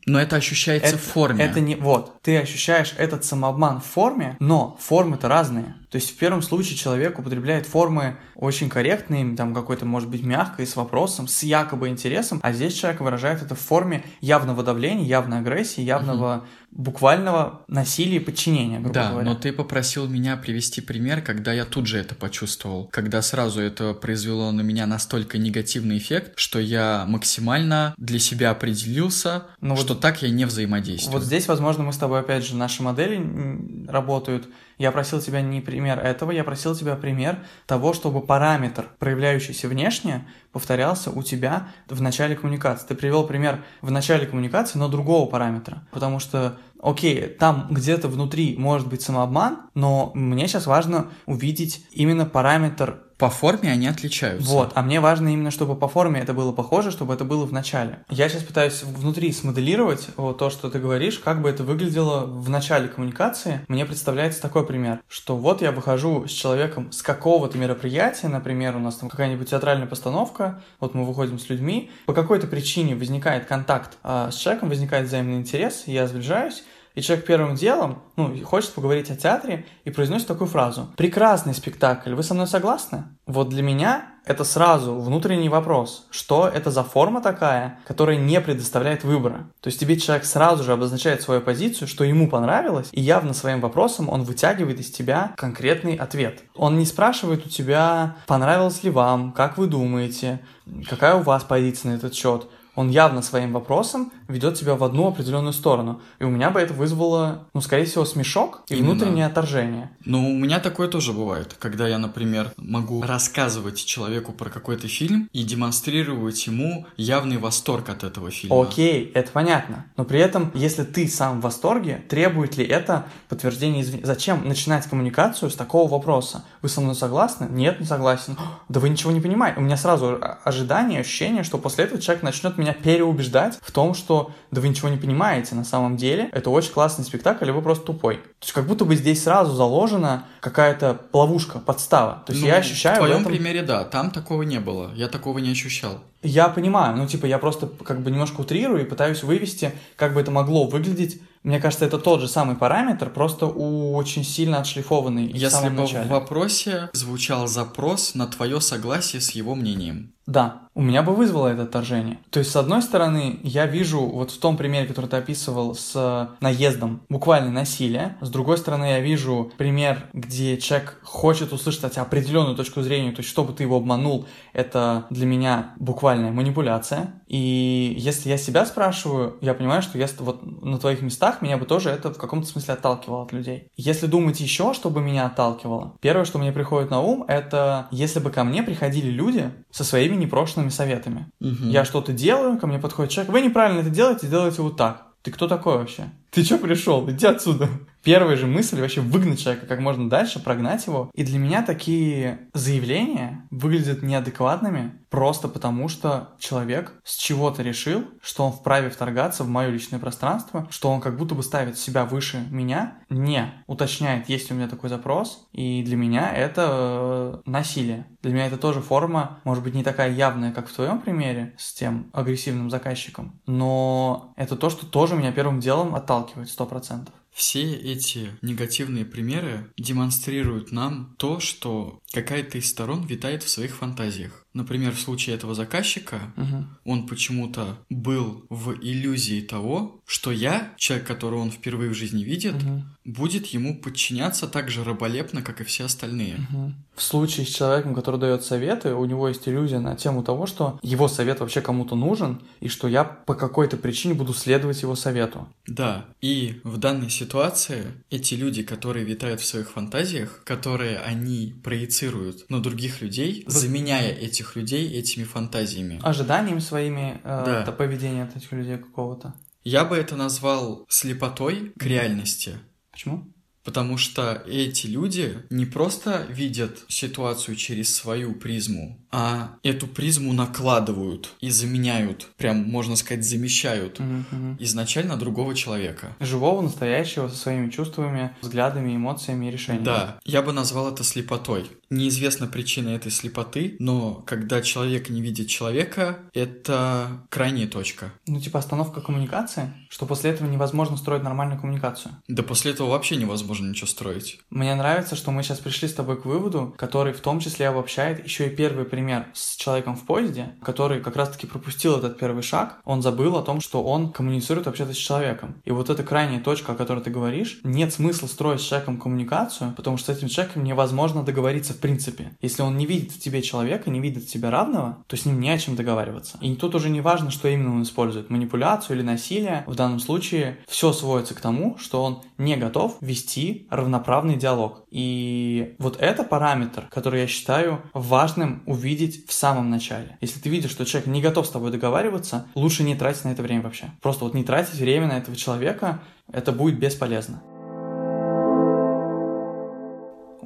но 0.07 0.21
это 0.21 0.37
ощущается 0.37 0.91
это, 0.91 0.99
в 0.99 1.03
форме. 1.03 1.45
Это 1.45 1.59
не... 1.61 1.75
Вот, 1.75 2.23
ты 2.23 2.39
ощущаешь 2.39 2.95
этот 2.97 3.25
самообман 3.25 3.81
в 3.81 3.85
форме, 3.85 4.37
но 4.39 4.79
формы-то 4.81 5.29
разные. 5.29 5.75
То 5.91 5.97
есть 5.97 6.11
в 6.11 6.17
первом 6.17 6.43
случае 6.43 6.77
человек 6.77 7.19
употребляет 7.19 7.67
формы 7.67 8.17
очень 8.35 8.69
корректные, 8.69 9.37
там 9.37 9.55
какой-то, 9.55 9.87
может 9.87 10.09
быть, 10.11 10.23
мягкой, 10.23 10.67
с 10.67 10.77
вопросом, 10.77 11.29
с 11.29 11.43
якобы 11.43 11.89
интересом, 11.89 12.41
а 12.43 12.53
здесь 12.53 12.75
человек 12.75 13.01
выражает 13.01 13.43
это 13.43 13.55
в 13.55 13.61
форме 13.61 14.05
явного 14.21 14.63
давления, 14.63 15.05
явной 15.05 15.39
агрессии, 15.39 15.81
явного 15.81 16.37
угу. 16.37 16.83
буквального 16.83 17.63
насилия 17.69 18.17
и 18.17 18.21
подчинения, 18.21 18.79
грубо 18.79 18.95
да, 18.95 19.11
говоря. 19.11 19.31
но 19.31 19.37
ты 19.37 19.53
попросил 19.53 20.09
меня 20.09 20.37
привести 20.37 20.81
пример, 20.81 21.23
когда 21.23 21.53
я 21.53 21.65
тут 21.65 21.87
же 21.87 21.99
это 21.99 22.15
почувствовал, 22.15 22.89
когда 22.89 23.23
сразу 23.23 23.61
это 23.61 23.95
произвело 23.95 24.51
на 24.51 24.63
меня 24.63 24.87
настолько 24.87 25.39
негативный 25.39 25.99
эффект, 25.99 26.33
что 26.37 26.59
я 26.59 27.05
максимально 27.07 27.95
для 27.97 28.19
себя 28.19 28.51
определился, 28.51 29.45
ну, 29.61 29.77
что 29.77 29.95
вот, 29.95 30.03
так 30.03 30.23
я 30.23 30.31
не 30.31 30.45
взаимодействую. 30.45 31.15
Вот 31.15 31.25
здесь, 31.25 31.47
возможно, 31.49 31.85
мы 31.85 31.93
с 31.93 31.97
тобой, 31.97 32.21
опять 32.21 32.45
же, 32.45 32.57
наши 32.57 32.83
модели 32.83 33.87
работают 33.89 34.49
я 34.79 34.93
просил 34.93 35.21
тебя 35.21 35.41
не 35.41 35.61
пример 35.77 35.99
этого, 35.99 36.31
я 36.31 36.43
просил 36.43 36.75
тебя 36.75 36.97
пример 36.97 37.39
того, 37.67 37.93
чтобы 37.93 38.23
параметр, 38.23 38.87
проявляющийся 38.99 39.69
внешне, 39.69 40.27
повторялся 40.51 41.11
у 41.11 41.23
тебя 41.23 41.69
в 41.87 42.01
начале 42.01 42.35
коммуникации. 42.35 42.87
Ты 42.87 42.95
привел 42.95 43.27
пример 43.27 43.63
в 43.83 43.91
начале 43.91 44.27
коммуникации, 44.27 44.79
но 44.79 44.89
другого 44.89 45.29
параметра. 45.29 45.87
Потому 45.91 46.19
что, 46.19 46.57
окей, 46.81 47.27
там 47.27 47.67
где-то 47.69 48.09
внутри 48.09 48.57
может 48.57 48.89
быть 48.89 49.03
самообман, 49.03 49.69
но 49.75 50.13
мне 50.15 50.49
сейчас 50.49 50.67
важно 50.67 51.09
увидеть 51.27 51.87
именно 51.91 52.25
параметр 52.25 53.03
по 53.19 53.31
форме 53.31 53.71
они 53.71 53.87
отличаются. 53.87 54.49
Вот, 54.51 54.73
а 54.75 54.83
мне 54.83 55.01
важно 55.01 55.29
именно, 55.29 55.51
чтобы 55.51 55.75
по 55.75 55.89
форме 55.89 56.21
это 56.21 56.35
было 56.35 56.53
похоже, 56.53 56.91
чтобы 56.91 57.15
это 57.15 57.25
было 57.25 57.45
в 57.45 57.53
начале. 57.53 58.01
Я 58.11 58.29
сейчас 58.29 58.43
пытаюсь 58.43 58.83
внутри 58.83 59.33
смоделировать 59.33 60.09
вот 60.17 60.39
то, 60.39 60.51
что 60.51 60.69
ты 60.71 60.79
говоришь, 60.79 61.19
как 61.19 61.41
бы 61.41 61.49
это 61.49 61.65
выглядело 61.65 62.27
в 62.27 62.49
начале 62.51 62.89
коммуникации. 62.89 63.61
Мне 63.69 63.87
представляется 63.87 64.43
такой 64.43 64.67
пример, 64.67 65.01
что 65.09 65.37
вот 65.37 65.63
я 65.63 65.73
выхожу 65.73 66.27
с 66.27 66.31
человеком 66.31 66.93
с 66.93 67.03
какого-то 67.03 67.57
мероприятия, 67.59 68.29
например, 68.29 68.77
у 68.77 68.81
нас 68.81 68.97
там 68.97 69.09
какая-нибудь 69.09 69.49
театральная 69.51 69.87
постановка, 69.87 70.63
вот 70.81 70.95
мы 70.95 71.05
выходим 71.05 71.39
с 71.39 71.49
людьми, 71.49 71.91
по 72.07 72.13
какой-то 72.13 72.47
причине 72.47 72.95
возникает 72.95 73.47
контакт 73.47 73.97
а, 74.03 74.31
с 74.31 74.37
человеком, 74.37 74.69
возникает 74.69 75.07
взаимный 75.07 75.37
интерес, 75.37 75.85
я 75.87 76.07
сближаюсь, 76.07 76.65
и 76.97 77.03
человек 77.03 77.27
первым 77.27 77.55
делом, 77.55 78.03
ну, 78.17 78.35
хочет 78.45 78.73
поговорить 78.73 79.11
о 79.11 79.17
театре 79.17 79.67
и 79.85 79.91
произносит 79.91 80.27
такую 80.27 80.49
фразу. 80.49 80.89
Прекрасный 80.97 81.55
спектакль, 81.55 82.15
вы 82.15 82.23
со 82.23 82.35
мной 82.35 82.47
согласны? 82.47 83.05
Вот 83.27 83.51
для 83.51 83.63
меня 83.63 84.07
это 84.25 84.45
сразу 84.45 84.97
внутренний 84.97 85.51
вопрос. 85.51 86.07
Что 86.11 86.49
это 86.49 86.71
за 86.71 86.83
форма 86.83 87.21
такая, 87.21 87.79
которая 87.87 88.17
не 88.17 88.41
предоставляет 88.41 89.05
выбора? 89.05 89.51
То 89.61 89.69
есть 89.69 89.79
тебе 89.79 89.97
человек 89.99 90.25
сразу 90.25 90.65
же 90.65 90.73
обозначает 90.73 91.23
свою 91.23 91.41
позицию, 91.43 91.87
что 91.87 92.03
ему 92.03 92.29
понравилось, 92.29 92.89
и 92.93 93.01
явно 93.01 93.35
своим 93.35 93.61
вопросом 93.61 94.09
он 94.09 94.25
вытягивает 94.25 94.81
из 94.81 94.91
тебя 94.91 95.33
конкретный 95.37 95.97
ответ. 95.97 96.43
Он 96.57 96.79
не 96.79 96.87
спрашивает 96.87 97.47
у 97.47 97.49
тебя, 97.49 98.17
понравилось 98.27 98.83
ли 98.83 98.91
вам, 98.91 99.33
как 99.33 99.59
вы 99.59 99.67
думаете, 99.67 100.41
какая 100.89 101.15
у 101.15 101.23
вас 101.23 101.45
позиция 101.45 101.93
на 101.93 101.97
этот 101.97 102.15
счет 102.15 102.49
он 102.77 102.91
явно 102.91 103.23
своим 103.23 103.53
вопросом 103.53 104.13
ведет 104.29 104.55
тебя 104.55 104.77
в 104.77 104.85
одну 104.85 105.09
определенную 105.09 105.53
сторону. 105.53 106.01
И 106.19 106.25
у 106.25 106.29
меня 106.29 106.51
бы 106.51 106.61
это 106.61 106.75
вызвало, 106.75 107.47
ну, 107.55 107.61
скорее 107.61 107.87
всего, 107.87 108.05
смешок 108.05 108.63
и 108.69 108.75
Именно. 108.77 108.93
внутреннее 108.93 109.27
отторжение. 109.27 109.91
Ну, 110.05 110.31
у 110.31 110.35
меня 110.37 110.61
такое 110.61 110.89
тоже 110.89 111.13
бывает, 111.13 111.57
когда 111.59 111.89
я, 111.89 111.99
например, 111.99 112.53
могу 112.57 113.03
рассказывать 113.03 113.85
человеку 113.85 114.33
про 114.33 114.51
какой-то 114.51 114.89
фильм 114.89 115.29
и 115.33 115.43
демонстрировать 115.43 116.47
ему 116.47 116.87
явный 116.97 117.39
восторг 117.39 117.89
от 117.89 118.05
этого 118.05 118.31
фильма. 118.31 118.63
Окей, 118.63 119.11
это 119.15 119.31
понятно. 119.33 119.87
Но 119.97 120.05
при 120.05 120.21
этом, 120.21 120.51
если 120.55 120.85
ты 120.85 121.09
сам 121.09 121.41
в 121.41 121.45
восторге, 121.45 122.05
требует 122.09 122.57
ли 122.57 122.65
это 122.65 123.07
подтверждение 123.29 123.83
извне? 123.83 124.01
Зачем 124.05 124.47
начинать 124.47 124.87
коммуникацию 124.87 125.51
с 125.51 125.55
такого 125.55 125.91
вопроса? 125.91 126.45
Вы 126.61 126.69
со 126.69 126.81
мной 126.81 126.95
согласны? 126.95 127.47
Нет, 127.51 127.81
не 127.81 127.87
согласен. 127.87 128.37
Да 128.69 128.81
вы 128.81 128.89
ничего 128.89 129.13
не 129.13 129.21
понимаете. 129.21 129.61
У 129.61 129.63
меня 129.63 129.77
сразу 129.77 130.19
ожидание, 130.45 131.01
ощущение, 131.01 131.45
что 131.45 131.57
после 131.57 131.85
этого 131.85 132.01
человек 132.01 132.23
начнет 132.23 132.59
меня 132.59 132.66
меня 132.67 132.75
переубеждать 132.75 133.59
в 133.63 133.71
том, 133.73 133.95
что 133.95 134.33
да 134.51 134.61
вы 134.61 134.69
ничего 134.69 134.89
не 134.89 134.97
понимаете 134.97 135.55
на 135.55 135.65
самом 135.65 135.97
деле, 135.97 136.29
это 136.33 136.51
очень 136.51 136.73
классный 136.73 137.05
спектакль, 137.05 137.49
и 137.49 137.53
вы 137.53 137.63
просто 137.63 137.87
тупой. 137.87 138.17
То 138.17 138.43
есть 138.43 138.53
как 138.53 138.67
будто 138.67 138.85
бы 138.85 138.97
здесь 138.97 139.23
сразу 139.23 139.55
заложена 139.55 140.25
какая-то 140.41 141.01
ловушка, 141.13 141.59
подстава. 141.59 142.23
То 142.27 142.33
есть 142.33 142.43
ну, 142.43 142.49
я 142.49 142.57
ощущаю... 142.57 142.97
В 142.97 142.99
твоем 142.99 143.21
этом... 143.21 143.33
примере, 143.33 143.63
да, 143.63 143.85
там 143.85 144.11
такого 144.11 144.43
не 144.43 144.61
было, 144.61 144.93
я 144.95 145.09
такого 145.09 145.39
не 145.39 145.51
ощущал. 145.51 146.01
Я 146.23 146.49
понимаю, 146.49 146.97
ну 146.97 147.07
типа 147.07 147.27
я 147.27 147.39
просто 147.39 147.69
как 147.69 148.03
бы 148.03 148.11
немножко 148.11 148.41
утрирую 148.41 148.83
и 148.83 148.89
пытаюсь 148.89 149.23
вывести, 149.23 149.73
как 149.97 150.15
бы 150.15 150.21
это 150.21 150.31
могло 150.31 150.67
выглядеть 150.67 151.21
мне 151.47 151.61
кажется, 151.61 151.85
это 151.85 151.99
тот 151.99 152.21
же 152.21 152.27
самый 152.27 152.57
параметр, 152.57 153.09
просто 153.09 153.47
у 153.47 153.95
очень 153.95 154.25
сильно 154.25 154.59
отшлифованный 154.59 155.29
Если 155.29 155.47
в 155.47 155.51
самом 155.51 155.77
бы 155.77 155.83
начале. 155.83 156.05
в 156.05 156.09
вопросе 156.09 156.91
звучал 156.93 157.47
запрос 157.47 158.17
на 158.17 158.27
твое 158.27 158.61
согласие 158.61 159.23
с 159.23 159.31
его 159.31 159.55
мнением. 159.55 160.13
Да, 160.27 160.63
у 160.75 160.83
меня 160.83 161.05
бы 161.05 161.15
вызвало 161.15 161.47
это 161.47 161.63
отторжение. 161.63 162.19
То 162.31 162.41
есть, 162.41 162.51
с 162.51 162.57
одной 162.57 162.83
стороны, 162.83 163.39
я 163.45 163.67
вижу 163.67 164.01
вот 164.01 164.33
в 164.33 164.39
том 164.39 164.57
примере, 164.57 164.89
который 164.89 165.07
ты 165.07 165.17
описывал 165.17 165.77
с 165.77 166.37
наездом, 166.41 167.03
буквально 167.09 167.53
насилие. 167.53 168.17
С 168.21 168.29
другой 168.29 168.59
стороны, 168.59 168.87
я 168.87 169.01
вижу 169.01 169.53
пример, 169.57 170.11
где 170.13 170.59
человек 170.59 170.99
хочет 171.05 171.53
услышать 171.53 171.85
от 171.85 171.93
тебя 171.93 172.03
определенную 172.03 172.57
точку 172.57 172.83
зрения, 172.83 173.13
то 173.13 173.21
есть, 173.21 173.31
чтобы 173.31 173.53
ты 173.53 173.63
его 173.63 173.77
обманул, 173.77 174.27
это 174.57 175.07
для 175.11 175.27
меня 175.27 175.75
буквальная 175.79 176.33
манипуляция. 176.33 177.23
И 177.29 177.95
если 177.99 178.31
я 178.31 178.39
себя 178.39 178.65
спрашиваю, 178.65 179.37
я 179.43 179.53
понимаю, 179.53 179.83
что 179.83 179.99
я 179.99 180.09
вот 180.21 180.45
на 180.63 180.79
твоих 180.79 181.03
местах 181.03 181.43
меня 181.43 181.59
бы 181.59 181.67
тоже 181.67 181.91
это 181.91 182.13
в 182.13 182.17
каком-то 182.17 182.49
смысле 182.49 182.75
отталкивало 182.75 183.25
от 183.25 183.33
людей. 183.33 183.69
Если 183.77 184.07
думать 184.07 184.41
еще, 184.41 184.73
чтобы 184.73 185.03
меня 185.03 185.27
отталкивало, 185.27 185.97
первое, 186.01 186.25
что 186.25 186.39
мне 186.39 186.53
приходит 186.53 186.91
на 186.91 187.01
ум, 187.01 187.25
это 187.29 187.87
если 187.91 188.19
бы 188.19 188.31
ко 188.31 188.45
мне 188.45 188.63
приходили 188.63 189.11
люди 189.11 189.51
со 189.71 189.85
своими 189.85 190.17
непрошенными 190.17 190.71
советами. 190.71 191.27
Угу. 191.41 191.65
Я 191.65 191.85
что-то 191.85 192.13
делаю, 192.13 192.59
ко 192.59 192.67
мне 192.67 192.79
подходит 192.79 193.13
человек, 193.13 193.33
вы 193.33 193.43
неправильно 193.43 193.81
это 193.81 193.91
делаете, 193.91 194.27
делайте 194.27 194.63
вот 194.63 194.79
так. 194.79 195.07
Ты 195.21 195.33
кто 195.33 195.49
такой 195.49 195.79
вообще? 195.79 196.05
Ты 196.31 196.45
что 196.45 196.57
пришел? 196.57 197.11
Иди 197.11 197.27
отсюда. 197.27 197.69
Первая 198.07 198.37
же 198.37 198.47
мысль 198.47 198.81
вообще 198.81 199.01
выгнать 199.01 199.43
человека 199.43 199.67
как 199.67 199.81
можно 199.81 200.09
дальше, 200.09 200.39
прогнать 200.39 200.87
его. 200.87 201.11
И 201.13 201.25
для 201.25 201.41
меня 201.41 201.65
такие 201.65 202.49
заявления 202.55 203.49
выглядят 203.51 204.05
неадекватными 204.05 204.93
просто 205.11 205.49
потому, 205.49 205.89
что 205.89 206.37
человек 206.39 206.93
с 207.03 207.17
чего-то 207.17 207.65
решил, 207.65 208.05
что 208.23 208.47
он 208.47 208.53
вправе 208.53 208.91
вторгаться 208.91 209.43
в 209.43 209.49
мое 209.49 209.71
личное 209.71 209.99
пространство, 209.99 210.69
что 210.71 210.91
он 210.91 211.01
как 211.01 211.17
будто 211.17 211.35
бы 211.35 211.43
ставит 211.43 211.79
себя 211.79 212.05
выше 212.05 212.47
меня, 212.49 212.99
не 213.11 213.53
уточняет, 213.67 214.29
есть 214.29 214.51
ли 214.51 214.55
у 214.55 214.59
меня 214.59 214.69
такой 214.69 214.89
запрос, 214.89 215.49
и 215.51 215.83
для 215.83 215.97
меня 215.97 216.33
это 216.33 217.43
э, 217.45 217.51
насилие. 217.51 218.07
Для 218.23 218.33
меня 218.33 218.47
это 218.47 218.57
тоже 218.57 218.83
форма, 218.83 219.41
может 219.43 219.65
быть, 219.65 219.75
не 219.75 219.83
такая 219.83 220.13
явная, 220.13 220.53
как 220.53 220.69
в 220.69 220.73
твоем 220.73 221.01
примере 221.01 221.57
с 221.59 221.73
тем 221.73 222.09
агрессивным 222.13 222.71
заказчиком, 222.71 223.41
но 223.47 224.33
это 224.37 224.55
то, 224.55 224.71
что 224.71 224.87
тоже 224.87 225.17
меня 225.17 225.33
первым 225.33 225.59
делом 225.59 225.97
отталкивает 225.97 226.49
сто 226.49 226.67
процентов. 226.67 227.13
Все 227.37 227.71
эти 227.75 228.31
негативные 228.41 229.05
примеры 229.05 229.71
демонстрируют 229.77 230.73
нам 230.73 231.15
то, 231.19 231.39
что 231.39 232.01
какая-то 232.13 232.57
из 232.57 232.71
сторон 232.71 233.05
витает 233.05 233.43
в 233.43 233.51
своих 233.51 233.77
фантазиях. 233.77 234.46
Например, 234.57 234.95
в 234.95 234.99
случае 234.99 235.37
этого 235.37 235.55
заказчика, 235.55 236.33
угу. 236.35 236.65
он 236.87 237.07
почему-то 237.07 237.77
был 237.91 238.47
в 238.49 238.73
иллюзии 238.81 239.43
того, 239.43 240.01
что 240.07 240.33
я, 240.33 240.73
человек, 240.79 241.07
которого 241.07 241.41
он 241.41 241.51
впервые 241.51 241.91
в 241.91 241.95
жизни 241.95 242.25
видит, 242.25 242.55
угу. 242.55 242.83
будет 243.05 243.45
ему 243.49 243.79
подчиняться 243.79 244.47
так 244.47 244.71
же 244.71 244.83
раболепно, 244.83 245.43
как 245.43 245.61
и 245.61 245.65
все 245.65 245.85
остальные. 245.85 246.37
Угу. 246.51 246.73
В 246.97 247.03
случае 247.03 247.45
с 247.45 247.51
человеком, 247.51 247.95
который 247.95 248.19
дает 248.19 248.45
советы, 248.45 248.95
у 248.95 249.05
него 249.05 249.29
есть 249.29 249.47
иллюзия 249.47 249.79
на 249.79 249.95
тему 249.95 250.23
того, 250.23 250.47
что 250.47 250.81
его 250.83 251.07
совет 251.07 251.41
вообще 251.41 251.61
кому-то 251.61 251.95
нужен, 251.95 252.41
и 252.61 252.69
что 252.69 252.89
я 252.89 253.05
по 253.05 253.35
какой-то 253.35 253.77
причине 253.77 254.15
буду 254.15 254.33
следовать 254.33 254.81
его 254.81 254.97
совету. 254.97 255.47
Да, 255.67 256.07
и 256.23 256.63
в 256.65 256.79
данной 256.79 257.11
ситуации 257.11 257.85
эти 258.09 258.33
люди, 258.33 258.63
которые 258.63 259.05
витают 259.05 259.43
в 259.43 259.45
своих 259.45 259.71
фантазиях, 259.73 260.41
которые 260.45 260.99
они 261.01 261.55
проецируют 261.63 262.49
на 262.49 262.63
других 262.63 263.03
людей, 263.03 263.45
заменяя 263.47 264.13
этих 264.47 264.57
людей 264.57 264.99
этими 264.99 265.25
фантазиями. 265.25 266.01
Ожиданиями 266.03 266.61
своими 266.61 267.21
э, 267.25 267.43
Да. 267.47 267.63
это 267.63 267.73
поведение 267.73 268.25
от 268.25 268.37
этих 268.37 268.53
людей 268.53 268.79
какого-то. 268.79 269.35
Я 269.65 269.85
бы 269.85 269.97
это 269.97 270.17
назвал 270.17 270.87
слепотой 270.89 271.73
к 271.79 271.83
реальности. 271.85 272.59
Почему? 272.93 273.33
Потому 273.65 273.99
что 273.99 274.45
эти 274.47 274.87
люди 274.87 275.43
не 275.51 275.67
просто 275.67 276.25
видят 276.31 276.79
ситуацию 276.89 277.57
через 277.57 277.93
свою 277.95 278.35
призму, 278.35 279.05
а 279.19 279.57
эту 279.63 279.87
призму 279.87 280.35
накладывают 280.35 281.31
и 281.41 281.49
заменяют, 281.49 282.29
прям, 282.37 282.69
можно 282.69 282.97
сказать, 282.97 283.25
замещают 283.25 283.99
мгм. 283.99 284.59
изначально 284.61 285.17
другого 285.17 285.55
человека. 285.55 286.15
Живого, 286.21 286.61
настоящего, 286.61 287.29
со 287.29 287.37
своими 287.37 287.71
чувствами, 287.71 288.37
взглядами, 288.43 288.95
эмоциями 288.95 289.47
и 289.47 289.51
решениями. 289.51 289.85
Да, 289.87 290.19
я 290.27 290.43
бы 290.43 290.53
назвал 290.53 290.93
это 290.93 291.03
слепотой. 291.03 291.65
Неизвестна 291.89 292.47
причина 292.47 292.91
этой 292.91 293.11
слепоты, 293.11 293.77
но 293.79 294.23
когда 294.27 294.61
человек 294.61 295.09
не 295.09 295.23
видит 295.23 295.49
человека, 295.49 296.19
это 296.35 297.23
крайняя 297.31 297.69
точка. 297.69 298.13
Ну, 298.27 298.39
типа 298.39 298.59
остановка 298.59 299.01
коммуникации, 299.01 299.73
что 299.89 300.05
после 300.05 300.33
этого 300.33 300.47
невозможно 300.47 300.99
строить 300.99 301.23
нормальную 301.23 301.59
коммуникацию. 301.59 302.13
Да 302.29 302.43
после 302.43 302.73
этого 302.73 302.91
вообще 302.91 303.17
невозможно 303.17 303.71
ничего 303.71 303.87
строить. 303.87 304.41
Мне 304.51 304.75
нравится, 304.75 305.17
что 305.17 305.31
мы 305.31 305.43
сейчас 305.43 305.61
пришли 305.61 305.89
с 305.89 305.95
тобой 305.95 306.21
к 306.21 306.27
выводу, 306.27 306.75
который 306.77 307.15
в 307.15 307.21
том 307.21 307.41
числе 307.41 307.69
обобщает 307.69 308.23
еще 308.23 308.49
и 308.49 308.51
первый 308.51 308.85
пример 308.85 309.06
с 309.35 309.57
человеком 309.57 309.97
в 309.97 310.05
поезде, 310.05 310.55
который 310.63 311.01
как 311.01 311.17
раз-таки 311.17 311.47
пропустил 311.47 311.97
этот 311.97 312.19
первый 312.19 312.43
шаг. 312.43 312.81
Он 312.85 313.03
забыл 313.03 313.37
о 313.37 313.43
том, 313.43 313.61
что 313.61 313.83
он 313.83 314.13
коммуницирует 314.13 314.67
вообще-то 314.67 314.93
с 314.93 314.97
человеком. 314.97 315.61
И 315.65 315.71
вот 315.71 315.91
эта 315.91 316.03
крайняя 316.03 316.41
точка, 316.41 316.73
о 316.73 316.77
которой 316.77 317.03
ты 317.03 317.11
говоришь, 317.11 317.61
нет 317.65 317.93
смысла 317.93 318.27
строить 318.27 318.61
с 318.61 318.65
человеком 318.65 318.99
коммуникацию, 318.99 319.75
потому 319.77 319.97
что 319.97 320.13
с 320.13 320.19
этим 320.19 320.29
человеком 320.29 320.65
невозможно 320.65 321.23
договориться 321.23 321.75
в 321.75 321.79
принципе. 321.79 322.33
Если 322.41 322.63
он 322.63 322.77
не 322.77 322.87
видит 322.87 323.13
в 323.13 323.21
тебе 323.21 323.43
человека, 323.43 323.91
не 323.91 324.01
видит 324.01 324.25
в 324.25 324.33
тебе 324.33 324.49
равного, 324.49 325.05
то 325.07 325.17
с 325.17 325.25
ним 325.25 325.41
не 325.41 325.51
о 325.51 325.59
чем 325.59 325.77
договариваться. 325.77 326.39
И 326.41 326.55
тут 326.55 326.75
уже 326.75 326.91
не 326.91 327.01
важно, 327.01 327.31
что 327.31 327.49
именно 327.49 327.75
он 327.75 327.83
использует, 327.83 328.31
манипуляцию 328.31 328.97
или 328.97 329.05
насилие. 329.05 329.65
В 329.67 329.75
данном 329.75 330.01
случае 330.01 330.59
все 330.67 330.93
сводится 330.93 331.35
к 331.35 331.41
тому, 331.41 331.77
что 331.79 332.03
он 332.03 332.23
не 332.39 332.57
готов 332.57 332.97
вести 333.01 333.67
равноправный 333.71 334.37
диалог. 334.37 334.86
И 334.97 335.75
вот 335.79 335.99
это 336.01 336.25
параметр, 336.25 336.87
который 336.91 337.21
я 337.21 337.27
считаю 337.27 337.83
важным 337.93 338.63
увидеть 338.65 339.29
в 339.29 339.33
самом 339.35 339.69
начале. 339.69 340.17
Если 340.23 340.41
ты 340.41 340.49
видишь, 340.49 340.71
что 340.71 340.87
человек 340.87 341.07
не 341.07 341.21
готов 341.21 341.47
с 341.47 341.51
тобой 341.51 341.71
договариваться, 341.71 342.47
лучше 342.55 342.83
не 342.83 342.95
тратить 342.95 343.27
на 343.27 343.29
это 343.29 343.43
время 343.43 343.61
вообще. 343.61 343.91
Просто 344.01 344.25
вот 344.25 344.33
не 344.33 344.43
тратить 344.43 344.81
время 344.81 345.09
на 345.09 345.19
этого 345.19 345.37
человека, 345.37 346.01
это 346.33 346.51
будет 346.51 346.79
бесполезно. 346.79 347.43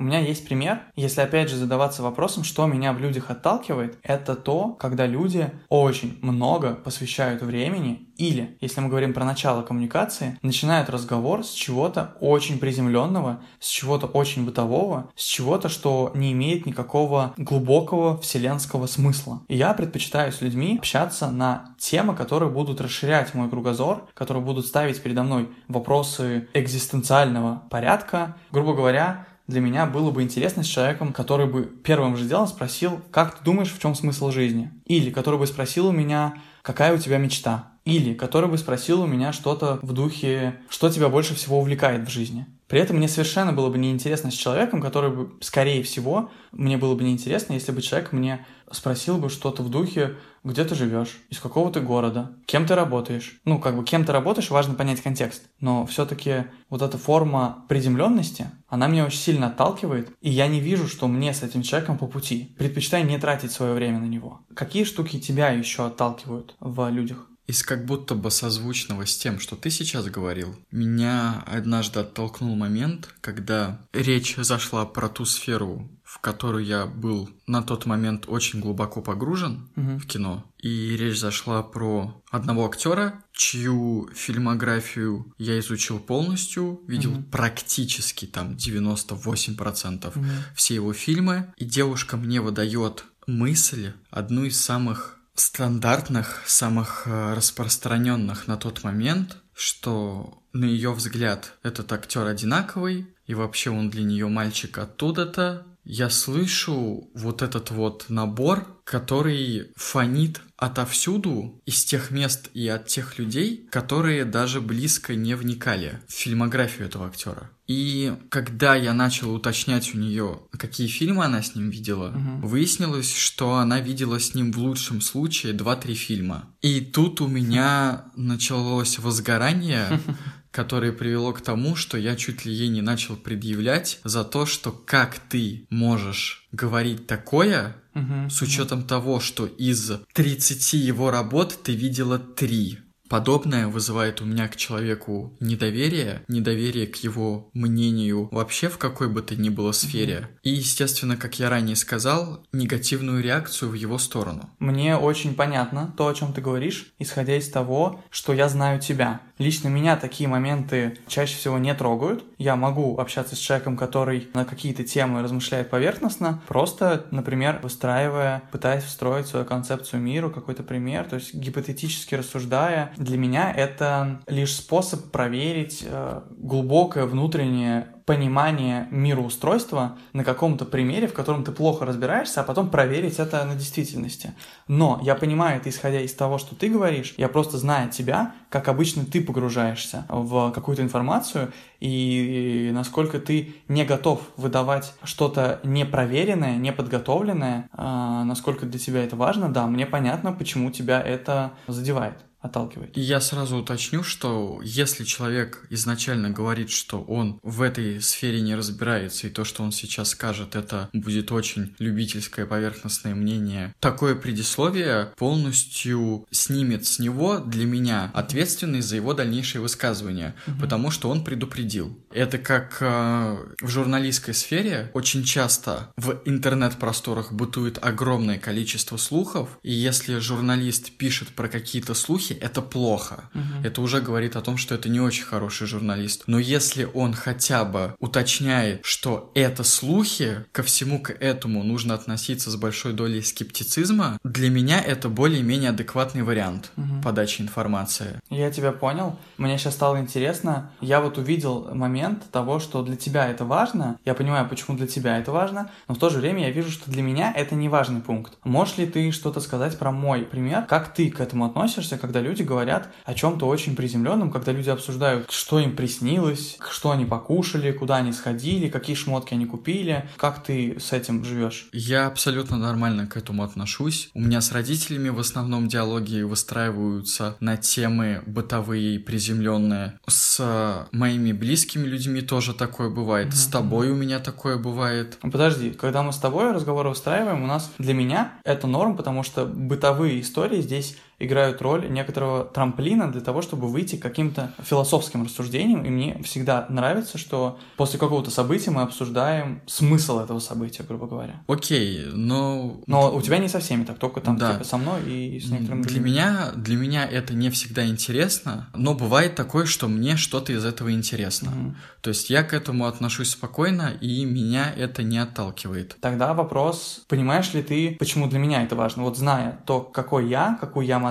У 0.01 0.03
меня 0.03 0.19
есть 0.19 0.47
пример, 0.49 0.81
если 0.97 1.21
опять 1.21 1.51
же 1.51 1.57
задаваться 1.57 2.03
вопросом, 2.03 2.43
что 2.43 2.65
меня 2.65 2.95
в 2.95 3.01
людях 3.01 3.29
отталкивает, 3.29 3.99
это 4.03 4.35
то, 4.35 4.69
когда 4.71 5.05
люди 5.07 5.51
очень 5.69 6.19
много 6.23 6.75
посвящают 6.75 7.43
времени 7.43 8.09
или, 8.17 8.57
если 8.63 8.81
мы 8.81 8.89
говорим 8.89 9.13
про 9.13 9.27
начало 9.27 9.63
коммуникации, 9.63 10.39
начинают 10.41 10.89
разговор 10.89 11.45
с 11.45 11.51
чего-то 11.51 12.17
очень 12.21 12.59
приземленного, 12.59 13.41
с 13.61 13.69
чего-то 13.69 14.07
очень 14.07 14.47
бытового, 14.47 15.11
с 15.17 15.23
чего-то, 15.23 15.69
что 15.69 16.13
не 16.15 16.33
имеет 16.33 16.65
никакого 16.65 17.35
глубокого 17.37 18.19
вселенского 18.19 18.87
смысла. 18.87 19.43
И 19.49 19.57
я 19.57 19.75
предпочитаю 19.75 20.33
с 20.33 20.41
людьми 20.41 20.77
общаться 20.79 21.31
на 21.31 21.75
темы, 21.79 22.15
которые 22.15 22.51
будут 22.51 22.81
расширять 22.81 23.35
мой 23.35 23.51
кругозор, 23.51 24.07
которые 24.15 24.43
будут 24.43 24.67
ставить 24.67 25.03
передо 25.03 25.23
мной 25.23 25.51
вопросы 25.69 26.49
экзистенциального 26.55 27.65
порядка. 27.69 28.37
Грубо 28.51 28.75
говоря, 28.75 29.27
для 29.51 29.61
меня 29.61 29.85
было 29.85 30.11
бы 30.11 30.23
интересно 30.23 30.63
с 30.63 30.67
человеком, 30.67 31.13
который 31.13 31.47
бы 31.47 31.65
первым 31.65 32.17
же 32.17 32.25
делом 32.25 32.47
спросил, 32.47 33.01
как 33.11 33.39
ты 33.39 33.45
думаешь, 33.45 33.73
в 33.73 33.81
чем 33.81 33.95
смысл 33.95 34.31
жизни? 34.31 34.71
Или 34.87 35.11
который 35.11 35.39
бы 35.39 35.47
спросил 35.47 35.89
у 35.89 35.93
меня, 35.93 36.35
какая 36.63 36.95
у 36.95 36.99
тебя 36.99 37.19
мечта? 37.19 37.73
Или 37.85 38.15
который 38.15 38.49
бы 38.49 38.57
спросил 38.59 39.03
у 39.03 39.07
меня 39.07 39.33
что-то 39.33 39.79
в 39.83 39.93
духе, 39.93 40.61
что 40.69 40.91
тебя 40.91 41.09
больше 41.09 41.35
всего 41.35 41.59
увлекает 41.59 42.07
в 42.07 42.11
жизни? 42.11 42.47
При 42.69 42.79
этом 42.79 42.99
мне 42.99 43.09
совершенно 43.09 43.53
было 43.53 43.69
бы 43.69 43.79
неинтересно 43.79 44.31
с 44.31 44.35
человеком, 44.35 44.81
который 44.81 45.11
бы, 45.11 45.33
скорее 45.41 45.83
всего, 45.83 46.31
мне 46.53 46.77
было 46.77 46.95
бы 46.95 47.03
неинтересно, 47.03 47.55
если 47.55 47.73
бы 47.73 47.83
человек 47.83 48.13
мне 48.13 48.47
спросил 48.71 49.19
бы 49.19 49.29
что-то 49.29 49.63
в 49.63 49.71
духе, 49.71 50.17
где 50.45 50.65
ты 50.65 50.75
живешь, 50.75 51.19
из 51.29 51.39
какого 51.39 51.71
ты 51.71 51.81
города, 51.81 52.33
кем 52.47 52.67
ты 52.67 52.75
работаешь. 52.75 53.41
Ну, 53.45 53.59
как 53.59 53.77
бы, 53.77 53.85
кем 53.85 54.05
ты 54.05 54.13
работаешь, 54.13 54.51
важно 54.51 54.75
понять 54.75 55.03
контекст. 55.03 55.43
Но 55.61 55.87
все-таки 55.87 56.45
вот 56.69 56.83
эта 56.83 56.99
форма 56.99 57.65
приземленности, 57.69 58.51
она 58.69 58.87
меня 58.87 59.05
очень 59.05 59.19
сильно 59.19 59.49
отталкивает, 59.49 60.13
и 60.21 60.31
я 60.31 60.47
не 60.47 60.61
вижу, 60.61 60.89
что 60.89 61.09
мне 61.09 61.35
с 61.35 61.43
этим 61.43 61.63
человеком 61.63 61.99
по 61.99 62.07
пути. 62.07 62.55
Предпочитаю 62.59 63.07
не 63.07 63.19
тратить 63.19 63.53
свое 63.53 63.75
время 63.75 63.99
на 63.99 64.07
него. 64.07 64.41
Какие 64.55 64.85
штуки 64.85 65.21
тебя 65.21 65.51
еще 65.51 65.87
отталкивают 65.87 66.57
в 66.61 66.89
людях? 66.89 67.30
Из 67.51 67.65
как 67.65 67.85
будто 67.85 68.15
бы 68.15 68.31
созвучного 68.31 69.05
с 69.07 69.17
тем, 69.19 69.41
что 69.41 69.57
ты 69.57 69.71
сейчас 69.71 70.07
говорил, 70.07 70.55
меня 70.71 71.43
однажды 71.49 71.99
оттолкнул 71.99 72.55
момент, 72.55 73.13
когда 73.21 73.81
речь 73.93 74.37
зашла 74.37 74.87
про 74.87 75.09
ту 75.09 75.25
сферу, 75.25 75.91
в 76.05 76.21
которую 76.21 76.65
я 76.65 76.87
был 76.87 77.29
на 77.49 77.61
тот 77.63 77.87
момент 77.87 78.27
очень 78.29 78.61
глубоко 78.61 79.03
погружен 79.03 79.69
Мгм. 79.75 79.99
в 79.99 80.07
кино. 80.07 80.45
И 80.63 80.97
речь 80.97 81.19
зашла 81.19 81.65
про 81.65 82.23
одного 82.31 82.67
актера, 82.67 83.25
чью 83.33 84.09
фильмографию 84.15 85.35
я 85.37 85.59
изучил 85.59 85.99
полностью, 85.99 86.81
видел 86.87 87.11
Мгм. 87.11 87.25
практически 87.33 88.27
там 88.27 88.55
98% 88.57 90.15
Мгм. 90.15 90.29
все 90.55 90.77
его 90.77 90.93
фильмы, 90.93 91.53
и 91.57 91.65
девушка 91.65 92.17
мне 92.17 92.41
выдает 92.41 93.07
мысль, 93.27 93.93
одну 94.11 94.45
из 94.45 94.61
самых 94.61 95.17
стандартных, 95.35 96.43
самых 96.47 97.05
э, 97.07 97.35
распространенных 97.35 98.47
на 98.47 98.57
тот 98.57 98.85
момент, 98.85 99.39
что 99.55 100.43
на 100.53 100.65
ее 100.65 100.93
взгляд 100.93 101.55
этот 101.63 101.93
актер 101.93 102.27
одинаковый, 102.27 103.15
и 103.27 103.35
вообще 103.35 103.71
он 103.71 103.91
для 103.91 104.03
нее 104.03 104.29
мальчик 104.29 104.79
оттуда-то. 104.79 105.67
Я 105.85 106.11
слышу 106.11 107.11
вот 107.15 107.43
этот 107.43 107.71
вот 107.71 108.07
набор, 108.09 108.67
который 108.85 109.73
фонит 109.77 110.41
отовсюду, 110.57 111.63
из 111.65 111.85
тех 111.85 112.11
мест 112.11 112.51
и 112.53 112.69
от 112.69 112.87
тех 112.87 113.19
людей, 113.19 113.67
которые 113.71 114.25
даже 114.25 114.61
близко 114.61 115.15
не 115.15 115.35
вникали 115.35 116.01
в 116.07 116.13
фильмографию 116.13 116.87
этого 116.89 117.07
актера. 117.07 117.51
И 117.71 118.13
когда 118.31 118.75
я 118.75 118.93
начал 118.93 119.33
уточнять 119.33 119.95
у 119.95 119.99
нее, 119.99 120.41
какие 120.59 120.89
фильмы 120.89 121.25
она 121.25 121.41
с 121.41 121.55
ним 121.55 121.71
видела, 121.71 122.09
Мгм. 122.11 122.41
выяснилось, 122.41 123.15
что 123.17 123.55
она 123.59 123.79
видела 123.81 124.19
с 124.19 124.35
ним 124.35 124.51
в 124.51 124.59
лучшем 124.59 125.01
случае 125.01 125.53
2-3 125.53 125.95
фильма. 125.95 126.49
И 126.63 126.81
тут 126.81 127.21
у 127.21 127.29
меня 127.29 128.07
началось 128.17 128.99
возгорание, 128.99 129.87
которое 130.51 130.91
привело 130.91 131.33
к 131.33 131.43
тому, 131.43 131.77
что 131.77 131.97
я 131.97 132.17
чуть 132.17 132.45
ли 132.45 132.53
ей 132.53 132.67
не 132.67 132.83
начал 132.83 133.15
предъявлять 133.15 134.01
за 134.03 134.25
то, 134.25 134.47
что 134.47 134.73
как 134.73 135.21
ты 135.29 135.69
можешь 135.71 136.49
говорить 136.51 137.07
такое, 137.07 137.77
Мгм. 137.95 138.31
с 138.31 138.43
учетом 138.43 138.83
того, 138.83 139.21
что 139.21 139.47
из 139.47 139.93
30 140.13 140.77
его 140.77 141.13
работ 141.13 141.57
ты 141.63 141.77
видела 141.77 142.19
3. 142.19 142.79
Подобное 143.11 143.67
вызывает 143.67 144.21
у 144.21 144.25
меня 144.25 144.47
к 144.47 144.55
человеку 144.55 145.37
недоверие, 145.41 146.23
недоверие 146.29 146.87
к 146.87 146.95
его 146.95 147.51
мнению 147.55 148.29
вообще 148.31 148.69
в 148.69 148.79
какой 148.79 149.09
бы 149.09 149.21
то 149.21 149.35
ни 149.35 149.49
было 149.49 149.73
сфере. 149.73 150.29
И, 150.45 150.51
естественно, 150.51 151.17
как 151.17 151.41
я 151.41 151.51
ранее 151.51 151.75
сказал, 151.75 152.47
негативную 152.53 153.21
реакцию 153.21 153.73
в 153.73 153.75
его 153.75 153.99
сторону. 153.99 154.49
Мне 154.61 154.97
очень 154.97 155.35
понятно 155.35 155.93
то, 155.97 156.07
о 156.07 156.15
чем 156.15 156.33
ты 156.33 156.41
говоришь, 156.41 156.95
исходя 157.01 157.37
из 157.37 157.51
того, 157.51 158.01
что 158.11 158.33
я 158.33 158.49
знаю 158.49 158.81
тебя. 158.81 159.21
Лично 159.41 159.69
меня 159.69 159.97
такие 159.97 160.29
моменты 160.29 160.99
чаще 161.09 161.35
всего 161.35 161.57
не 161.57 161.75
трогают. 161.75 162.23
Я 162.37 162.57
могу 162.57 162.99
общаться 162.99 163.35
с 163.35 163.39
человеком, 163.39 163.75
который 163.75 164.29
на 164.35 164.45
какие-то 164.45 164.85
темы 164.85 165.23
размышляет 165.23 165.71
поверхностно, 165.71 166.43
просто, 166.47 167.07
например, 167.11 167.59
выстраивая, 167.63 168.43
пытаясь 168.53 168.85
встроить 168.85 169.29
свою 169.29 169.47
концепцию 169.47 170.03
миру, 170.03 170.31
какой-то 170.31 170.63
пример, 170.63 171.07
то 171.07 171.17
есть 171.17 171.33
гипотетически 171.35 172.17
рассуждая. 172.17 172.93
Для 172.99 173.17
меня 173.17 173.51
это 173.51 174.21
лишь 174.27 174.55
способ 174.55 175.11
проверить 175.11 175.87
э, 175.87 176.21
глубокое 176.37 177.07
внутреннее 177.07 177.87
понимание 178.11 178.89
мироустройства 178.91 179.97
на 180.13 180.25
каком-то 180.25 180.65
примере, 180.65 181.07
в 181.07 181.13
котором 181.13 181.45
ты 181.45 181.53
плохо 181.53 181.87
разбираешься, 181.87 182.41
а 182.41 182.43
потом 182.43 182.69
проверить 182.69 183.21
это 183.21 183.45
на 183.45 183.55
действительности. 183.55 184.35
Но 184.67 184.99
я 185.05 185.15
понимаю 185.15 185.59
это 185.61 185.69
исходя 185.69 186.01
из 186.01 186.13
того, 186.15 186.39
что 186.39 186.57
ты 186.57 186.69
говоришь, 186.69 187.15
я 187.19 187.29
просто 187.29 187.57
знаю 187.57 187.89
тебя, 187.89 188.35
как 188.49 188.67
обычно 188.67 189.05
ты 189.05 189.21
погружаешься 189.21 190.07
в 190.09 190.51
какую-то 190.51 190.83
информацию, 190.83 191.53
и 191.79 192.71
насколько 192.73 193.21
ты 193.21 193.55
не 193.69 193.85
готов 193.85 194.23
выдавать 194.37 194.93
что-то 195.05 195.61
непроверенное, 195.63 196.57
неподготовленное, 196.57 197.69
а, 197.73 198.25
насколько 198.25 198.67
для 198.67 198.81
тебя 198.81 199.05
это 199.05 199.15
важно, 199.15 199.51
да, 199.51 199.69
мне 199.69 199.87
понятно, 199.87 200.33
почему 200.33 200.73
тебя 200.73 201.01
это 201.01 201.53
задевает. 201.69 202.25
Отталкивает. 202.41 202.97
И 202.97 203.01
я 203.01 203.21
сразу 203.21 203.57
уточню, 203.57 204.03
что 204.03 204.61
если 204.63 205.05
человек 205.05 205.67
изначально 205.71 206.31
говорит, 206.31 206.71
что 206.71 207.03
он 207.03 207.39
в 207.43 207.63
этой 207.63 208.01
сфере 208.01 208.41
не 208.41 208.55
разбирается, 208.55 209.27
и 209.27 209.31
то, 209.31 209.45
что 209.45 209.63
он 209.63 209.73
сейчас 209.73 210.11
скажет, 210.11 210.57
это 210.57 210.89
будет 210.93 211.33
очень 211.33 211.75
любительское 211.79 212.47
поверхностное 212.47 213.15
мнение, 213.15 213.75
такое 213.81 214.15
предисловие 214.15 215.13
полностью 215.17 216.27
снимет 216.31 216.87
с 216.87 216.99
него 216.99 217.39
для 217.39 217.67
меня 217.67 218.11
ответственность 218.15 218.89
за 218.89 218.97
его 218.97 219.13
дальнейшие 219.13 219.61
высказывания, 219.61 220.35
угу. 220.47 220.61
потому 220.61 220.91
что 220.91 221.11
он 221.11 221.25
предупредил. 221.25 221.99
Это 222.11 222.39
как 222.39 222.79
э, 222.81 223.37
в 223.61 223.69
журналистской 223.69 224.35
сфере 224.35 224.91
очень 224.95 225.25
часто 225.25 225.93
в 225.97 226.23
интернет-просторах 226.25 227.33
бытует 227.33 227.79
огромное 227.83 228.39
количество 228.39 228.97
слухов, 228.97 229.59
и 229.63 229.73
если 229.73 230.19
журналист 230.19 230.93
пишет 230.93 231.29
про 231.29 231.49
какие-то 231.49 231.95
слухи, 231.95 232.30
это 232.35 232.63
плохо. 232.63 233.25
Угу. 233.35 233.65
Это 233.65 233.81
уже 233.81 234.01
говорит 234.01 234.37
о 234.37 234.41
том, 234.41 234.57
что 234.57 234.75
это 234.75 234.89
не 234.89 235.01
очень 235.01 235.25
хороший 235.25 235.67
журналист. 235.67 236.25
Но 236.27 236.39
если 236.39 236.89
он 236.93 237.15
хотя 237.15 237.65
бы 237.65 237.95
уточняет, 237.99 238.81
что 238.85 239.31
это 239.35 239.65
слухи, 239.65 240.45
ко 240.53 240.63
всему 240.63 241.01
к 241.01 241.11
этому 241.11 241.63
нужно 241.63 241.95
относиться 241.95 242.51
с 242.51 242.57
большой 242.57 242.93
долей 242.93 243.23
скептицизма, 243.23 244.19
для 244.25 244.51
меня 244.51 244.81
это 244.81 245.09
более-менее 245.09 245.71
адекватный 245.71 246.23
вариант 246.23 246.73
угу. 246.77 247.03
подачи 247.03 247.43
информации. 247.43 248.21
Я 248.31 248.51
тебя 248.51 248.73
понял. 248.73 249.19
Мне 249.39 249.59
сейчас 249.59 249.75
стало 249.75 249.99
интересно. 250.01 250.71
Я 250.81 251.01
вот 251.01 251.19
увидел 251.19 251.75
момент 251.75 252.31
того, 252.31 252.61
что 252.61 252.83
для 252.83 252.97
тебя 252.97 253.29
это 253.29 253.45
важно. 253.45 253.99
Я 254.05 254.15
понимаю, 254.15 254.49
почему 254.49 254.77
для 254.77 254.87
тебя 254.87 255.19
это 255.19 255.33
важно, 255.33 255.71
но 255.89 255.95
в 255.95 255.99
то 255.99 256.11
же 256.11 256.19
время 256.19 256.47
я 256.47 256.51
вижу, 256.51 256.71
что 256.71 256.91
для 256.91 257.03
меня 257.03 257.33
это 257.35 257.55
не 257.55 257.69
важный 257.69 258.01
пункт. 258.01 258.35
Можешь 258.45 258.79
ли 258.79 258.87
ты 258.87 259.13
что-то 259.13 259.41
сказать 259.41 259.79
про 259.79 259.91
мой 259.91 260.23
пример? 260.23 260.67
Как 260.67 260.95
ты 260.95 261.11
к 261.11 261.21
этому 261.21 261.47
относишься, 261.47 261.99
когда 261.99 262.20
люди 262.21 262.43
говорят 262.43 262.93
о 263.05 263.15
чем-то 263.15 263.47
очень 263.47 263.77
приземленном, 263.77 264.31
когда 264.31 264.53
люди 264.53 264.71
обсуждают, 264.71 265.31
что 265.31 265.59
им 265.59 265.77
приснилось, 265.77 266.59
что 266.71 266.91
они 266.91 267.05
покушали, 267.05 267.73
куда 267.73 267.97
они 267.97 268.13
сходили, 268.13 268.69
какие 268.69 268.97
шмотки 268.97 269.35
они 269.35 269.47
купили? 269.47 270.09
Как 270.17 270.43
ты 270.43 270.79
с 270.79 270.93
этим 270.93 271.25
живешь? 271.25 271.69
Я 271.73 272.07
абсолютно 272.07 272.57
нормально 272.57 273.07
к 273.07 273.17
этому 273.17 273.43
отношусь. 273.43 274.11
У 274.15 274.21
меня 274.21 274.41
с 274.41 274.53
родителями 274.53 275.09
в 275.09 275.19
основном 275.19 275.69
диалоги 275.69 276.23
выстраиваются 276.23 277.37
на 277.41 277.57
темы 277.57 278.23
бытовые 278.27 278.97
и 278.97 278.99
приземленные. 278.99 279.99
С 280.07 280.89
моими 280.93 281.33
близкими 281.33 281.87
людьми 281.87 282.21
тоже 282.21 282.55
такое 282.55 282.91
бывает. 282.91 283.29
Mm-hmm. 283.29 283.37
С 283.37 283.47
тобой 283.47 283.91
у 283.91 283.95
меня 283.95 284.19
такое 284.19 284.57
бывает. 284.57 285.19
Подожди, 285.21 285.71
когда 285.71 286.03
мы 286.03 286.13
с 286.13 286.19
тобой 286.19 286.53
разговоры 286.53 286.89
устраиваем, 286.91 287.43
у 287.43 287.47
нас 287.47 287.71
для 287.79 287.95
меня 287.95 288.33
это 288.45 288.67
норм, 288.67 288.97
потому 288.97 289.23
что 289.23 289.47
бытовые 289.47 290.21
истории 290.21 290.61
здесь 290.61 290.97
играют 291.21 291.63
роль 291.63 291.89
некоторого 291.91 292.45
трамплина 292.45 293.13
для 293.13 293.21
того, 293.21 293.43
чтобы 293.43 293.69
выйти 293.69 293.97
к 293.97 294.03
каким-то 294.03 294.53
философским 294.63 295.25
рассуждениям. 295.25 295.85
И 295.85 295.91
мне 295.91 296.21
всегда 296.25 296.67
нравится, 296.69 297.19
что 297.19 297.59
после 297.77 297.99
какого-то 297.99 298.31
события 298.31 298.71
мы 298.71 298.83
обсуждаем 298.83 299.61
смысл 299.67 300.19
этого 300.19 300.41
события, 300.41 300.83
грубо 300.83 301.07
говоря. 301.07 301.43
Окей, 301.47 302.07
но... 302.13 302.81
Но 302.87 303.15
у 303.15 303.23
тебя 303.23 303.39
не 303.39 303.49
со 303.49 303.61
всеми 303.61 303.85
так, 303.85 303.99
только 303.99 304.21
там 304.21 304.37
да. 304.37 304.55
типа 304.55 304.65
со 304.65 304.79
мной 304.79 305.03
и 305.05 305.41
с 305.41 305.51
некоторыми 305.51 305.83
для 305.83 306.01
меня, 306.01 306.53
для 306.57 306.77
меня 306.77 307.07
это 307.07 307.35
не 307.35 307.51
всегда 307.51 307.87
интересно, 307.87 308.69
но 308.75 308.95
бывает 308.95 309.35
такое, 309.35 309.67
что 309.67 309.89
мне 309.89 310.17
что-то 310.17 310.53
из 310.53 310.65
этого 310.65 310.93
интересно. 310.93 311.51
Угу. 311.51 311.75
То 312.03 312.09
есть 312.11 312.31
я 312.31 312.43
к 312.43 312.55
этому 312.55 312.87
отношусь 312.87 313.31
спокойно, 313.31 313.93
и 314.01 314.25
меня 314.25 314.73
это 314.75 315.03
не 315.03 315.19
отталкивает. 315.19 315.97
Тогда 316.01 316.33
вопрос, 316.33 317.05
понимаешь 317.09 317.53
ли 317.53 317.63
ты, 317.63 317.97
почему 317.99 318.29
для 318.29 318.39
меня 318.39 318.63
это 318.63 318.75
важно? 318.75 319.03
Вот 319.03 319.19
зная 319.19 319.61
то, 319.67 319.81
какой 319.81 320.29
я, 320.29 320.57
какую 320.61 320.87
я 320.87 320.99
модель, 320.99 321.10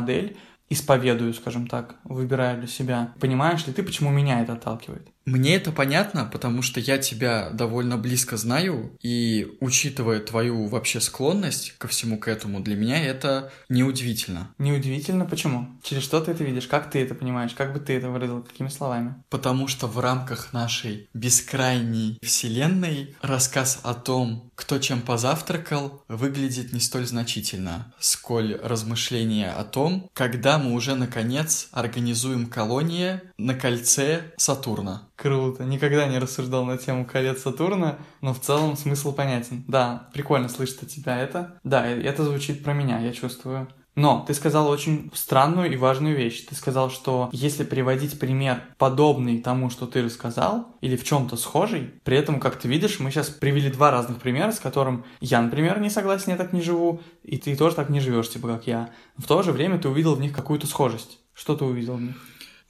исповедую, 0.70 1.34
скажем 1.34 1.68
так, 1.68 1.95
выбираю 2.04 2.60
для 2.60 2.68
себя. 2.68 3.14
Понимаешь 3.20 3.66
ли 3.68 3.74
ты, 3.74 3.84
почему 3.84 4.12
меня 4.12 4.41
это 4.41 4.54
отталкивает? 4.54 5.08
Мне 5.30 5.55
это 5.55 5.71
понятно, 5.71 6.25
потому 6.25 6.63
что 6.63 6.80
я 6.80 6.97
тебя 6.97 7.51
довольно 7.51 7.97
близко 7.97 8.36
знаю, 8.36 8.97
и 9.01 9.57
учитывая 9.59 10.19
твою 10.19 10.65
вообще 10.65 10.99
склонность 10.99 11.75
ко 11.77 11.88
всему 11.88 12.17
к 12.17 12.27
этому, 12.27 12.61
для 12.61 12.75
меня 12.75 13.03
это 13.03 13.51
неудивительно. 13.69 14.49
Неудивительно? 14.57 15.25
Почему? 15.25 15.67
Через 15.84 16.03
что 16.03 16.19
ты 16.19 16.32
это 16.32 16.43
видишь? 16.43 16.65
Как 16.65 16.89
ты 16.89 16.99
это 16.99 17.13
понимаешь? 17.13 17.53
Как 17.53 17.73
бы 17.73 17.80
ты 17.80 17.93
это 17.93 18.09
выразил? 18.09 18.41
Какими 18.41 18.69
словами? 18.69 19.15
Потому 19.30 19.67
что 19.67 19.86
в 19.86 19.99
рамках 19.99 20.51
нашей 20.51 21.07
бескрайней 21.13 22.17
вселенной 22.23 23.15
рассказ 23.21 23.80
о 23.84 23.93
том, 23.93 24.51
кто 24.55 24.80
чем 24.80 25.01
позавтракал, 25.01 26.03
выглядит 26.07 26.73
не 26.73 26.80
столь 26.80 27.05
значительно, 27.05 27.93
сколь 27.99 28.59
размышления 28.63 29.51
о 29.51 29.63
том, 29.63 30.09
когда 30.13 30.57
мы 30.57 30.73
уже 30.73 30.95
наконец 30.95 31.69
организуем 31.71 32.47
колонии 32.47 33.21
на 33.38 33.53
кольце 33.53 34.34
Сатурна. 34.38 35.09
Круто. 35.22 35.65
Никогда 35.65 36.07
не 36.07 36.17
рассуждал 36.17 36.63
на 36.63 36.78
тему 36.78 37.05
колец 37.05 37.41
Сатурна, 37.41 37.97
но 38.22 38.34
в 38.34 38.39
целом 38.39 38.78
смысл 38.78 39.13
понятен. 39.13 39.65
Да, 39.67 40.07
прикольно 40.13 40.47
слышать 40.47 40.84
от 40.84 40.89
тебя 40.89 41.20
это. 41.20 41.59
Да, 41.65 41.86
это 41.86 42.24
звучит 42.24 42.63
про 42.63 42.72
меня, 42.72 42.99
я 42.99 43.11
чувствую. 43.11 43.67
Но 43.95 44.24
ты 44.26 44.34
сказал 44.34 44.70
очень 44.70 45.11
странную 45.13 45.74
и 45.74 45.76
важную 45.76 46.15
вещь. 46.15 46.45
Ты 46.45 46.55
сказал, 46.55 46.89
что 46.89 47.30
если 47.34 47.65
приводить 47.65 48.17
пример 48.17 48.63
подобный 48.78 49.41
тому, 49.41 49.70
что 49.70 49.88
ты 49.88 50.01
рассказал, 50.01 50.78
или 50.80 50.95
в 50.95 51.03
чем-то 51.03 51.36
схожий, 51.36 51.91
при 52.05 52.15
этом, 52.15 52.39
как 52.39 52.55
ты 52.55 52.70
видишь, 52.70 53.01
мы 53.01 53.11
сейчас 53.11 53.28
привели 53.28 53.70
два 53.70 53.91
разных 53.91 54.20
примера, 54.20 54.53
с 54.53 54.59
которым 54.59 55.03
я, 55.20 55.41
например, 55.41 55.82
не 55.82 55.89
согласен, 55.89 56.32
я 56.32 56.38
так 56.38 56.53
не 56.53 56.61
живу, 56.61 57.01
и 57.24 57.38
ты 57.38 57.57
тоже 57.57 57.76
так 57.76 57.89
не 57.89 57.99
живешь, 57.99 58.30
типа 58.30 58.47
как 58.47 58.67
я. 58.67 58.89
В 59.17 59.28
то 59.28 59.43
же 59.43 59.51
время 59.51 59.80
ты 59.80 59.89
увидел 59.89 60.15
в 60.15 60.22
них 60.22 60.32
какую-то 60.32 60.65
схожесть. 60.65 61.20
Что 61.34 61.57
ты 61.57 61.65
увидел 61.65 61.95
в 61.95 62.01
них? 62.01 62.15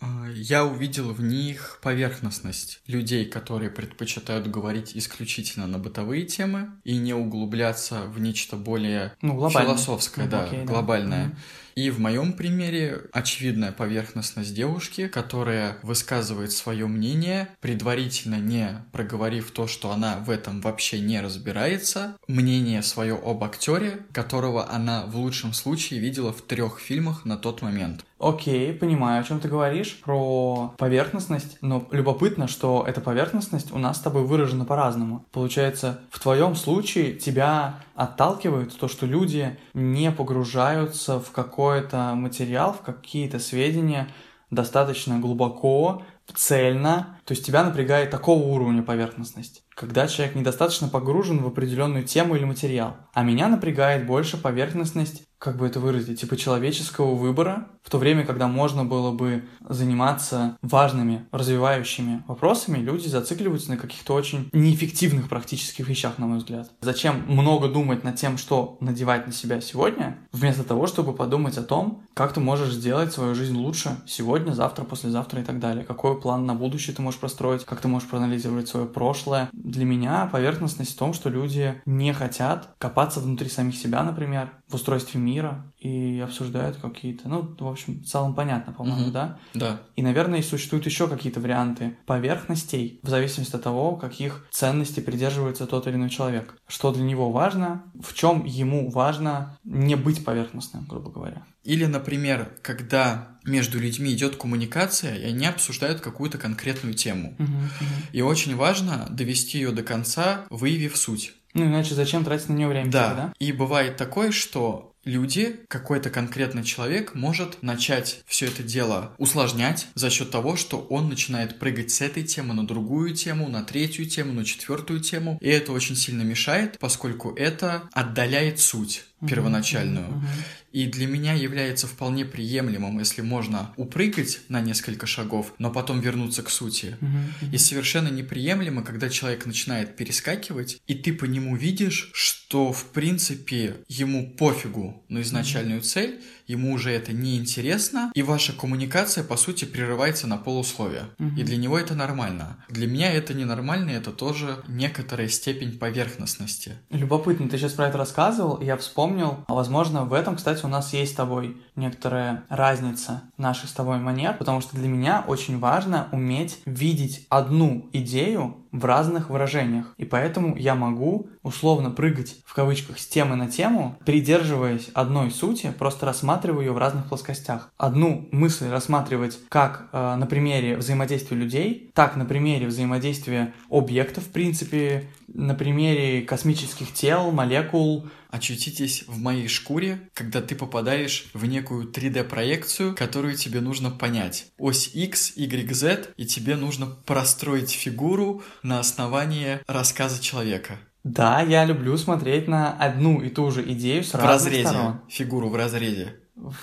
А, 0.01 0.27
я 0.33 0.65
увидел 0.65 1.11
в 1.11 1.21
них 1.21 1.79
поверхностность 1.81 2.81
людей, 2.87 3.25
которые 3.25 3.69
предпочитают 3.69 4.47
говорить 4.47 4.95
исключительно 4.95 5.67
на 5.67 5.77
бытовые 5.77 6.25
темы 6.25 6.71
и 6.83 6.97
не 6.97 7.13
углубляться 7.13 8.03
в 8.03 8.19
нечто 8.19 8.55
более 8.55 9.13
ну, 9.21 9.49
философское, 9.49 10.25
ну, 10.25 10.31
да, 10.31 10.43
окей, 10.45 10.63
глобальное. 10.63 11.27
Да. 11.27 11.37
И 11.75 11.91
в 11.91 11.99
моем 11.99 12.33
примере 12.33 13.03
очевидная 13.13 13.71
поверхностность 13.71 14.53
девушки, 14.53 15.07
которая 15.07 15.77
высказывает 15.81 16.51
свое 16.51 16.87
мнение, 16.87 17.47
предварительно 17.61 18.35
не 18.35 18.83
проговорив 18.91 19.51
то, 19.51 19.67
что 19.67 19.91
она 19.91 20.17
в 20.17 20.29
этом 20.29 20.59
вообще 20.59 20.99
не 20.99 21.21
разбирается, 21.21 22.17
мнение 22.27 22.83
свое 22.83 23.15
об 23.15 23.43
актере, 23.43 24.01
которого 24.11 24.69
она 24.69 25.05
в 25.05 25.15
лучшем 25.15 25.53
случае 25.53 26.01
видела 26.01 26.33
в 26.33 26.41
трех 26.41 26.79
фильмах 26.79 27.23
на 27.23 27.37
тот 27.37 27.61
момент. 27.61 28.03
Окей, 28.19 28.73
понимаю, 28.73 29.21
о 29.21 29.23
чем 29.23 29.39
ты 29.39 29.47
говоришь, 29.47 29.99
про 30.01 30.73
поверхностность, 30.77 31.57
но 31.61 31.87
любопытно, 31.91 32.49
что 32.49 32.83
эта 32.85 32.99
поверхностность 32.99 33.71
у 33.71 33.77
нас 33.77 33.97
с 33.97 34.01
тобой 34.01 34.23
выражена 34.23 34.65
по-разному. 34.65 35.25
Получается, 35.31 36.01
в 36.11 36.19
твоем 36.19 36.55
случае 36.55 37.13
тебя 37.13 37.81
отталкивает 37.95 38.77
то, 38.77 38.89
что 38.89 39.05
люди 39.05 39.57
не 39.73 40.11
погружаются 40.11 41.21
в 41.21 41.31
какой-то 41.31 42.13
материал, 42.15 42.73
в 42.73 42.81
какие-то 42.81 43.39
сведения 43.39 44.09
достаточно 44.51 45.17
глубоко, 45.19 46.03
цельно, 46.35 47.19
то 47.25 47.31
есть 47.31 47.45
тебя 47.45 47.63
напрягает 47.63 48.11
такого 48.11 48.43
уровня 48.43 48.83
поверхностность 48.83 49.63
когда 49.79 50.09
человек 50.09 50.35
недостаточно 50.35 50.89
погружен 50.89 51.41
в 51.41 51.47
определенную 51.47 52.03
тему 52.03 52.35
или 52.35 52.43
материал. 52.43 52.97
А 53.13 53.23
меня 53.23 53.47
напрягает 53.47 54.05
больше 54.05 54.35
поверхностность, 54.35 55.23
как 55.39 55.57
бы 55.57 55.65
это 55.65 55.79
выразить, 55.79 56.19
типа 56.19 56.35
человеческого 56.35 57.15
выбора, 57.15 57.69
в 57.81 57.89
то 57.89 57.97
время, 57.97 58.25
когда 58.25 58.47
можно 58.47 58.85
было 58.85 59.11
бы 59.11 59.45
заниматься 59.67 60.57
важными, 60.61 61.25
развивающими 61.31 62.23
вопросами, 62.27 62.77
люди 62.77 63.07
зацикливаются 63.07 63.71
на 63.71 63.77
каких-то 63.77 64.13
очень 64.13 64.49
неэффективных 64.53 65.29
практических 65.29 65.87
вещах, 65.87 66.17
на 66.17 66.27
мой 66.27 66.37
взгляд. 66.39 66.69
Зачем 66.81 67.23
много 67.27 67.69
думать 67.69 68.03
над 68.03 68.15
тем, 68.17 68.37
что 68.37 68.77
надевать 68.81 69.25
на 69.25 69.33
себя 69.33 69.61
сегодня, 69.61 70.19
вместо 70.33 70.63
того, 70.63 70.87
чтобы 70.87 71.13
подумать 71.13 71.57
о 71.57 71.63
том, 71.63 72.03
как 72.13 72.33
ты 72.33 72.41
можешь 72.41 72.73
сделать 72.73 73.13
свою 73.13 73.33
жизнь 73.33 73.55
лучше 73.55 73.97
сегодня, 74.05 74.51
завтра, 74.51 74.83
послезавтра 74.83 75.41
и 75.41 75.43
так 75.43 75.59
далее. 75.59 75.85
Какой 75.85 76.19
план 76.19 76.45
на 76.45 76.53
будущее 76.53 76.95
ты 76.95 77.01
можешь 77.01 77.19
простроить, 77.19 77.65
как 77.65 77.79
ты 77.79 77.87
можешь 77.87 78.09
проанализировать 78.09 78.67
свое 78.67 78.85
прошлое, 78.85 79.49
для 79.53 79.85
меня 79.85 80.29
поверхностность 80.31 80.93
в 80.93 80.97
том, 80.97 81.13
что 81.13 81.29
люди 81.29 81.81
не 81.85 82.13
хотят 82.13 82.69
копаться 82.77 83.21
внутри 83.21 83.49
самих 83.49 83.75
себя, 83.75 84.03
например, 84.03 84.51
в 84.69 84.75
устройстве 84.75 85.19
мира 85.19 85.73
и 85.79 86.19
обсуждают 86.23 86.77
какие-то, 86.77 87.27
ну, 87.27 87.55
в 87.59 87.67
общем, 87.67 88.01
в 88.01 88.05
целом 88.05 88.35
понятно, 88.35 88.71
по-моему, 88.71 89.05
угу. 89.05 89.11
да? 89.11 89.39
Да. 89.53 89.81
И, 89.95 90.01
наверное, 90.01 90.41
существуют 90.43 90.85
еще 90.85 91.07
какие-то 91.07 91.39
варианты 91.39 91.97
поверхностей 92.05 92.99
в 93.01 93.09
зависимости 93.09 93.55
от 93.55 93.63
того, 93.63 93.95
каких 93.95 94.47
ценностей 94.51 95.01
придерживается 95.01 95.65
тот 95.65 95.87
или 95.87 95.95
иной 95.95 96.09
человек. 96.09 96.55
Что 96.67 96.93
для 96.93 97.03
него 97.03 97.31
важно, 97.31 97.83
в 97.99 98.13
чем 98.13 98.45
ему 98.45 98.89
важно 98.89 99.57
не 99.63 99.95
быть 99.95 100.23
поверхностным, 100.23 100.85
грубо 100.85 101.11
говоря. 101.11 101.45
Или, 101.63 101.85
например, 101.85 102.55
когда 102.61 103.39
между 103.43 103.79
людьми 103.79 104.13
идет 104.13 104.35
коммуникация, 104.35 105.15
и 105.15 105.25
они 105.25 105.45
обсуждают 105.45 106.01
какую-то 106.01 106.37
конкретную 106.37 106.93
тему. 106.93 107.35
Uh-huh, 107.37 107.45
uh-huh. 107.45 107.85
И 108.13 108.21
очень 108.21 108.55
важно 108.55 109.07
довести 109.09 109.57
ее 109.57 109.71
до 109.71 109.83
конца, 109.83 110.45
выявив 110.49 110.95
суть. 110.97 111.33
Ну, 111.53 111.65
иначе 111.65 111.95
зачем 111.95 112.23
тратить 112.23 112.49
на 112.49 112.53
нее 112.53 112.67
время? 112.67 112.91
Да. 112.91 113.07
Всегда, 113.07 113.23
да? 113.23 113.33
И 113.39 113.51
бывает 113.51 113.97
такое, 113.97 114.31
что 114.31 114.89
люди, 115.03 115.59
какой-то 115.67 116.09
конкретный 116.09 116.63
человек 116.63 117.15
может 117.15 117.61
начать 117.63 118.21
все 118.25 118.47
это 118.47 118.63
дело 118.63 119.15
усложнять 119.17 119.87
за 119.95 120.09
счет 120.09 120.31
того, 120.31 120.55
что 120.55 120.79
он 120.89 121.09
начинает 121.09 121.57
прыгать 121.59 121.91
с 121.91 122.01
этой 122.01 122.23
темы 122.23 122.53
на 122.53 122.67
другую 122.67 123.15
тему, 123.15 123.47
на 123.47 123.63
третью 123.63 124.05
тему, 124.05 124.33
на 124.33 124.45
четвертую 124.45 124.99
тему. 124.99 125.37
И 125.41 125.49
это 125.49 125.71
очень 125.71 125.95
сильно 125.95 126.21
мешает, 126.21 126.77
поскольку 126.79 127.33
это 127.35 127.89
отдаляет 127.93 128.59
суть 128.59 129.05
первоначальную. 129.27 130.07
Uh-huh, 130.07 130.13
uh-huh. 130.13 130.58
И 130.71 130.85
для 130.85 131.07
меня 131.07 131.33
является 131.33 131.87
вполне 131.87 132.25
приемлемым, 132.25 132.99
если 132.99 133.21
можно 133.21 133.73
упрыгать 133.77 134.41
на 134.49 134.61
несколько 134.61 135.07
шагов, 135.07 135.53
но 135.57 135.71
потом 135.71 135.99
вернуться 135.99 136.43
к 136.43 136.49
сути. 136.49 136.97
Uh-huh, 137.01 137.07
uh-huh. 137.41 137.53
И 137.53 137.57
совершенно 137.57 138.09
неприемлемо, 138.09 138.83
когда 138.83 139.09
человек 139.09 139.45
начинает 139.45 139.95
перескакивать, 139.95 140.81
и 140.87 140.93
ты 140.93 141.13
по 141.13 141.25
нему 141.25 141.55
видишь, 141.55 142.11
что 142.13 142.71
в 142.71 142.85
принципе 142.91 143.77
ему 143.87 144.29
пофигу 144.29 145.03
на 145.09 145.21
изначальную 145.21 145.79
uh-huh. 145.79 145.83
цель, 145.83 146.21
ему 146.49 146.73
уже 146.73 146.91
это 146.91 147.13
не 147.13 147.37
интересно, 147.37 148.11
и 148.15 148.23
ваша 148.23 148.53
коммуникация, 148.53 149.23
по 149.23 149.37
сути, 149.37 149.65
прерывается 149.65 150.25
на 150.25 150.37
полусловие. 150.37 151.03
Угу. 151.19 151.37
И 151.37 151.43
для 151.43 151.57
него 151.57 151.77
это 151.77 151.93
нормально. 151.93 152.57
Для 152.69 152.87
меня 152.87 153.13
это 153.13 153.35
ненормально, 153.35 153.91
это 153.91 154.11
тоже 154.11 154.63
некоторая 154.67 155.29
степень 155.29 155.77
поверхностности. 155.77 156.73
Любопытно, 156.89 157.47
ты 157.47 157.57
сейчас 157.57 157.73
про 157.73 157.87
это 157.87 157.99
рассказывал, 157.99 158.59
я 158.61 158.77
вспомнил, 158.77 159.45
а 159.47 159.53
возможно, 159.53 160.05
в 160.05 160.13
этом, 160.13 160.37
кстати, 160.37 160.65
у 160.65 160.67
нас 160.67 160.91
есть 160.93 161.13
с 161.13 161.15
тобой 161.15 161.55
некоторая 161.75 162.43
разница 162.49 163.21
наших 163.37 163.69
с 163.69 163.73
тобой 163.73 163.99
манер, 163.99 164.33
потому 164.33 164.59
что 164.61 164.75
для 164.75 164.87
меня 164.87 165.23
очень 165.27 165.59
важно 165.59 166.09
уметь 166.11 166.57
видеть 166.65 167.27
одну 167.29 167.89
идею 167.93 168.65
в 168.71 168.85
разных 168.85 169.29
выражениях. 169.29 169.93
И 169.97 170.05
поэтому 170.05 170.55
я 170.55 170.75
могу 170.75 171.29
условно 171.41 171.91
прыгать 171.91 172.37
в 172.45 172.53
кавычках 172.53 172.99
с 172.99 173.07
темы 173.07 173.35
на 173.35 173.47
тему, 173.47 173.97
придерживаясь 174.05 174.89
одной 174.93 175.31
сути, 175.31 175.73
просто 175.77 176.05
рассматриваю 176.05 176.67
ее 176.67 176.71
в 176.71 176.77
разных 176.77 177.07
плоскостях. 177.07 177.71
Одну 177.77 178.27
мысль 178.31 178.69
рассматривать 178.69 179.39
как 179.49 179.89
э, 179.91 180.15
на 180.15 180.25
примере 180.25 180.77
взаимодействия 180.77 181.37
людей, 181.37 181.91
так 181.93 182.15
на 182.15 182.25
примере 182.25 182.67
взаимодействия 182.67 183.53
объектов, 183.69 184.25
в 184.25 184.31
принципе, 184.31 185.09
на 185.33 185.53
примере 185.55 186.21
космических 186.21 186.93
тел, 186.93 187.31
молекул, 187.31 188.09
очутитесь 188.29 189.03
в 189.07 189.17
моей 189.19 189.47
шкуре, 189.47 190.09
когда 190.13 190.41
ты 190.41 190.55
попадаешь 190.55 191.29
в 191.33 191.45
некую 191.45 191.91
3D-проекцию, 191.91 192.95
которую 192.95 193.35
тебе 193.35 193.61
нужно 193.61 193.91
понять. 193.91 194.47
Ось 194.57 194.93
X, 194.93 195.33
Y, 195.35 195.73
Z, 195.73 196.13
и 196.17 196.25
тебе 196.25 196.55
нужно 196.55 196.87
простроить 196.87 197.71
фигуру 197.71 198.43
на 198.63 198.79
основании 198.79 199.59
рассказа 199.67 200.21
человека. 200.21 200.79
Да, 201.03 201.41
я 201.41 201.65
люблю 201.65 201.97
смотреть 201.97 202.47
на 202.47 202.73
одну 202.73 203.21
и 203.21 203.29
ту 203.29 203.51
же 203.51 203.63
идею 203.71 204.03
с 204.03 204.11
в 204.11 204.15
разных 204.15 204.33
разрезе. 204.33 204.67
сторон. 204.67 205.01
Фигуру 205.09 205.49
в 205.49 205.55
разрезе. 205.55 206.19
В, 206.35 206.53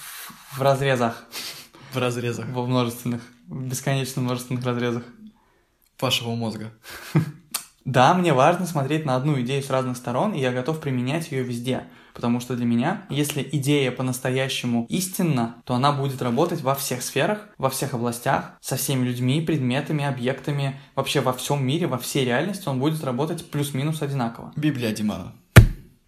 в 0.53 0.63
разрезах. 0.63 1.25
В 1.93 1.97
разрезах. 1.99 2.47
Во 2.49 2.67
множественных, 2.67 3.23
в 3.47 3.67
бесконечно 3.67 4.21
множественных 4.23 4.65
разрезах. 4.65 5.05
Вашего 5.99 6.35
мозга. 6.35 6.73
Да, 7.87 8.15
мне 8.15 8.33
важно 8.33 8.67
смотреть 8.67 9.07
на 9.07 9.15
одну 9.15 9.41
идею 9.41 9.63
с 9.63 9.71
разных 9.71 9.97
сторон, 9.97 10.35
и 10.35 10.41
я 10.41 10.51
готов 10.51 10.81
применять 10.81 11.31
ее 11.31 11.45
везде. 11.45 11.85
Потому 12.15 12.41
что 12.41 12.57
для 12.57 12.67
меня, 12.67 13.07
если 13.11 13.49
идея 13.53 13.93
по-настоящему 13.93 14.87
истинна, 14.89 15.63
то 15.65 15.75
она 15.75 15.93
будет 15.93 16.21
работать 16.21 16.63
во 16.63 16.75
всех 16.75 17.01
сферах, 17.03 17.47
во 17.59 17.71
всех 17.71 17.95
областях, 17.95 18.57
со 18.61 18.75
всеми 18.77 19.07
людьми, 19.07 19.41
предметами, 19.41 20.05
объектами, 20.05 20.81
вообще 20.97 21.21
во 21.21 21.33
всем 21.33 21.65
мире, 21.65 21.87
во 21.87 21.99
всей 21.99 22.25
реальности 22.25 22.69
он 22.69 22.81
будет 22.81 23.05
работать 23.05 23.49
плюс-минус 23.51 24.03
одинаково. 24.03 24.53
Библия 24.57 24.93
Димана. 24.93 25.35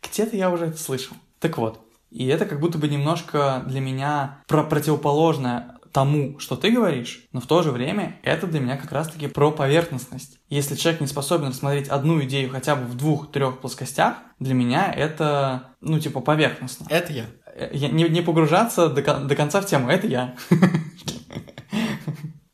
Где-то 0.03 0.37
я 0.37 0.51
уже 0.51 0.66
это 0.66 0.79
слышал. 0.79 1.16
Так 1.39 1.59
вот, 1.59 1.81
и 2.11 2.26
это 2.26 2.45
как 2.45 2.59
будто 2.59 2.79
бы 2.79 2.89
немножко 2.89 3.62
для 3.66 3.81
меня 3.81 4.39
про 4.49 4.64
противоположное 4.64 5.78
тому, 5.93 6.39
что 6.39 6.57
ты 6.57 6.70
говоришь, 6.70 7.26
но 7.32 7.41
в 7.41 7.47
то 7.47 7.62
же 7.62 7.70
время 7.70 8.18
это 8.22 8.47
для 8.47 8.61
меня 8.61 8.76
как 8.76 8.93
раз-таки 8.93 9.26
про 9.26 9.51
поверхностность. 9.51 10.39
Если 10.49 10.76
человек 10.76 11.01
не 11.01 11.07
способен 11.07 11.49
рассмотреть 11.49 11.89
одну 11.89 12.22
идею 12.24 12.51
хотя 12.51 12.76
бы 12.76 12.86
в 12.86 12.97
двух-трех 12.97 13.61
плоскостях, 13.61 14.16
для 14.39 14.55
меня 14.55 14.93
это, 14.93 15.74
ну, 15.80 15.99
типа, 15.99 16.20
поверхностно. 16.20 16.86
Это 16.89 17.12
я. 17.12 17.26
Э, 17.47 17.70
я 17.72 17.89
не, 17.89 18.09
не 18.09 18.22
погружаться 18.22 18.89
до, 18.89 19.03
до 19.03 19.36
конца 19.36 19.61
в 19.61 19.66
тему, 19.66 19.89
это 19.89 20.07
я. 20.07 20.36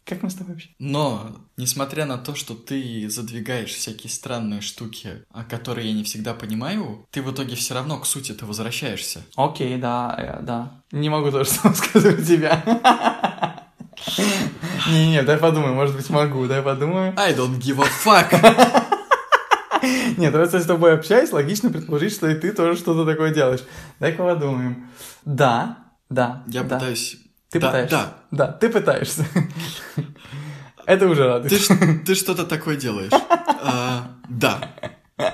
Как 0.05 0.23
мы 0.23 0.29
с 0.29 0.35
тобой 0.35 0.53
вообще? 0.53 0.69
Но, 0.79 1.35
несмотря 1.57 2.05
на 2.05 2.19
то, 2.19 2.35
что 2.35 2.55
ты 2.55 3.09
задвигаешь 3.09 3.73
всякие 3.73 4.11
странные 4.11 4.61
штуки, 4.61 5.25
о 5.31 5.45
которые 5.45 5.89
я 5.89 5.95
не 5.95 6.05
всегда 6.05 6.35
понимаю, 6.35 7.07
ты 7.11 7.23
в 7.23 7.33
итоге 7.33 7.57
все 7.57 7.73
равно 7.73 7.99
к 7.99 8.05
сути-то 8.05 8.45
возвращаешься. 8.45 9.23
Окей, 9.35 9.79
да, 9.79 10.15
э, 10.19 10.43
да. 10.43 10.83
Не 10.93 11.09
могу 11.09 11.31
тоже 11.31 11.49
сказать 11.75 12.27
тебя. 12.27 12.63
Не-не, 14.89 15.23
дай 15.23 15.37
подумаю, 15.37 15.75
может 15.75 15.97
быть, 15.97 16.09
могу, 16.11 16.47
дай 16.47 16.63
подумаю. 16.63 17.15
I 17.17 17.35
don't 17.35 17.59
give 17.59 17.81
a 17.81 17.89
fuck. 18.05 18.31
Нет, 20.17 20.35
раз 20.35 20.55
я 20.55 20.61
с 20.61 20.67
тобой 20.67 20.95
общаюсь, 20.95 21.33
логично 21.33 21.71
предположить, 21.71 22.13
что 22.13 22.29
и 22.29 22.35
ты 22.35 22.53
тоже 22.53 22.79
что-то 22.79 23.05
такое 23.11 23.33
делаешь. 23.35 23.63
Дай-ка 24.01 24.23
подумаем. 24.23 24.89
Да, 25.25 25.79
да. 26.09 26.43
Я 26.47 26.63
да. 26.63 26.79
пытаюсь 26.79 27.19
ты 27.55 27.61
да, 27.61 27.69
пытаешься? 27.69 27.97
Да. 27.97 28.15
Да, 28.33 28.53
ты 28.53 28.69
пытаешься. 28.69 29.25
Это 30.87 31.07
уже 31.09 31.25
радует. 31.25 31.53
Ты, 31.53 31.99
ты 32.05 32.15
что-то 32.17 32.47
такое 32.47 32.75
делаешь. 32.75 33.13
А, 33.13 34.11
да. 34.29 34.75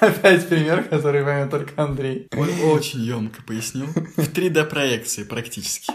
Опять 0.00 0.48
пример, 0.48 0.84
который 0.84 1.22
поймет 1.22 1.50
только 1.50 1.82
Андрей. 1.82 2.28
Он 2.34 2.48
очень 2.72 3.00
емко 3.00 3.42
пояснил. 3.42 3.84
В 4.16 4.32
3D-проекции 4.32 5.24
практически. 5.24 5.92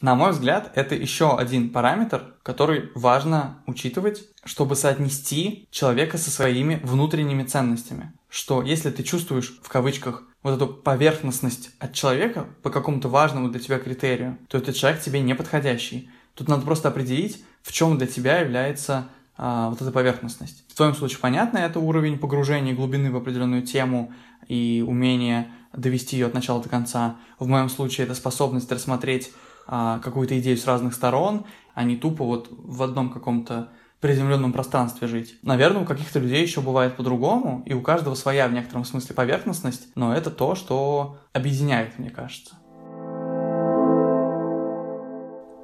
На 0.00 0.14
мой 0.14 0.32
взгляд, 0.32 0.72
это 0.74 0.94
еще 0.94 1.36
один 1.36 1.70
параметр, 1.70 2.34
который 2.42 2.90
важно 2.94 3.62
учитывать, 3.66 4.24
чтобы 4.44 4.76
соотнести 4.76 5.66
человека 5.70 6.18
со 6.18 6.30
своими 6.30 6.80
внутренними 6.84 7.44
ценностями. 7.44 8.12
Что 8.28 8.62
если 8.62 8.90
ты 8.90 9.02
чувствуешь, 9.02 9.58
в 9.62 9.68
кавычках, 9.68 10.24
вот 10.42 10.54
эту 10.54 10.68
поверхностность 10.68 11.70
от 11.80 11.92
человека 11.94 12.46
по 12.62 12.70
какому-то 12.70 13.08
важному 13.08 13.48
для 13.48 13.58
тебя 13.58 13.78
критерию, 13.78 14.38
то 14.48 14.58
этот 14.58 14.76
человек 14.76 15.00
тебе 15.00 15.20
не 15.20 15.34
подходящий. 15.34 16.10
Тут 16.34 16.48
надо 16.48 16.64
просто 16.64 16.88
определить, 16.88 17.42
в 17.62 17.72
чем 17.72 17.96
для 17.96 18.06
тебя 18.06 18.40
является 18.40 19.08
а, 19.38 19.70
вот 19.70 19.80
эта 19.80 19.90
поверхностность. 19.90 20.64
В 20.68 20.74
твоем 20.74 20.94
случае, 20.94 21.18
понятно, 21.20 21.58
это 21.58 21.80
уровень 21.80 22.18
погружения 22.18 22.74
глубины 22.74 23.10
в 23.10 23.16
определенную 23.16 23.62
тему 23.62 24.12
и 24.46 24.84
умение 24.86 25.48
довести 25.72 26.16
ее 26.16 26.26
от 26.26 26.34
начала 26.34 26.62
до 26.62 26.68
конца. 26.68 27.16
В 27.38 27.46
моем 27.46 27.68
случае 27.68 28.04
это 28.04 28.14
способность 28.14 28.70
рассмотреть 28.70 29.32
а, 29.66 29.98
какую-то 29.98 30.38
идею 30.38 30.56
с 30.56 30.66
разных 30.66 30.94
сторон, 30.94 31.44
а 31.74 31.84
не 31.84 31.96
тупо 31.96 32.24
вот 32.24 32.48
в 32.50 32.82
одном 32.82 33.10
каком-то 33.10 33.70
приземленном 34.00 34.52
пространстве 34.52 35.08
жить. 35.08 35.36
Наверное, 35.42 35.82
у 35.82 35.84
каких-то 35.84 36.18
людей 36.18 36.42
еще 36.42 36.60
бывает 36.60 36.96
по-другому, 36.96 37.62
и 37.66 37.74
у 37.74 37.82
каждого 37.82 38.14
своя 38.14 38.46
в 38.46 38.52
некотором 38.52 38.84
смысле 38.84 39.14
поверхностность, 39.14 39.88
но 39.94 40.14
это 40.14 40.30
то, 40.30 40.54
что 40.54 41.18
объединяет, 41.32 41.98
мне 41.98 42.10
кажется. 42.10 42.56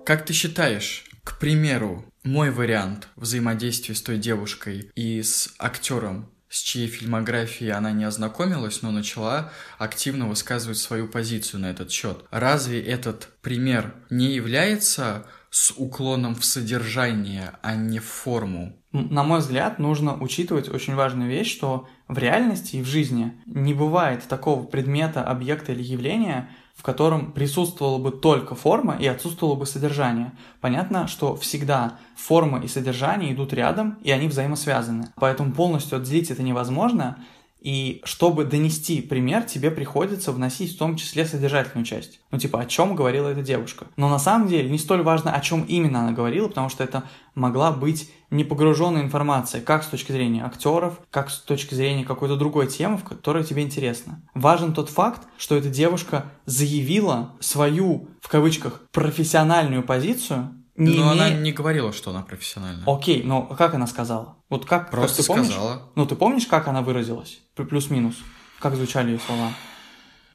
Как 0.05 0.25
ты 0.25 0.33
считаешь, 0.33 1.05
к 1.23 1.39
примеру, 1.39 2.05
мой 2.25 2.51
вариант 2.51 3.09
взаимодействия 3.15 3.95
с 3.95 4.03
той 4.03 4.19
девушкой 4.19 4.91
и 4.97 5.23
с 5.23 5.55
актером, 5.59 6.32
с 6.53 6.61
чьей 6.61 6.87
фильмографией 6.87 7.73
она 7.73 7.93
не 7.93 8.05
ознакомилась, 8.05 8.83
но 8.83 8.91
начала 8.91 9.51
активно 9.79 10.29
высказывать 10.29 10.77
свою 10.77 11.09
позицию 11.09 11.61
на 11.61 11.71
этот 11.71 11.91
счет. 11.91 12.27
Разве 12.31 12.83
этот 12.83 13.31
пример 13.41 13.95
не 14.11 14.35
является 14.35 15.25
с 15.49 15.73
уклоном 15.75 16.35
в 16.35 16.45
содержание, 16.45 17.53
а 17.63 17.75
не 17.75 18.01
в 18.01 18.05
форму. 18.05 18.77
На 18.93 19.23
мой 19.23 19.39
взгляд, 19.39 19.79
нужно 19.79 20.15
учитывать 20.15 20.69
очень 20.69 20.95
важную 20.95 21.31
вещь, 21.31 21.51
что 21.51 21.89
в 22.07 22.19
реальности 22.19 22.77
и 22.77 22.83
в 22.83 22.87
жизни 22.87 23.33
не 23.47 23.73
бывает 23.73 24.23
такого 24.29 24.65
предмета, 24.65 25.25
объекта 25.25 25.73
или 25.73 25.83
явления, 25.83 26.51
в 26.75 26.83
котором 26.83 27.33
присутствовала 27.33 27.99
бы 27.99 28.11
только 28.11 28.55
форма 28.55 28.97
и 28.99 29.07
отсутствовало 29.07 29.55
бы 29.55 29.67
содержание. 29.67 30.33
Понятно, 30.61 31.07
что 31.07 31.37
всегда 31.37 31.99
форма 32.17 32.61
и 32.61 32.69
содержание 32.69 33.33
идут 33.33 33.53
рядом, 33.53 33.99
и 34.03 34.11
они 34.11 34.29
взаимосвязаны. 34.29 35.09
Поэтому 35.17 35.53
полностью 35.53 35.99
отделить 35.99 36.31
это 36.31 36.43
невозможно, 36.43 37.19
и 37.63 38.01
чтобы 38.03 38.45
донести 38.45 39.01
пример, 39.01 39.45
тебе 39.45 39.71
приходится 39.71 40.33
вносить 40.33 40.75
в 40.75 40.79
том 40.79 40.97
числе 40.97 41.25
содержательную 41.25 41.87
часть. 41.87 42.21
Ну, 42.33 42.39
типа, 42.39 42.61
о 42.61 42.67
чем 42.67 42.97
говорила 42.97 43.29
эта 43.29 43.43
девушка. 43.43 43.87
Но 43.97 44.09
на 44.09 44.19
самом 44.19 44.49
деле 44.49 44.69
не 44.69 44.79
столь 44.79 45.03
важно, 45.03 45.33
о 45.33 45.41
чем 45.41 45.63
именно 45.63 46.01
она 46.01 46.11
говорила, 46.11 46.49
потому 46.49 46.69
что 46.69 46.83
это 46.83 47.05
могла 47.37 47.71
быть 47.71 48.11
непогруженная 48.33 49.03
информация, 49.03 49.61
как 49.61 49.85
с 49.85 49.87
точки 49.87 50.11
зрения 50.11 50.45
актеров, 50.45 51.01
как 51.11 51.31
с 51.31 51.39
точки 51.39 51.75
зрения 51.75 52.05
какой-то 52.05 52.37
другой 52.37 52.67
темы, 52.67 52.97
в 52.97 53.05
которой 53.05 53.45
тебе 53.45 53.63
интересно. 53.63 54.23
Важен 54.35 54.73
тот 54.73 54.89
факт, 54.89 55.23
что 55.39 55.55
эта 55.55 55.69
девушка 55.69 56.33
заявила 56.47 57.37
свою, 57.41 58.09
в 58.21 58.29
кавычках, 58.29 58.81
профессиональную 58.91 59.83
позицию, 59.83 60.55
не 60.75 60.97
но 60.99 61.13
име... 61.13 61.23
она 61.23 61.31
не 61.31 61.53
говорила, 61.53 61.93
что 61.93 62.11
она 62.11 62.23
профессиональная. 62.23 62.85
Окей, 62.87 63.23
но 63.23 63.43
как 63.43 63.75
она 63.75 63.87
сказала? 63.87 64.39
Вот 64.49 64.65
как, 64.65 64.91
Просто 64.91 65.19
как 65.19 65.27
ты 65.27 65.29
помнишь? 65.29 65.53
сказала. 65.53 65.83
Ну, 65.95 66.07
ты 66.07 66.17
помнишь, 66.17 66.47
как 66.47 66.67
она 66.67 66.81
выразилась? 66.83 67.41
Плюс-минус. 67.55 68.17
Как 68.59 68.75
звучали 68.75 69.11
ее 69.11 69.19
слова? 69.19 69.53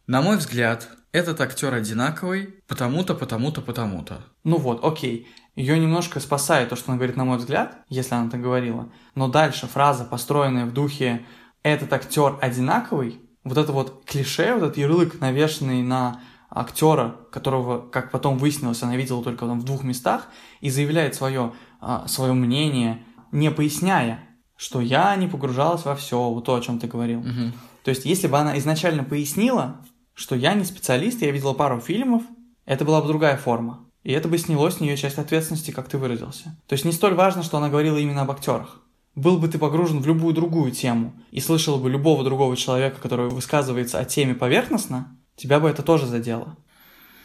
На 0.06 0.22
мой 0.22 0.38
взгляд, 0.38 0.90
этот 1.12 1.42
актер 1.42 1.74
одинаковый, 1.74 2.56
потому-то, 2.68 3.16
потому-то, 3.16 3.62
потому-то. 3.62 4.24
Ну 4.44 4.58
вот, 4.58 4.84
окей. 4.86 5.28
Ее 5.58 5.80
немножко 5.80 6.20
спасает 6.20 6.70
то, 6.70 6.76
что 6.76 6.92
она 6.92 6.98
говорит, 6.98 7.18
на 7.18 7.26
мой 7.26 7.40
взгляд, 7.40 7.80
если 7.90 8.14
она 8.14 8.30
так 8.30 8.40
говорила. 8.40 8.90
Но 9.16 9.28
дальше 9.28 9.66
фраза, 9.66 10.06
построенная 10.06 10.68
в 10.68 10.72
духе 10.72 11.26
«этот 11.64 11.92
актер 11.92 12.38
одинаковый», 12.40 13.20
вот 13.44 13.58
это 13.58 13.72
вот 13.72 14.06
клише, 14.06 14.54
вот 14.54 14.66
этот 14.66 14.78
ярлык, 14.78 15.20
навешенный 15.20 15.82
на 15.82 16.22
актера, 16.52 17.16
которого, 17.32 17.80
как 17.90 18.12
потом 18.12 18.38
выяснилось, 18.38 18.84
она 18.84 18.96
видела 18.96 19.24
только 19.24 19.48
там 19.48 19.60
в 19.60 19.64
двух 19.64 19.84
местах, 19.84 20.28
и 20.62 20.70
заявляет 20.70 21.16
свое, 21.16 21.54
а, 21.82 22.08
свое 22.08 22.34
мнение, 22.34 23.04
не 23.32 23.50
поясняя, 23.50 24.20
что 24.58 24.80
я 24.80 25.16
не 25.16 25.28
погружалась 25.28 25.86
во 25.86 25.96
все, 25.96 26.30
вот 26.30 26.46
то, 26.46 26.54
о 26.54 26.62
чем 26.62 26.78
ты 26.78 26.86
говорил. 26.86 27.22
Мгм. 27.22 27.54
То 27.84 27.90
есть, 27.90 28.06
если 28.06 28.28
бы 28.28 28.38
она 28.38 28.60
изначально 28.60 29.04
пояснила, 29.04 29.84
что 30.14 30.36
я 30.36 30.54
не 30.54 30.66
специалист, 30.66 31.20
я 31.24 31.32
видела 31.32 31.54
пару 31.54 31.80
фильмов, 31.80 32.22
это 32.66 32.86
была 32.86 33.02
бы 33.02 33.08
другая 33.08 33.38
форма. 33.38 33.87
И 34.08 34.12
это 34.14 34.30
бы 34.30 34.38
сняло 34.38 34.70
с 34.70 34.80
нее 34.80 34.96
часть 34.96 35.18
ответственности, 35.18 35.72
как 35.72 35.90
ты 35.90 35.98
выразился. 35.98 36.56
То 36.68 36.74
есть 36.76 36.86
не 36.86 36.94
столь 36.94 37.14
важно, 37.16 37.44
что 37.44 37.58
она 37.58 37.68
говорила 37.68 37.98
именно 37.98 38.22
об 38.22 38.32
актерах. 38.32 38.80
Был 39.16 39.38
бы 39.38 39.50
ты 39.50 39.58
погружен 39.58 40.00
в 40.00 40.08
любую 40.08 40.34
другую 40.34 40.72
тему 40.72 41.14
и 41.30 41.42
слышал 41.42 41.78
бы 41.78 41.90
любого 41.90 42.24
другого 42.24 42.56
человека, 42.56 43.02
который 43.02 43.28
высказывается 43.30 44.00
о 44.00 44.06
теме 44.06 44.34
поверхностно, 44.34 45.14
тебя 45.36 45.60
бы 45.60 45.68
это 45.70 45.84
тоже 45.84 46.06
задело. 46.06 46.56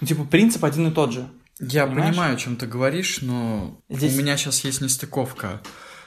Ну, 0.01 0.09
типа, 0.09 0.24
принцип 0.24 0.64
один 0.64 0.89
и 0.89 0.91
тот 0.91 1.12
же. 1.12 1.28
Я 1.61 1.87
Понимаешь? 1.87 2.09
понимаю, 2.16 2.35
о 2.35 2.37
чем 2.37 2.57
ты 2.57 2.66
говоришь, 2.66 3.20
но 3.22 3.78
Здесь- 3.89 4.16
у 4.16 4.20
меня 4.20 4.37
сейчас 4.37 4.64
есть 4.64 4.80
нестыковка. 4.80 5.61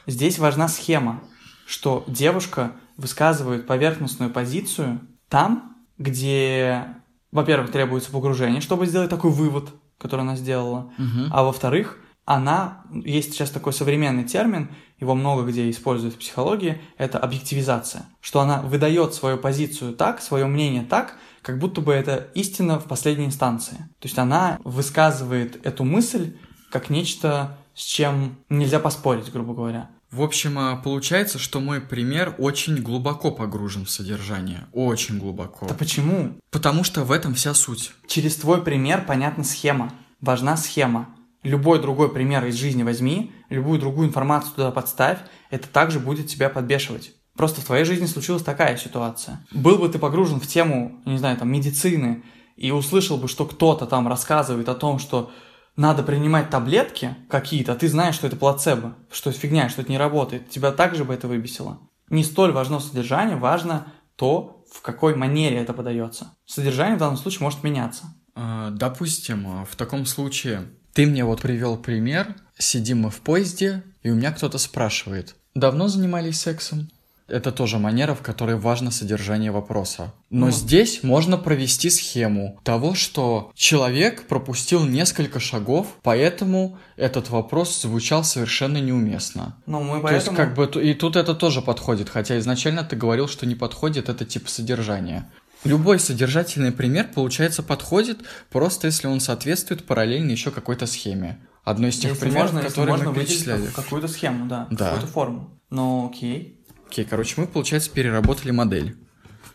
Здесь 0.08 0.40
важна 0.40 0.68
схема, 0.68 1.22
что 1.66 2.04
девушка 2.06 2.74
высказывает 2.98 3.66
поверхностную 3.66 4.30
позицию 4.30 5.00
там, 5.30 5.78
где, 5.98 6.86
во-первых, 7.32 7.72
требуется 7.72 8.12
погружение, 8.12 8.60
чтобы 8.60 8.88
сделать 8.88 9.10
такой 9.10 9.32
вывод, 9.32 9.70
который 9.98 10.22
она 10.22 10.36
сделала, 10.36 10.92
Мгм. 10.98 11.30
а 11.32 11.44
во-вторых, 11.44 12.00
она, 12.26 12.84
есть 12.92 13.34
сейчас 13.34 13.52
такой 13.52 13.72
современный 13.72 14.24
термин, 14.24 14.70
его 15.00 15.14
много 15.14 15.44
где 15.44 15.70
используют 15.70 16.16
в 16.16 16.20
психологии, 16.20 16.82
это 16.98 17.20
объективизация, 17.20 18.08
что 18.20 18.40
она 18.40 18.62
выдает 18.62 19.14
свою 19.14 19.38
позицию 19.38 19.94
так, 19.94 20.22
свое 20.22 20.46
мнение 20.48 20.84
так, 20.84 21.18
как 21.42 21.60
будто 21.60 21.82
бы 21.82 21.94
это 21.94 22.28
истина 22.34 22.80
в 22.80 22.86
последней 22.86 23.26
инстанции. 23.26 23.78
То 24.00 24.08
есть 24.08 24.18
она 24.18 24.60
высказывает 24.64 25.64
эту 25.66 25.84
мысль 25.84 26.36
как 26.72 26.90
нечто, 26.90 27.58
с 27.76 27.84
чем 27.84 28.38
нельзя 28.50 28.80
поспорить, 28.80 29.32
грубо 29.32 29.54
говоря. 29.54 29.90
В 30.16 30.22
общем, 30.22 30.58
а, 30.58 30.78
получается, 30.78 31.38
что 31.38 31.60
мой 31.60 31.82
пример 31.82 32.36
очень 32.38 32.82
глубоко 32.82 33.32
погружен 33.32 33.84
в 33.84 33.90
содержание. 33.90 34.66
Очень 34.72 35.20
глубоко. 35.20 35.66
Да 35.68 35.74
почему? 35.74 36.40
Потому 36.52 36.86
что 36.86 37.04
в 37.04 37.12
этом 37.12 37.34
вся 37.34 37.54
суть. 37.54 37.92
Через 38.08 38.38
твой 38.38 38.64
пример 38.64 39.04
понятна 39.06 39.44
схема. 39.44 39.92
Важна 40.22 40.56
схема. 40.56 41.10
Любой 41.44 41.82
другой 41.82 42.14
пример 42.14 42.46
из 42.46 42.56
жизни 42.56 42.84
возьми, 42.84 43.34
любую 43.50 43.78
другую 43.78 44.08
информацию 44.08 44.54
туда 44.56 44.72
подставь, 44.72 45.20
это 45.50 45.68
также 45.68 46.00
будет 46.00 46.28
тебя 46.28 46.48
подбешивать. 46.48 47.12
Просто 47.36 47.60
в 47.60 47.66
твоей 47.66 47.84
жизни 47.84 48.06
случилась 48.06 48.42
такая 48.42 48.78
ситуация. 48.78 49.46
Был 49.52 49.78
бы 49.78 49.90
ты 49.90 50.00
погружен 50.00 50.40
в 50.40 50.48
тему, 50.48 51.02
не 51.04 51.18
знаю, 51.18 51.36
там, 51.36 51.52
медицины, 51.52 52.24
и 52.56 52.72
услышал 52.72 53.18
бы, 53.18 53.28
что 53.28 53.46
кто-то 53.46 53.86
там 53.86 54.08
рассказывает 54.08 54.70
о 54.70 54.76
том, 54.76 54.98
что 54.98 55.34
надо 55.76 56.04
принимать 56.04 56.50
таблетки 56.50 57.16
какие-то, 57.30 57.74
а 57.74 57.76
ты 57.76 57.88
знаешь, 57.88 58.16
что 58.16 58.28
это 58.28 58.36
плацебо, 58.36 58.96
что 59.12 59.30
это 59.30 59.40
фигня, 59.40 59.70
что 59.70 59.82
это 59.82 59.92
не 59.92 59.98
работает, 59.98 60.50
тебя 60.50 60.72
также 60.72 61.04
бы 61.04 61.14
это 61.14 61.28
выбесило. 61.28 61.80
Не 62.10 62.24
столь 62.24 62.52
важно 62.52 62.80
содержание, 62.80 63.36
важно 63.36 63.88
то, 64.16 64.64
в 64.72 64.82
какой 64.82 65.16
манере 65.16 65.58
это 65.58 65.74
подается. 65.74 66.32
Содержание 66.46 66.96
в 66.96 67.00
данном 67.00 67.18
случае 67.18 67.42
может 67.42 67.64
меняться. 67.64 68.06
А, 68.36 68.70
Допустим, 68.72 69.48
а, 69.48 69.66
в 69.66 69.76
таком 69.76 70.06
случае 70.06 70.68
ты 70.94 71.06
мне 71.06 71.26
вот 71.26 71.42
привел 71.42 71.78
пример, 71.78 72.36
сидим 72.58 73.02
мы 73.02 73.10
в 73.10 73.22
поезде, 73.22 73.84
и 74.02 74.10
у 74.10 74.16
меня 74.16 74.32
кто-то 74.32 74.58
спрашивает, 74.58 75.36
давно 75.54 75.88
занимались 75.88 76.40
сексом? 76.40 76.90
Это 77.28 77.52
тоже 77.52 77.80
манера, 77.80 78.14
в 78.14 78.22
которой 78.22 78.56
важно 78.56 78.92
содержание 78.92 79.52
вопроса. 79.52 80.14
Но 80.30 80.48
Ну. 80.48 80.52
здесь 80.52 81.02
можно 81.02 81.38
провести 81.40 81.90
схему 81.90 82.60
того, 82.64 82.94
что 82.94 83.52
человек 83.56 84.28
пропустил 84.28 84.86
несколько 84.86 85.40
шагов, 85.40 85.88
поэтому 86.04 86.78
этот 86.98 87.32
вопрос 87.32 87.82
звучал 87.82 88.24
совершенно 88.24 88.78
неуместно. 88.78 89.58
Ну, 89.66 89.82
мы 89.82 90.02
То 90.02 90.14
есть, 90.14 90.28
поэтому... 90.28 90.38
как 90.38 90.54
бы, 90.56 90.82
и 90.84 90.94
тут 90.94 91.16
это 91.16 91.34
тоже 91.34 91.64
подходит, 91.64 92.10
хотя 92.10 92.38
изначально 92.38 92.84
ты 92.84 92.96
говорил, 92.96 93.28
что 93.28 93.48
не 93.48 93.56
подходит, 93.56 94.08
это 94.08 94.24
типа 94.24 94.48
содержание. 94.50 95.28
Любой 95.64 95.98
содержательный 96.00 96.72
пример, 96.72 97.10
получается, 97.16 97.64
подходит, 97.64 98.20
просто 98.52 98.86
если 98.86 99.08
он 99.08 99.20
соответствует 99.20 99.84
параллельно 99.88 100.30
еще 100.30 100.52
какой-то 100.52 100.86
схеме. 100.86 101.40
Одной 101.64 101.90
из 101.90 101.98
тех 101.98 102.12
Если 102.12 102.22
примеров, 102.26 102.54
можно, 102.54 102.70
которые 102.70 102.92
можно 102.92 103.10
мы 103.10 103.16
перечисляли. 103.16 103.66
как- 103.66 103.74
какую-то 103.84 104.08
схему, 104.08 104.46
да, 104.48 104.68
Да. 104.70 104.86
какую-то 104.92 105.08
форму. 105.08 105.60
Ну, 105.72 106.08
окей. 106.08 106.62
Окей, 106.96 107.04
короче, 107.04 107.34
мы, 107.36 107.46
получается, 107.46 107.92
переработали 107.92 108.52
модель. 108.52 108.96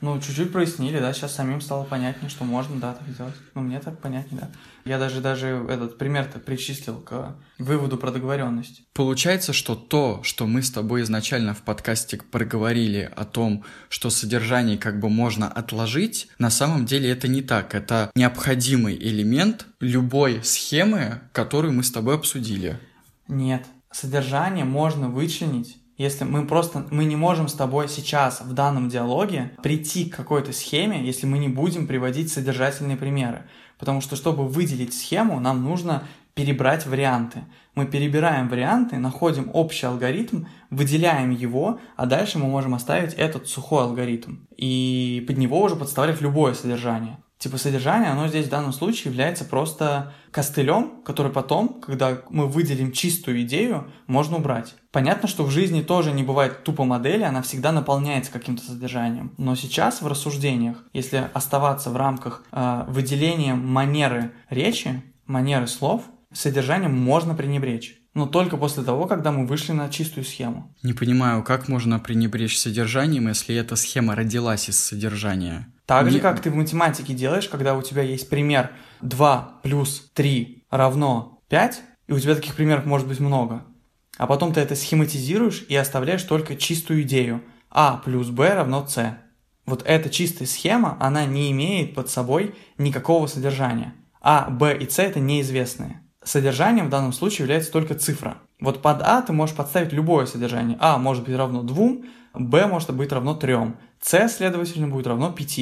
Ну, 0.03 0.20
чуть-чуть 0.20 0.53
прояснили, 0.53 0.99
да, 0.99 1.14
сейчас 1.14 1.34
самим 1.34 1.62
стало 1.62 1.84
понятнее, 1.84 2.28
что 2.28 2.45
можно, 2.45 2.78
да, 2.78 2.93
так 2.93 3.09
сделать. 3.09 3.34
Ну, 3.55 3.62
мне 3.62 3.80
так 3.80 3.99
понятнее, 3.99 4.43
да. 4.43 4.51
Я 4.84 4.99
даже, 4.99 5.22
даже 5.22 5.64
этот 5.70 5.97
пример-то 5.97 6.38
причислил 6.38 7.01
к 7.01 7.38
выводу 7.59 7.97
про 7.97 8.11
договоренность. 8.11 8.82
Получается, 8.93 9.55
что 9.55 9.74
то, 9.74 10.20
что 10.22 10.47
мы 10.47 10.62
с 10.62 10.70
тобой 10.70 11.01
изначально 11.01 11.55
в 11.55 11.62
подкасте 11.62 12.18
проговорили 12.18 13.11
о 13.16 13.24
том, 13.24 13.64
что 13.88 14.11
содержание 14.11 14.76
как 14.76 15.01
бы 15.01 15.09
можно 15.09 15.49
отложить, 15.49 16.28
на 16.38 16.51
самом 16.51 16.84
деле 16.84 17.09
это 17.09 17.26
не 17.26 17.41
так. 17.41 17.74
Это 17.74 18.11
необходимый 18.14 18.99
элемент 18.99 19.64
любой 19.80 20.45
схемы, 20.45 21.22
которую 21.32 21.72
мы 21.72 21.84
с 21.84 21.91
тобой 21.91 22.16
обсудили. 22.16 22.78
Нет, 23.28 23.64
содержание 23.91 24.66
можно 24.66 25.09
вычленить, 25.09 25.80
если 26.01 26.24
мы 26.24 26.46
просто, 26.46 26.86
мы 26.90 27.05
не 27.05 27.14
можем 27.14 27.46
с 27.46 27.53
тобой 27.53 27.86
сейчас 27.86 28.40
в 28.40 28.55
данном 28.55 28.88
диалоге 28.88 29.53
прийти 29.62 30.09
к 30.09 30.16
какой-то 30.16 30.51
схеме, 30.51 31.05
если 31.05 31.26
мы 31.26 31.36
не 31.36 31.48
будем 31.48 31.86
приводить 31.86 32.32
содержательные 32.32 32.96
примеры. 32.96 33.42
Потому 33.78 34.01
что, 34.01 34.16
чтобы 34.16 34.48
выделить 34.48 34.94
схему, 34.94 35.40
нам 35.40 35.62
нужно 35.62 36.05
перебрать 36.32 36.86
варианты. 36.86 37.44
Мы 37.74 37.84
перебираем 37.84 38.48
варианты, 38.48 38.96
находим 38.96 39.51
общий 39.53 39.84
алгоритм, 39.84 40.44
выделяем 40.70 41.32
его, 41.32 41.80
а 41.96 42.07
дальше 42.07 42.38
мы 42.38 42.46
можем 42.46 42.72
оставить 42.72 43.12
этот 43.12 43.46
сухой 43.46 43.82
алгоритм. 43.82 44.36
И 44.57 45.22
под 45.26 45.36
него 45.36 45.61
уже 45.61 45.76
подставлять 45.76 46.22
любое 46.22 46.55
содержание. 46.55 47.18
Типа 47.41 47.57
содержание, 47.57 48.11
оно 48.11 48.28
здесь 48.28 48.49
в 48.49 48.51
данном 48.51 48.74
случае 48.74 49.11
является 49.11 49.47
просто 49.47 50.12
костылем, 50.30 51.01
который 51.07 51.32
потом, 51.32 51.80
когда 51.80 52.20
мы 52.28 52.47
выделим 52.47 52.93
чистую 52.93 53.41
идею, 53.41 53.91
можно 54.07 54.36
убрать. 54.36 54.74
Понятно, 54.93 55.26
что 55.26 55.45
в 55.45 55.51
жизни 55.51 55.80
тоже 55.80 56.12
не 56.12 56.22
бывает 56.22 56.64
тупо 56.64 56.84
модели, 56.84 57.22
она 57.22 57.41
всегда 57.41 57.72
наполняется 57.72 58.30
каким-то 58.30 58.62
содержанием. 58.62 59.32
Но 59.38 59.55
сейчас 59.55 60.03
в 60.03 60.07
рассуждениях, 60.07 60.84
если 60.93 61.30
оставаться 61.32 61.88
в 61.88 61.97
рамках 61.97 62.45
э, 62.53 62.84
выделения 62.88 63.55
манеры 63.55 64.32
речи, 64.51 65.03
манеры 65.24 65.66
слов, 65.66 66.03
содержанием 66.34 66.95
можно 66.95 67.34
пренебречь. 67.34 67.99
Но 68.14 68.26
только 68.26 68.56
после 68.56 68.82
того, 68.82 69.06
когда 69.06 69.30
мы 69.30 69.46
вышли 69.46 69.72
на 69.72 69.88
чистую 69.88 70.24
схему. 70.24 70.74
Не 70.82 70.92
понимаю, 70.94 71.44
как 71.44 71.68
можно 71.68 72.00
пренебречь 72.00 72.58
содержанием, 72.58 73.28
если 73.28 73.54
эта 73.54 73.76
схема 73.76 74.16
родилась 74.16 74.68
из 74.68 74.80
содержания. 74.80 75.72
Так 75.86 76.08
же, 76.11 76.16
Не- 76.16 76.20
как 76.20 76.40
ты 76.40 76.50
в 76.50 76.56
математике 76.56 77.14
делаешь, 77.14 77.48
когда 77.48 77.76
у 77.76 77.82
тебя 77.82 78.02
есть 78.02 78.28
пример 78.28 78.70
2 79.00 79.61
плюс 79.62 80.11
3 80.14 80.64
равно 80.70 81.40
5, 81.48 81.82
и 82.08 82.12
у 82.12 82.18
тебя 82.18 82.34
таких 82.34 82.56
примеров 82.56 82.84
может 82.84 83.06
быть 83.06 83.20
много. 83.20 83.64
А 84.18 84.26
потом 84.26 84.52
ты 84.52 84.61
это 84.61 84.74
схематизируешь 84.74 85.64
и 85.68 85.76
оставляешь 85.76 86.22
только 86.24 86.56
чистую 86.56 87.02
идею. 87.02 87.42
А 87.70 87.98
плюс 88.04 88.28
Б 88.28 88.52
равно 88.54 88.86
С. 88.86 89.16
Вот 89.66 89.82
эта 89.86 90.11
чистая 90.11 90.46
схема, 90.48 90.96
она 91.00 91.24
не 91.26 91.50
имеет 91.52 91.94
под 91.94 92.11
собой 92.11 92.56
никакого 92.76 93.28
содержания. 93.28 93.94
А, 94.20 94.50
Б 94.50 94.76
и 94.76 94.88
С 94.90 94.98
это 94.98 95.20
неизвестные. 95.20 96.02
Содержанием 96.23 96.87
в 96.87 96.91
данном 96.91 97.12
случае 97.12 97.45
является 97.45 97.73
только 97.73 97.95
цифра. 97.95 98.39
Вот 98.61 98.83
под 98.83 99.03
А 99.03 99.23
ты 99.23 99.33
можешь 99.33 99.57
подставить 99.57 99.93
любое 99.93 100.27
содержание. 100.27 100.77
А 100.81 100.99
может 100.99 101.25
быть 101.25 101.35
равно 101.35 101.62
2, 101.62 101.89
Б 102.35 102.66
может 102.66 102.95
быть 102.95 103.11
равно 103.11 103.35
3, 103.35 103.57
С, 104.01 104.29
следовательно, 104.37 104.89
будет 104.89 105.07
равно 105.07 105.33
5. 105.33 105.61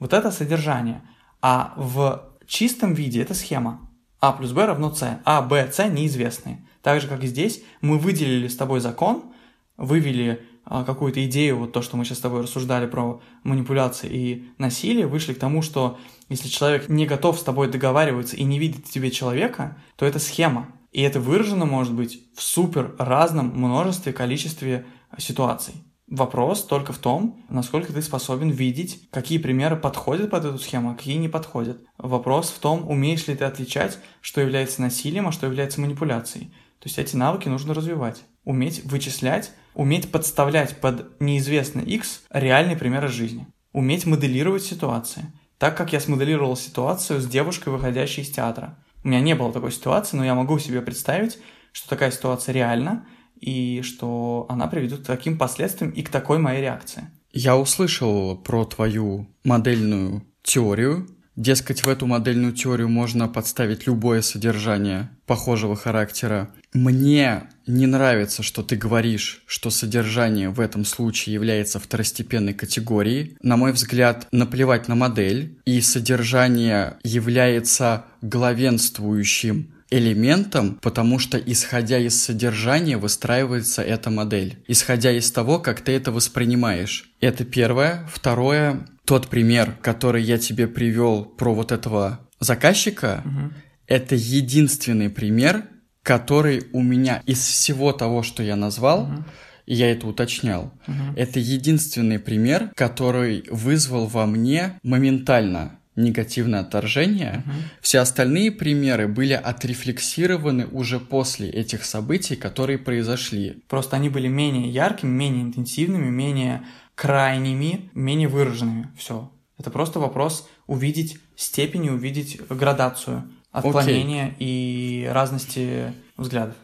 Вот 0.00 0.12
это 0.12 0.30
содержание. 0.32 1.02
А 1.40 1.72
в 1.76 2.30
чистом 2.46 2.94
виде 2.94 3.22
это 3.22 3.34
схема. 3.34 3.88
А 4.20 4.32
плюс 4.32 4.52
Б 4.52 4.66
равно 4.66 4.92
С. 4.92 5.20
А, 5.24 5.42
Б, 5.42 5.70
С 5.72 5.88
неизвестные. 5.88 6.66
Так 6.82 7.00
же, 7.00 7.06
как 7.06 7.22
и 7.22 7.28
здесь, 7.28 7.62
мы 7.80 7.98
выделили 7.98 8.48
с 8.48 8.56
тобой 8.56 8.80
закон, 8.80 9.32
вывели 9.76 10.44
какую-то 10.64 11.24
идею, 11.26 11.58
вот 11.58 11.72
то, 11.72 11.82
что 11.82 11.96
мы 11.96 12.04
сейчас 12.04 12.18
с 12.18 12.22
тобой 12.22 12.42
рассуждали 12.42 12.86
про 12.86 13.20
манипуляции 13.42 14.08
и 14.10 14.48
насилие, 14.58 15.06
вышли 15.06 15.34
к 15.34 15.38
тому, 15.38 15.62
что 15.62 15.98
если 16.28 16.48
человек 16.48 16.88
не 16.88 17.06
готов 17.06 17.38
с 17.38 17.42
тобой 17.42 17.68
договариваться 17.68 18.36
и 18.36 18.44
не 18.44 18.58
видит 18.58 18.86
в 18.86 18.90
тебе 18.90 19.10
человека, 19.10 19.76
то 19.96 20.06
это 20.06 20.18
схема. 20.18 20.68
И 20.92 21.00
это 21.02 21.20
выражено 21.20 21.64
может 21.64 21.94
быть 21.94 22.20
в 22.36 22.42
супер 22.42 22.94
разном 22.98 23.48
множестве, 23.48 24.12
количестве 24.12 24.86
ситуаций. 25.18 25.74
Вопрос 26.06 26.64
только 26.64 26.92
в 26.92 26.98
том, 26.98 27.42
насколько 27.48 27.90
ты 27.90 28.02
способен 28.02 28.50
видеть, 28.50 29.08
какие 29.10 29.38
примеры 29.38 29.76
подходят 29.76 30.30
под 30.30 30.44
эту 30.44 30.58
схему, 30.58 30.90
а 30.90 30.94
какие 30.94 31.16
не 31.16 31.28
подходят. 31.28 31.82
Вопрос 31.96 32.50
в 32.50 32.58
том, 32.58 32.86
умеешь 32.86 33.26
ли 33.28 33.34
ты 33.34 33.44
отличать, 33.44 33.98
что 34.20 34.42
является 34.42 34.82
насилием, 34.82 35.26
а 35.26 35.32
что 35.32 35.46
является 35.46 35.80
манипуляцией. 35.80 36.48
То 36.80 36.88
есть 36.88 36.98
эти 36.98 37.16
навыки 37.16 37.48
нужно 37.48 37.72
развивать. 37.72 38.24
Уметь 38.44 38.84
вычислять, 38.84 39.52
уметь 39.74 40.10
подставлять 40.10 40.80
под 40.80 41.20
неизвестный 41.20 41.84
X 41.84 42.22
реальные 42.30 42.76
примеры 42.76 43.08
жизни. 43.08 43.46
Уметь 43.72 44.06
моделировать 44.06 44.64
ситуации. 44.64 45.32
Так 45.58 45.76
как 45.76 45.92
я 45.92 46.00
смоделировал 46.00 46.56
ситуацию 46.56 47.20
с 47.20 47.26
девушкой, 47.26 47.70
выходящей 47.70 48.22
из 48.22 48.30
театра. 48.30 48.78
У 49.04 49.08
меня 49.08 49.20
не 49.20 49.34
было 49.34 49.52
такой 49.52 49.72
ситуации, 49.72 50.16
но 50.16 50.24
я 50.24 50.34
могу 50.34 50.58
себе 50.58 50.82
представить, 50.82 51.38
что 51.72 51.88
такая 51.88 52.10
ситуация 52.10 52.52
реальна, 52.52 53.06
и 53.40 53.82
что 53.82 54.46
она 54.48 54.68
приведет 54.68 55.00
к 55.00 55.06
таким 55.06 55.36
последствиям 55.36 55.90
и 55.90 56.02
к 56.02 56.10
такой 56.10 56.38
моей 56.38 56.60
реакции. 56.62 57.10
Я 57.32 57.56
услышал 57.56 58.36
про 58.36 58.64
твою 58.64 59.26
модельную 59.42 60.22
теорию. 60.42 61.08
Дескать, 61.36 61.82
в 61.82 61.88
эту 61.88 62.06
модельную 62.06 62.52
теорию 62.52 62.88
можно 62.90 63.26
подставить 63.26 63.86
любое 63.86 64.20
содержание 64.20 65.10
похожего 65.26 65.76
характера. 65.76 66.50
Мне 66.74 67.44
не 67.66 67.86
нравится, 67.86 68.42
что 68.42 68.62
ты 68.62 68.76
говоришь, 68.76 69.42
что 69.46 69.70
содержание 69.70 70.50
в 70.50 70.60
этом 70.60 70.84
случае 70.84 71.34
является 71.34 71.78
второстепенной 71.78 72.52
категорией. 72.52 73.36
На 73.40 73.56
мой 73.56 73.72
взгляд, 73.72 74.28
наплевать 74.30 74.88
на 74.88 74.94
модель, 74.94 75.58
и 75.64 75.80
содержание 75.80 76.98
является 77.02 78.04
главенствующим 78.20 79.72
элементом, 79.92 80.78
потому 80.80 81.18
что 81.18 81.38
исходя 81.38 81.98
из 81.98 82.20
содержания 82.20 82.96
выстраивается 82.96 83.82
эта 83.82 84.10
модель. 84.10 84.58
Исходя 84.66 85.12
из 85.12 85.30
того, 85.30 85.58
как 85.58 85.82
ты 85.82 85.92
это 85.92 86.10
воспринимаешь. 86.10 87.10
Это 87.20 87.44
первое. 87.44 88.08
Второе, 88.10 88.86
тот 89.04 89.28
пример, 89.28 89.76
который 89.80 90.22
я 90.22 90.38
тебе 90.38 90.66
привел 90.66 91.24
про 91.24 91.54
вот 91.54 91.72
этого 91.72 92.20
заказчика, 92.40 93.22
угу. 93.24 93.52
это 93.86 94.14
единственный 94.14 95.10
пример, 95.10 95.64
который 96.02 96.64
у 96.72 96.82
меня 96.82 97.22
из 97.26 97.40
всего 97.40 97.92
того, 97.92 98.22
что 98.22 98.42
я 98.42 98.56
назвал, 98.56 99.02
угу. 99.02 99.24
и 99.66 99.74
я 99.74 99.90
это 99.90 100.06
уточнял, 100.06 100.72
угу. 100.86 101.14
это 101.16 101.38
единственный 101.38 102.18
пример, 102.18 102.70
который 102.74 103.44
вызвал 103.50 104.06
во 104.06 104.26
мне 104.26 104.78
моментально 104.82 105.78
негативное 105.94 106.60
отторжение. 106.60 107.42
Угу. 107.44 107.54
Все 107.82 107.98
остальные 107.98 108.52
примеры 108.52 109.08
были 109.08 109.34
отрефлексированы 109.34 110.66
уже 110.66 110.98
после 110.98 111.50
этих 111.50 111.84
событий, 111.84 112.34
которые 112.34 112.78
произошли. 112.78 113.62
Просто 113.68 113.96
они 113.96 114.08
были 114.08 114.28
менее 114.28 114.70
яркими, 114.70 115.10
менее 115.10 115.42
интенсивными, 115.42 116.08
менее 116.08 116.62
крайними, 116.94 117.90
менее 117.94 118.28
выраженными. 118.28 118.90
Все. 118.96 119.30
Это 119.58 119.70
просто 119.70 120.00
вопрос 120.00 120.48
увидеть 120.66 121.18
степень, 121.36 121.88
увидеть 121.88 122.40
градацию 122.48 123.30
отклонения 123.50 124.28
okay. 124.30 124.36
и 124.38 125.10
разности 125.12 125.92
взглядов. 126.16 126.56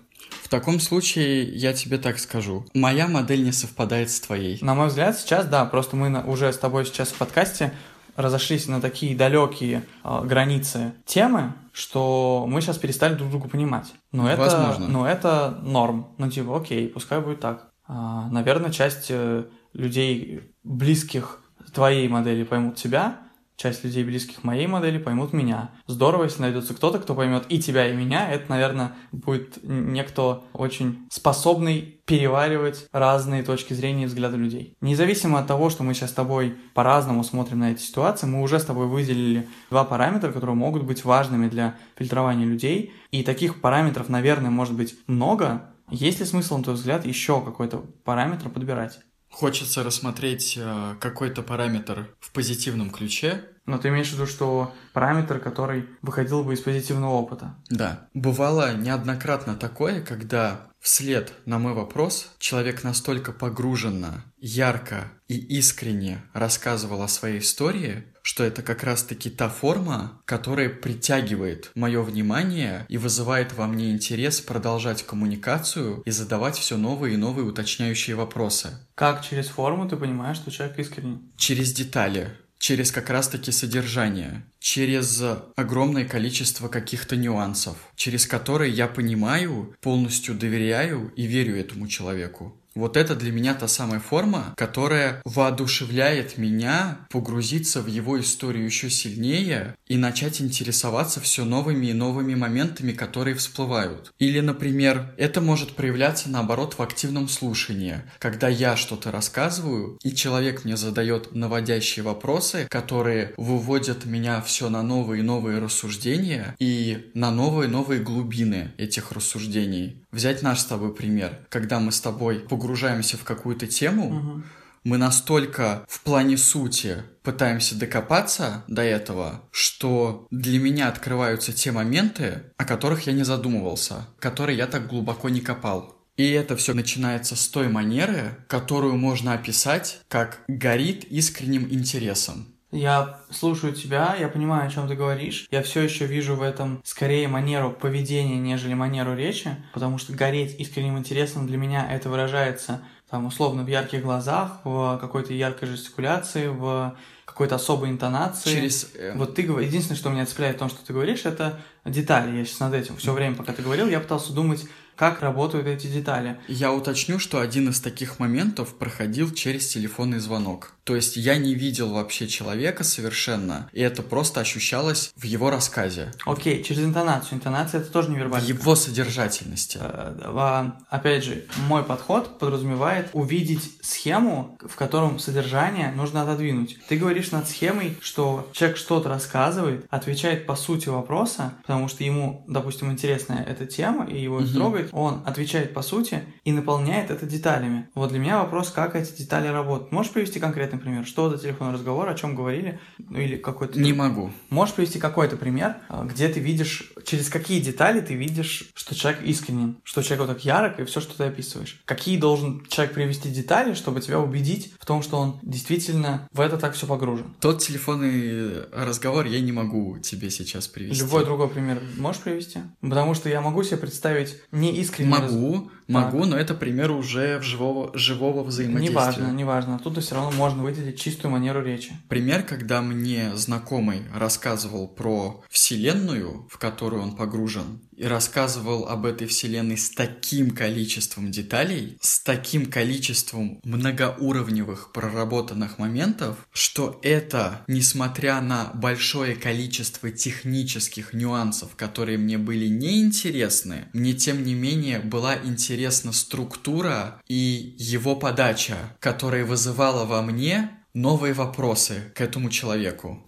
В 0.43 0.49
таком 0.49 0.81
случае 0.81 1.45
я 1.45 1.73
тебе 1.75 1.99
так 1.99 2.19
скажу. 2.19 2.65
Моя 2.75 3.07
модель 3.07 3.45
не 3.45 3.53
совпадает 3.53 4.11
с 4.11 4.21
твоей. 4.21 4.59
На 4.63 4.75
мой 4.75 4.89
взгляд, 4.89 5.19
сейчас, 5.19 5.47
да, 5.47 5.65
просто 5.67 5.95
мы 5.97 6.25
уже 6.25 6.53
с 6.53 6.59
тобой 6.59 6.87
сейчас 6.87 7.09
в 7.09 7.15
подкасте 7.19 7.73
разошлись 8.17 8.67
на 8.67 8.81
такие 8.81 9.17
далекие 9.17 9.85
э, 10.03 10.25
границы 10.25 10.95
темы, 11.07 11.53
что 11.73 12.47
мы 12.49 12.61
сейчас 12.61 12.79
перестали 12.79 13.15
друг 13.15 13.31
друга 13.31 13.49
понимать. 13.49 13.93
Но 14.11 14.29
это, 14.29 14.41
Возможно. 14.41 14.89
Но 14.89 15.09
это 15.09 15.59
норм. 15.63 16.15
Ну, 16.19 16.29
типа, 16.29 16.57
окей, 16.57 16.89
пускай 16.89 17.21
будет 17.21 17.41
так. 17.41 17.69
А, 17.87 18.29
наверное, 18.31 18.71
часть 18.71 19.07
э, 19.11 19.45
людей, 19.79 20.43
близких 20.65 21.41
твоей 21.73 22.09
модели, 22.09 22.45
поймут 22.45 22.77
тебя, 22.77 23.21
часть 23.59 23.83
людей, 23.85 24.05
близких 24.05 24.45
моей 24.45 24.67
модели, 24.67 24.99
поймут 24.99 25.33
меня. 25.33 25.73
Здорово, 25.87 26.25
если 26.25 26.43
найдется 26.43 26.75
кто-то, 26.75 26.99
кто 27.01 27.15
поймет 27.15 27.45
и 27.49 27.61
тебя, 27.61 27.91
и 27.91 27.97
меня. 27.97 28.31
Это, 28.31 28.49
наверное, 28.51 28.93
будет 29.11 29.59
некто 29.63 30.43
очень 30.53 31.07
способный 31.11 32.01
переваривать 32.07 32.87
разные 32.93 33.43
точки 33.43 33.75
зрения 33.75 34.05
и 34.05 34.07
взгляды 34.07 34.37
людей. 34.37 34.77
Независимо 34.81 35.41
от 35.41 35.49
того, 35.49 35.71
что 35.71 35.83
мы 35.83 35.95
сейчас 35.95 36.11
с 36.11 36.15
тобой 36.15 36.57
по-разному 36.73 37.25
смотрим 37.25 37.59
на 37.59 37.73
эти 37.73 37.81
ситуации, 37.81 38.27
мы 38.27 38.43
уже 38.43 38.61
с 38.61 38.65
тобой 38.65 38.87
выделили 38.87 39.49
два 39.71 39.85
параметра, 39.85 40.31
которые 40.31 40.55
могут 40.55 40.85
быть 40.85 41.05
важными 41.05 41.49
для 41.49 41.77
фильтрования 41.97 42.47
людей. 42.47 42.93
И 43.11 43.25
таких 43.25 43.61
параметров, 43.61 44.09
наверное, 44.09 44.51
может 44.51 44.75
быть 44.75 44.97
много. 45.09 45.75
Есть 45.91 46.21
ли 46.21 46.27
смысл, 46.27 46.59
на 46.59 46.65
твой 46.65 46.77
взгляд, 46.77 47.07
еще 47.07 47.43
какой-то 47.43 47.79
параметр 48.05 48.51
подбирать? 48.51 49.01
Хочется 49.39 49.85
рассмотреть 49.85 50.59
э, 50.61 50.97
какой-то 50.99 51.43
параметр 51.43 52.09
в 52.19 52.33
позитивном 52.33 52.91
ключе. 52.91 53.45
Но 53.67 53.79
ты 53.79 53.87
имеешь 53.87 54.09
в 54.09 54.15
виду, 54.15 54.27
что 54.27 54.75
параметр, 54.93 55.39
который 55.39 55.89
выходил 56.03 56.43
бы 56.43 56.55
из 56.55 56.61
позитивного 56.61 57.13
опыта? 57.13 57.55
Да. 57.71 58.09
Бывало 58.15 58.75
неоднократно 58.75 59.55
такое, 59.55 60.03
когда 60.03 60.67
вслед 60.81 61.33
на 61.45 61.59
мой 61.59 61.75
вопрос 61.75 62.31
человек 62.39 62.85
настолько 62.85 63.33
погруженно, 63.33 64.25
ярко 64.39 65.13
и 65.29 65.37
искренне 65.37 66.23
рассказывал 66.33 67.03
о 67.03 67.09
своей 67.09 67.41
истории, 67.41 68.05
что 68.23 68.45
это 68.45 68.63
как 68.63 68.83
раз-таки 68.83 69.31
та 69.31 69.49
форма, 69.49 70.21
которая 70.25 70.69
притягивает 70.69 71.71
мое 71.75 72.03
внимание 72.03 72.85
и 72.89 72.99
вызывает 72.99 73.55
во 73.55 73.67
мне 73.67 73.91
интерес 73.91 74.41
продолжать 74.41 75.03
коммуникацию 75.03 76.03
и 76.05 76.11
задавать 76.11 76.57
все 76.59 76.77
новые 76.77 77.15
и 77.15 77.17
новые 77.17 77.47
уточняющие 77.47 78.17
вопросы. 78.17 78.79
Как 78.95 79.25
через 79.25 79.49
форму 79.49 79.89
ты 79.89 79.97
понимаешь, 79.97 80.37
что 80.37 80.51
человек 80.51 80.79
искренний? 80.79 81.21
Через 81.37 81.73
детали 81.73 82.37
через 82.59 82.91
как 82.91 83.11
раз-таки 83.11 83.53
содержание, 83.53 84.45
через 84.59 85.23
огромное 85.57 86.05
количество 86.05 86.69
каких-то 86.69 87.17
нюансов, 87.17 87.77
через 87.95 88.27
которые 88.27 88.73
я 88.73 88.89
понимаю, 88.89 89.77
полностью 89.81 90.35
доверяю 90.35 91.13
и 91.17 91.27
верю 91.27 91.57
этому 91.59 91.87
человеку. 91.89 92.58
Вот 92.75 92.97
это 92.97 93.17
для 93.17 93.33
меня 93.33 93.55
та 93.55 93.67
самая 93.69 94.01
форма, 94.01 94.55
которая 94.57 95.21
воодушевляет 95.25 96.39
меня 96.39 96.99
погрузиться 97.11 97.83
в 97.83 97.87
его 97.87 98.21
историю 98.21 98.65
еще 98.65 98.91
сильнее 98.91 99.77
и 99.87 99.97
начать 99.97 100.41
интересоваться 100.41 101.21
все 101.21 101.45
новыми 101.45 101.87
и 101.87 101.93
новыми 101.93 102.35
моментами, 102.35 102.93
которые 102.93 103.35
всплывают. 103.35 104.13
Или, 104.19 104.41
например, 104.41 105.13
это 105.17 105.41
может 105.41 105.75
проявляться 105.75 106.31
наоборот 106.31 106.75
в 106.75 106.83
активном 106.83 107.29
слушании, 107.29 108.03
когда 108.19 108.49
я 108.49 108.77
что-то 108.77 109.11
рассказываю, 109.11 109.99
и 110.03 110.15
человек 110.15 110.65
мне 110.65 110.77
задает 110.77 111.35
наводящие 111.35 112.05
вопросы, 112.05 112.67
которые 112.71 113.35
выводят 113.37 114.05
меня 114.05 114.41
все 114.41 114.69
на 114.69 114.83
новые 114.83 115.21
и 115.21 115.25
новые 115.25 115.59
рассуждения 115.59 116.55
и 116.59 117.11
на 117.15 117.31
новые 117.31 117.69
и 117.69 117.73
новые 117.73 118.01
глубины 118.01 118.73
этих 118.79 119.13
рассуждений. 119.13 120.05
Взять 120.11 120.43
наш 120.43 120.61
с 120.61 120.65
тобой 120.65 120.95
пример, 120.95 121.47
когда 121.51 121.81
мы 121.81 121.93
с 121.93 122.01
тобой 122.01 122.41
погружаемся 122.41 123.17
в 123.17 123.25
какую-то 123.25 123.67
тему, 123.67 124.09
угу. 124.09 124.43
мы 124.85 124.97
настолько 124.97 125.85
в 125.87 126.01
плане 126.01 126.39
сути 126.39 127.03
пытаемся 127.23 127.79
докопаться 127.79 128.65
до 128.69 128.83
этого, 128.83 129.43
что 129.51 130.27
для 130.31 130.59
меня 130.59 130.89
открываются 130.89 131.53
те 131.53 131.73
моменты, 131.73 132.45
о 132.57 132.65
которых 132.65 133.07
я 133.07 133.13
не 133.13 133.23
задумывался, 133.23 134.09
которые 134.19 134.57
я 134.57 134.67
так 134.67 134.87
глубоко 134.87 135.29
не 135.29 135.41
копал. 135.41 135.99
И 136.17 136.31
это 136.31 136.57
все 136.57 136.75
начинается 136.75 137.37
с 137.37 137.47
той 137.47 137.69
манеры, 137.69 138.45
которую 138.49 138.97
можно 138.97 139.35
описать 139.35 140.01
как 140.09 140.41
горит 140.49 141.05
искренним 141.05 141.71
интересом. 141.71 142.58
Я 142.71 143.21
слушаю 143.31 143.73
тебя, 143.73 144.15
я 144.19 144.29
понимаю, 144.29 144.67
о 144.67 144.71
чем 144.71 144.89
ты 144.89 144.95
говоришь. 144.95 145.47
Я 145.51 145.63
все 145.63 145.81
еще 145.81 146.07
вижу 146.07 146.37
в 146.37 146.43
этом 146.43 146.83
скорее 146.85 147.27
манеру 147.27 147.73
поведения, 147.73 148.39
нежели 148.39 148.75
манеру 148.75 149.15
речи, 149.15 149.57
потому 149.73 149.97
что 149.97 150.13
гореть 150.13 150.61
искренним 150.61 150.99
интересом 150.99 151.47
для 151.47 151.57
меня 151.57 151.91
это 151.91 152.11
выражается 152.11 152.83
там 153.11 153.25
условно 153.25 153.63
в 153.63 153.69
ярких 153.69 154.03
глазах, 154.03 154.61
в 154.65 154.99
какой-то 155.01 155.33
яркой 155.33 155.69
жестикуляции, 155.69 156.49
в 156.49 156.95
какой-то 157.25 157.55
особой 157.55 157.89
интонации. 157.89 158.51
Через... 158.51 158.91
Э, 158.95 159.15
вот 159.17 159.35
ты 159.35 159.43
говоришь, 159.43 159.69
единственное, 159.69 159.99
что 159.99 160.11
меня 160.11 160.27
цепляет 160.27 160.57
в 160.57 160.59
том, 160.59 160.69
что 160.69 160.85
ты 160.85 160.93
говоришь, 160.93 161.25
это 161.25 161.61
детали. 161.87 162.37
Я 162.37 162.45
сейчас 162.45 162.61
над 162.61 162.75
этим 162.75 162.97
все 162.97 163.15
время, 163.15 163.35
пока 163.35 163.55
ты 163.55 163.63
говорил, 163.63 163.89
я 163.89 164.01
пытался 164.01 164.35
думать, 164.35 164.67
как 164.99 165.23
работают 165.23 165.67
эти 165.69 165.87
детали. 165.87 166.39
Я 166.49 166.73
уточню, 166.73 167.21
что 167.21 167.41
один 167.41 167.69
из 167.69 167.81
таких 167.81 168.19
моментов 168.19 168.75
проходил 168.75 169.33
через 169.33 169.69
телефонный 169.69 170.19
звонок. 170.19 170.73
То 170.89 170.97
есть 170.97 171.19
я 171.19 171.37
не 171.37 171.55
видел 171.55 171.93
вообще 171.93 172.27
человека 172.27 172.83
совершенно, 172.83 173.69
и 173.75 173.83
это 173.83 174.03
просто 174.03 174.41
ощущалось 174.41 175.13
в 175.17 175.25
его 175.25 175.51
рассказе. 175.51 176.13
Окей, 176.25 176.65
через 176.65 176.83
интонацию. 176.83 177.37
Интонация 177.37 177.83
это 177.83 177.93
тоже 177.93 178.11
невербально. 178.11 178.47
В 178.47 178.49
его 178.49 178.75
содержательности. 178.75 179.79
Э, 179.79 180.71
опять 180.89 181.25
же, 181.25 181.45
мой 181.69 181.85
подход 181.85 182.39
подразумевает 182.39 183.11
увидеть 183.13 183.71
схему, 183.83 184.57
в 184.67 184.77
котором 184.77 185.19
содержание 185.19 185.93
нужно 185.93 186.23
отодвинуть. 186.23 186.79
Ты 186.89 186.97
говоришь 186.97 187.33
над 187.33 187.47
схемой, 187.47 187.99
что 188.01 188.49
человек 188.55 188.79
что-то 188.79 189.11
рассказывает, 189.11 189.85
отвечает 189.91 190.47
по 190.47 190.57
сути 190.57 190.89
вопроса, 190.89 191.53
потому 191.67 191.89
что 191.89 192.03
ему, 192.03 192.47
допустим, 192.49 192.91
интересная 192.91 193.45
эта 193.45 193.67
тема, 193.67 194.07
и 194.07 194.19
его 194.19 194.41
трогает, 194.41 194.88
суть, 194.89 194.95
он 194.95 195.23
отвечает 195.25 195.75
по 195.75 195.83
сути 195.83 196.23
и 196.45 196.53
наполняет 196.53 197.11
это 197.11 197.27
деталями. 197.27 197.89
Вот 197.95 198.11
для 198.11 198.19
меня 198.19 198.39
вопрос, 198.39 198.71
как 198.71 198.97
эти 198.97 199.17
детали 199.17 199.49
работают. 199.49 199.93
Можешь 199.93 200.13
привести 200.13 200.41
конкретный 200.41 200.79
пример? 200.79 201.07
Что 201.07 201.31
за 201.31 201.39
телефонный 201.39 201.75
разговор, 201.75 202.09
о 202.09 202.15
чем 202.15 202.35
говорили? 202.35 202.81
Ну 202.99 203.19
или 203.19 203.37
какой-то... 203.37 203.79
Не 203.79 203.93
могу. 203.93 204.33
Можешь 204.51 204.75
привести 204.75 204.99
какой-то 204.99 205.37
пример, 205.37 205.77
а, 205.89 206.05
где 206.05 206.29
ты 206.29 206.41
видишь, 206.41 206.93
через 207.05 207.29
какие 207.29 207.61
детали 207.61 208.01
ты 208.01 208.15
видишь, 208.15 208.71
что 208.75 208.95
человек 208.95 209.23
искренен, 209.23 209.79
что 209.85 210.03
человек 210.03 210.27
вот 210.27 210.35
так 210.35 210.45
ярок 210.45 210.81
и 210.81 210.85
все, 210.85 211.01
что 211.01 211.17
ты 211.17 211.25
описываешь. 211.25 211.81
Какие 211.85 212.19
должен 212.19 212.65
человек 212.69 212.95
привести 212.95 213.31
детали, 213.31 213.75
чтобы 213.75 214.01
тебя 214.01 214.21
убедить 214.21 214.75
в 214.79 214.87
том, 214.87 215.03
что 215.03 215.19
он 215.19 215.39
действительно 215.43 216.29
в 216.33 216.41
это 216.41 216.57
так 216.57 216.75
все 216.75 216.87
погружен? 216.87 217.35
Тот 217.41 217.61
телефонный 217.61 218.67
разговор 218.73 219.27
я 219.27 219.41
не 219.41 219.53
могу 219.53 219.99
тебе 219.99 220.31
сейчас 220.31 220.69
привести. 220.69 221.03
Любой 221.03 221.25
другой 221.25 221.49
пример 221.49 221.81
можешь 221.97 222.23
привести? 222.23 222.61
Потому 222.81 223.15
что 223.15 223.29
я 223.29 223.41
могу 223.41 223.63
себе 223.63 223.77
представить 223.77 224.41
не 224.53 224.78
искренне... 224.81 225.11
Могу, 225.11 225.71
могу, 225.89 226.25
но 226.25 226.37
это 226.37 226.55
пример 226.55 226.91
уже 226.91 227.39
в 227.39 227.43
живого, 227.43 227.97
живого 227.97 228.45
взаимодействия. 228.45 228.91
Неважно, 228.91 229.33
неважно. 229.33 229.77
Оттуда 229.77 230.01
все 230.01 230.15
равно 230.15 230.31
можно 230.33 230.63
выделить 230.63 231.01
чистую 231.01 231.33
манеру 231.33 231.63
речи. 231.63 231.93
Пример, 232.09 232.43
когда 232.43 232.83
мне 232.83 233.35
знакомый 233.35 234.03
рассказывал 234.15 234.87
про 234.87 235.43
Вселенную, 235.49 236.47
в 236.51 236.59
которую 236.59 237.03
он 237.03 237.17
погружен, 237.17 237.81
и 237.97 238.05
рассказывал 238.05 238.87
об 238.87 239.07
этой 239.07 239.27
Вселенной 239.27 239.77
с 239.77 239.91
таким 239.91 240.53
количеством 240.53 241.33
деталей, 241.33 241.97
с 242.01 242.21
таким 242.21 242.67
количеством 242.67 243.61
многоуровневых 243.65 244.93
проработанных 244.93 245.79
моментов, 245.79 246.47
что 246.53 247.01
это, 247.03 247.65
несмотря 247.67 248.41
на 248.41 248.71
большое 248.75 249.35
количество 249.35 250.11
технических 250.11 251.13
нюансов, 251.13 251.75
которые 251.75 252.19
мне 252.19 252.39
были 252.39 252.69
неинтересны, 252.69 253.89
мне 253.93 254.13
тем 254.13 254.45
не 254.45 254.55
менее 254.55 255.01
была 255.01 255.37
интересна 255.37 255.78
структура 256.13 257.21
и 257.27 257.75
его 257.79 258.17
подача, 258.17 258.77
которая 259.01 259.45
вызывала 259.45 260.05
во 260.05 260.23
мне 260.23 260.71
новые 260.95 261.33
вопросы 261.33 262.13
к 262.15 262.21
этому 262.21 262.51
человеку. 262.51 263.23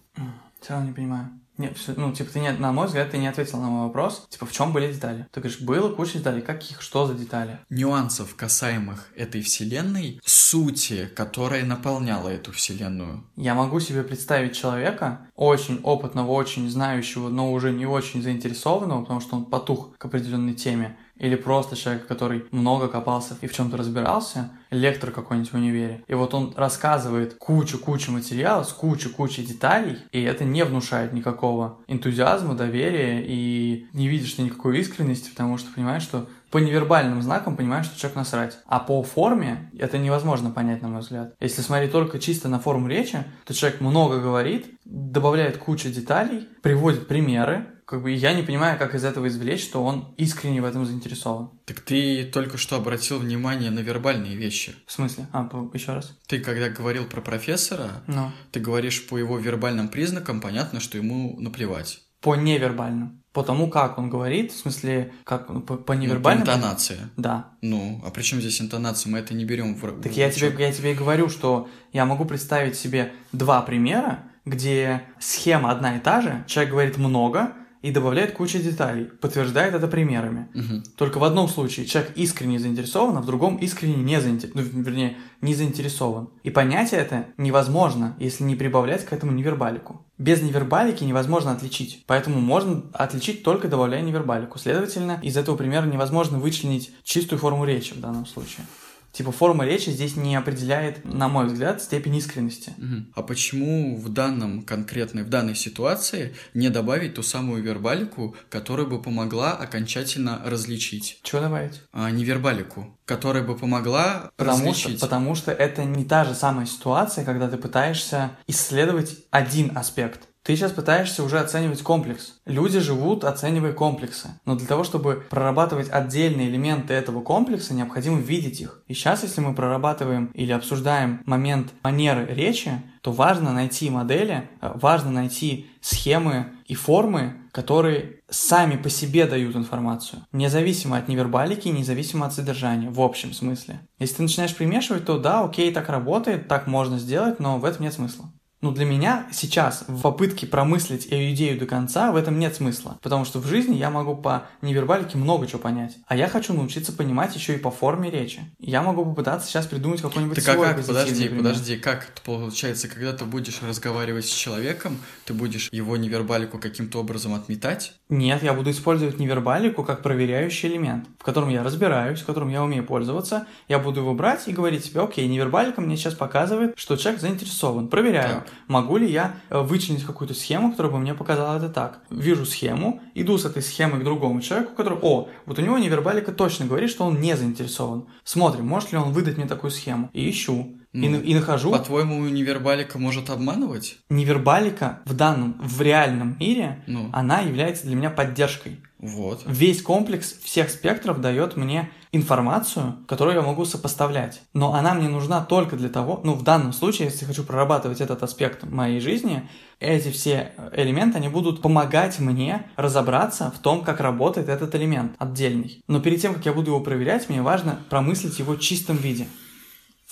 Все 0.61 0.73
равно 0.73 0.89
не 0.89 0.93
понимаю. 0.93 1.29
Нет, 1.57 1.77
ну, 1.95 2.11
типа, 2.11 2.31
ты 2.31 2.39
не, 2.39 2.51
на 2.51 2.71
мой 2.71 2.87
взгляд, 2.87 3.11
ты 3.11 3.19
не 3.19 3.27
ответил 3.27 3.59
на 3.59 3.69
мой 3.69 3.87
вопрос. 3.87 4.25
Типа, 4.29 4.47
в 4.47 4.51
чем 4.51 4.73
были 4.73 4.91
детали? 4.91 5.27
Ты 5.31 5.41
говоришь, 5.41 5.61
было 5.61 5.93
куча 5.93 6.17
деталей. 6.17 6.41
Каких? 6.41 6.81
Что 6.81 7.05
за 7.05 7.13
детали? 7.13 7.59
Нюансов, 7.69 8.35
касаемых 8.35 9.09
этой 9.15 9.41
вселенной, 9.41 10.19
сути, 10.23 11.07
которая 11.15 11.63
наполняла 11.63 12.29
эту 12.29 12.51
вселенную. 12.51 13.23
Я 13.35 13.53
могу 13.53 13.79
себе 13.79 14.03
представить 14.03 14.55
человека, 14.55 15.27
очень 15.35 15.81
опытного, 15.83 16.31
очень 16.31 16.69
знающего, 16.69 17.29
но 17.29 17.51
уже 17.51 17.71
не 17.71 17.85
очень 17.85 18.23
заинтересованного, 18.23 19.01
потому 19.01 19.19
что 19.21 19.35
он 19.35 19.45
потух 19.45 19.95
к 19.97 20.05
определенной 20.05 20.55
теме, 20.55 20.97
или 21.21 21.35
просто 21.35 21.75
человек, 21.75 22.07
который 22.07 22.45
много 22.51 22.87
копался 22.87 23.37
и 23.41 23.47
в 23.47 23.53
чем-то 23.53 23.77
разбирался, 23.77 24.49
лектор 24.71 25.11
какой-нибудь 25.11 25.51
в 25.51 25.55
универе. 25.55 26.03
И 26.07 26.15
вот 26.15 26.33
он 26.33 26.53
рассказывает 26.57 27.35
кучу-кучу 27.35 28.11
материала 28.11 28.63
с 28.63 28.73
кучу-кучу 28.73 29.43
деталей, 29.43 29.97
и 30.11 30.21
это 30.23 30.43
не 30.43 30.65
внушает 30.65 31.13
никакого 31.13 31.77
энтузиазма, 31.87 32.55
доверия, 32.55 33.23
и 33.23 33.87
не 33.93 34.07
видишь 34.07 34.33
ты 34.33 34.41
никакой 34.41 34.79
искренности, 34.79 35.29
потому 35.29 35.59
что 35.59 35.71
понимаешь, 35.71 36.01
что 36.01 36.27
по 36.49 36.57
невербальным 36.57 37.21
знакам 37.21 37.55
понимаешь, 37.55 37.85
что 37.85 37.97
человек 37.97 38.17
насрать. 38.17 38.57
А 38.65 38.79
по 38.79 39.03
форме 39.03 39.71
это 39.77 39.97
невозможно 39.97 40.49
понять, 40.49 40.81
на 40.81 40.89
мой 40.89 41.01
взгляд. 41.01 41.33
Если 41.39 41.61
смотреть 41.61 41.91
только 41.91 42.19
чисто 42.19 42.49
на 42.49 42.59
форму 42.59 42.87
речи, 42.87 43.23
то 43.45 43.53
человек 43.53 43.79
много 43.79 44.19
говорит, 44.19 44.65
добавляет 44.83 45.57
кучу 45.57 45.89
деталей, 45.89 46.49
приводит 46.61 47.07
примеры, 47.07 47.67
как 47.91 48.03
бы 48.03 48.11
я 48.11 48.33
не 48.33 48.41
понимаю, 48.41 48.79
как 48.79 48.95
из 48.95 49.03
этого 49.03 49.27
извлечь, 49.27 49.61
что 49.63 49.83
он 49.83 50.15
искренне 50.15 50.61
в 50.61 50.65
этом 50.65 50.85
заинтересован. 50.85 51.49
Так 51.65 51.81
ты 51.81 52.23
только 52.23 52.57
что 52.57 52.77
обратил 52.77 53.19
внимание 53.19 53.69
на 53.69 53.79
вербальные 53.79 54.37
вещи. 54.37 54.73
В 54.87 54.93
смысле? 54.93 55.27
А, 55.33 55.49
еще 55.73 55.91
раз. 55.91 56.17
Ты 56.25 56.39
когда 56.39 56.69
говорил 56.69 57.03
про 57.03 57.19
профессора, 57.19 58.01
ну. 58.07 58.31
ты 58.53 58.61
говоришь 58.61 59.05
по 59.07 59.17
его 59.17 59.37
вербальным 59.37 59.89
признакам, 59.89 60.39
понятно, 60.39 60.79
что 60.79 60.97
ему 60.97 61.35
наплевать. 61.41 62.01
По 62.21 62.35
невербальным. 62.35 63.21
По 63.33 63.43
тому, 63.43 63.69
как 63.69 63.97
он 63.97 64.09
говорит, 64.09 64.53
в 64.53 64.59
смысле, 64.59 65.11
как 65.25 65.47
по, 65.65 65.75
по 65.75 65.91
невербальным. 65.91 66.45
Ну, 66.45 66.51
по 66.51 66.55
интонации. 66.55 66.97
Да. 67.17 67.49
Ну, 67.61 68.01
а 68.05 68.11
при 68.11 68.21
чем 68.21 68.39
здесь 68.39 68.61
интонация? 68.61 69.11
Мы 69.11 69.17
это 69.17 69.33
не 69.33 69.43
берем 69.43 69.75
в. 69.75 70.01
Так 70.01 70.13
в 70.13 70.15
я 70.15 70.31
тебе, 70.31 70.55
я 70.57 70.71
тебе 70.71 70.93
и 70.93 70.95
говорю, 70.95 71.27
что 71.27 71.67
я 71.91 72.05
могу 72.05 72.23
представить 72.23 72.77
себе 72.77 73.11
два 73.33 73.61
примера, 73.61 74.23
где 74.45 75.03
схема 75.19 75.71
одна 75.71 75.97
и 75.97 75.99
та 75.99 76.21
же, 76.21 76.45
человек 76.47 76.71
говорит 76.71 76.97
много, 76.97 77.53
и 77.81 77.91
добавляет 77.91 78.33
кучу 78.33 78.59
деталей, 78.59 79.05
подтверждает 79.05 79.73
это 79.73 79.87
примерами. 79.87 80.47
Угу. 80.53 80.83
Только 80.97 81.17
в 81.17 81.23
одном 81.23 81.47
случае 81.47 81.85
человек 81.85 82.13
искренне 82.15 82.59
заинтересован, 82.59 83.17
а 83.17 83.21
в 83.21 83.25
другом 83.25 83.57
искренне 83.57 83.95
не 83.95 84.19
заинтересован, 84.21 84.71
ну, 84.73 84.81
вернее, 84.81 85.17
не 85.41 85.55
заинтересован. 85.55 86.29
И 86.43 86.49
понять 86.49 86.93
это 86.93 87.25
невозможно, 87.37 88.15
если 88.19 88.43
не 88.43 88.55
прибавлять 88.55 89.05
к 89.05 89.13
этому 89.13 89.31
невербалику. 89.31 90.05
Без 90.17 90.41
невербалики 90.41 91.03
невозможно 91.03 91.51
отличить, 91.51 92.03
поэтому 92.05 92.39
можно 92.39 92.83
отличить 92.93 93.43
только 93.43 93.67
добавляя 93.67 94.01
невербалику. 94.01 94.59
Следовательно, 94.59 95.19
из 95.23 95.35
этого 95.35 95.55
примера 95.55 95.85
невозможно 95.85 96.37
вычленить 96.37 96.93
чистую 97.03 97.39
форму 97.39 97.65
речи 97.65 97.93
в 97.93 97.99
данном 97.99 98.27
случае. 98.27 98.65
Типа 99.11 99.31
форма 99.31 99.65
речи 99.65 99.89
здесь 99.89 100.15
не 100.15 100.35
определяет, 100.35 101.03
на 101.03 101.27
мой 101.27 101.47
взгляд, 101.47 101.81
степень 101.81 102.15
искренности. 102.15 102.73
А 103.13 103.21
почему 103.21 103.97
в 103.97 104.09
данном 104.09 104.63
конкретной, 104.63 105.23
в 105.23 105.29
данной 105.29 105.55
ситуации 105.55 106.33
не 106.53 106.69
добавить 106.69 107.15
ту 107.15 107.23
самую 107.23 107.61
вербалику, 107.61 108.35
которая 108.49 108.85
бы 108.85 109.01
помогла 109.01 109.51
окончательно 109.51 110.41
различить? 110.45 111.19
Чего 111.23 111.41
добавить? 111.41 111.81
А, 111.91 112.09
невербалику, 112.09 112.97
которая 113.05 113.43
бы 113.43 113.57
помогла 113.57 114.31
потому 114.37 114.69
различить. 114.69 114.97
Что, 114.97 115.07
потому 115.07 115.35
что 115.35 115.51
это 115.51 115.83
не 115.83 116.05
та 116.05 116.23
же 116.23 116.33
самая 116.33 116.65
ситуация, 116.65 117.25
когда 117.25 117.49
ты 117.49 117.57
пытаешься 117.57 118.31
исследовать 118.47 119.17
один 119.31 119.77
аспект. 119.77 120.30
Ты 120.51 120.57
сейчас 120.57 120.73
пытаешься 120.73 121.23
уже 121.23 121.39
оценивать 121.39 121.81
комплекс. 121.81 122.33
Люди 122.45 122.79
живут, 122.79 123.23
оценивая 123.23 123.71
комплексы. 123.71 124.31
Но 124.43 124.57
для 124.57 124.67
того, 124.67 124.83
чтобы 124.83 125.23
прорабатывать 125.29 125.87
отдельные 125.89 126.49
элементы 126.49 126.93
этого 126.93 127.21
комплекса, 127.21 127.73
необходимо 127.73 128.19
видеть 128.19 128.59
их. 128.59 128.83
И 128.89 128.93
сейчас, 128.93 129.23
если 129.23 129.39
мы 129.39 129.55
прорабатываем 129.55 130.25
или 130.33 130.51
обсуждаем 130.51 131.21
момент 131.25 131.71
манеры 131.83 132.25
речи, 132.25 132.83
то 132.99 133.13
важно 133.13 133.53
найти 133.53 133.89
модели, 133.89 134.49
э, 134.59 134.73
важно 134.75 135.11
найти 135.11 135.67
схемы 135.79 136.47
и 136.65 136.75
формы, 136.75 137.35
которые 137.53 138.19
сами 138.29 138.75
по 138.75 138.89
себе 138.89 139.27
дают 139.27 139.55
информацию, 139.55 140.23
независимо 140.33 140.97
от 140.97 141.07
невербалики, 141.07 141.69
независимо 141.69 142.25
от 142.25 142.33
содержания, 142.33 142.89
в 142.89 142.99
общем 142.99 143.31
смысле. 143.31 143.79
Если 143.99 144.15
ты 144.15 144.23
начинаешь 144.23 144.55
примешивать, 144.55 145.05
то 145.05 145.17
да, 145.17 145.45
окей, 145.45 145.71
так 145.71 145.87
работает, 145.87 146.49
так 146.49 146.67
можно 146.67 146.99
сделать, 146.99 147.39
но 147.39 147.57
в 147.57 147.63
этом 147.63 147.83
нет 147.83 147.93
смысла. 147.93 148.33
Ну, 148.61 148.71
для 148.71 148.85
меня 148.85 149.27
сейчас 149.31 149.85
в 149.87 150.01
попытке 150.01 150.45
промыслить 150.45 151.07
эту 151.07 151.31
идею 151.31 151.59
до 151.59 151.65
конца 151.65 152.11
в 152.11 152.15
этом 152.15 152.37
нет 152.37 152.55
смысла. 152.55 152.99
Потому 153.01 153.25
что 153.25 153.39
в 153.39 153.47
жизни 153.47 153.75
я 153.75 153.89
могу 153.89 154.15
по 154.15 154.43
невербалике 154.61 155.17
много 155.17 155.47
чего 155.47 155.57
понять. 155.57 155.97
А 156.05 156.15
я 156.15 156.27
хочу 156.27 156.53
научиться 156.53 156.91
понимать 156.91 157.35
еще 157.35 157.55
и 157.55 157.57
по 157.57 157.71
форме 157.71 158.11
речи. 158.11 158.41
Я 158.59 158.83
могу 158.83 159.03
попытаться 159.03 159.47
сейчас 159.47 159.65
придумать 159.65 160.01
какой-нибудь 160.01 160.35
так, 160.35 160.55
свой 160.55 160.69
а 160.69 160.73
как? 160.75 160.85
Подожди, 160.85 161.25
пример. 161.25 161.37
подожди, 161.39 161.77
как 161.77 162.03
это 162.03 162.21
получается, 162.23 162.87
когда 162.87 163.13
ты 163.13 163.25
будешь 163.25 163.63
разговаривать 163.63 164.27
с 164.27 164.31
человеком, 164.31 164.99
ты 165.25 165.33
будешь 165.33 165.69
его 165.71 165.97
невербалику 165.97 166.59
каким-то 166.59 166.99
образом 166.99 167.33
отметать? 167.33 167.93
Нет, 168.09 168.43
я 168.43 168.53
буду 168.53 168.69
использовать 168.69 169.17
невербалику 169.17 169.83
как 169.83 170.03
проверяющий 170.03 170.69
элемент, 170.69 171.07
в 171.17 171.23
котором 171.23 171.49
я 171.49 171.63
разбираюсь, 171.63 172.19
в 172.19 172.25
котором 172.27 172.49
я 172.49 172.63
умею 172.63 172.85
пользоваться. 172.85 173.47
Я 173.67 173.79
буду 173.79 174.01
его 174.01 174.13
брать 174.13 174.47
и 174.47 174.51
говорить 174.51 174.85
себе, 174.85 175.01
окей, 175.01 175.27
невербалика 175.27 175.81
мне 175.81 175.97
сейчас 175.97 176.13
показывает, 176.13 176.73
что 176.77 176.95
человек 176.95 177.21
заинтересован. 177.21 177.87
Проверяю. 177.87 178.41
Так 178.41 178.50
могу 178.67 178.97
ли 178.97 179.09
я 179.09 179.35
э, 179.49 179.59
вычленить 179.59 180.03
какую-то 180.03 180.33
схему, 180.33 180.71
которая 180.71 180.91
бы 180.91 180.99
мне 180.99 181.13
показала 181.13 181.57
это 181.57 181.69
так. 181.69 182.01
Вижу 182.09 182.45
схему, 182.45 183.01
иду 183.15 183.37
с 183.37 183.45
этой 183.45 183.61
схемой 183.61 184.01
к 184.01 184.03
другому 184.03 184.41
человеку, 184.41 184.75
который, 184.75 184.97
о, 185.01 185.29
вот 185.45 185.59
у 185.59 185.61
него 185.61 185.77
невербалика 185.77 186.31
точно 186.31 186.65
говорит, 186.65 186.89
что 186.89 187.05
он 187.05 187.19
не 187.19 187.35
заинтересован. 187.35 188.05
Смотрим, 188.23 188.67
может 188.67 188.91
ли 188.91 188.97
он 188.97 189.11
выдать 189.11 189.37
мне 189.37 189.47
такую 189.47 189.71
схему. 189.71 190.09
И 190.13 190.29
ищу. 190.29 190.77
Ну, 190.93 191.19
и, 191.19 191.31
и 191.31 191.35
нахожу. 191.35 191.71
По-твоему, 191.71 192.27
невербалика 192.27 192.99
может 192.99 193.29
обманывать? 193.29 193.97
Невербалика 194.09 194.99
в 195.05 195.13
данном, 195.13 195.55
в 195.61 195.81
реальном 195.81 196.37
мире, 196.39 196.83
ну. 196.87 197.09
она 197.13 197.39
является 197.39 197.87
для 197.87 197.95
меня 197.95 198.09
поддержкой. 198.09 198.77
Вот. 198.99 199.41
Весь 199.47 199.81
комплекс 199.81 200.31
всех 200.43 200.69
спектров 200.69 201.21
дает 201.21 201.57
мне 201.57 201.89
информацию, 202.11 202.97
которую 203.07 203.37
я 203.37 203.41
могу 203.41 203.65
сопоставлять. 203.65 204.41
Но 204.53 204.73
она 204.73 204.93
мне 204.93 205.07
нужна 205.07 205.41
только 205.41 205.75
для 205.75 205.89
того, 205.89 206.19
ну 206.23 206.33
в 206.33 206.43
данном 206.43 206.73
случае, 206.73 207.07
если 207.07 207.25
хочу 207.25 207.43
прорабатывать 207.43 208.01
этот 208.01 208.21
аспект 208.21 208.63
моей 208.63 208.99
жизни, 208.99 209.49
эти 209.79 210.11
все 210.11 210.51
элементы, 210.73 211.17
они 211.17 211.29
будут 211.29 211.61
помогать 211.61 212.19
мне 212.19 212.67
разобраться 212.75 213.51
в 213.55 213.59
том, 213.59 213.83
как 213.83 214.01
работает 214.01 214.49
этот 214.49 214.75
элемент 214.75 215.13
отдельный. 215.17 215.83
Но 215.87 215.99
перед 215.99 216.21
тем, 216.21 216.35
как 216.35 216.45
я 216.45 216.53
буду 216.53 216.71
его 216.71 216.81
проверять, 216.81 217.29
мне 217.29 217.41
важно 217.41 217.79
промыслить 217.89 218.37
его 218.37 218.53
в 218.53 218.59
чистом 218.59 218.97
виде. 218.97 219.25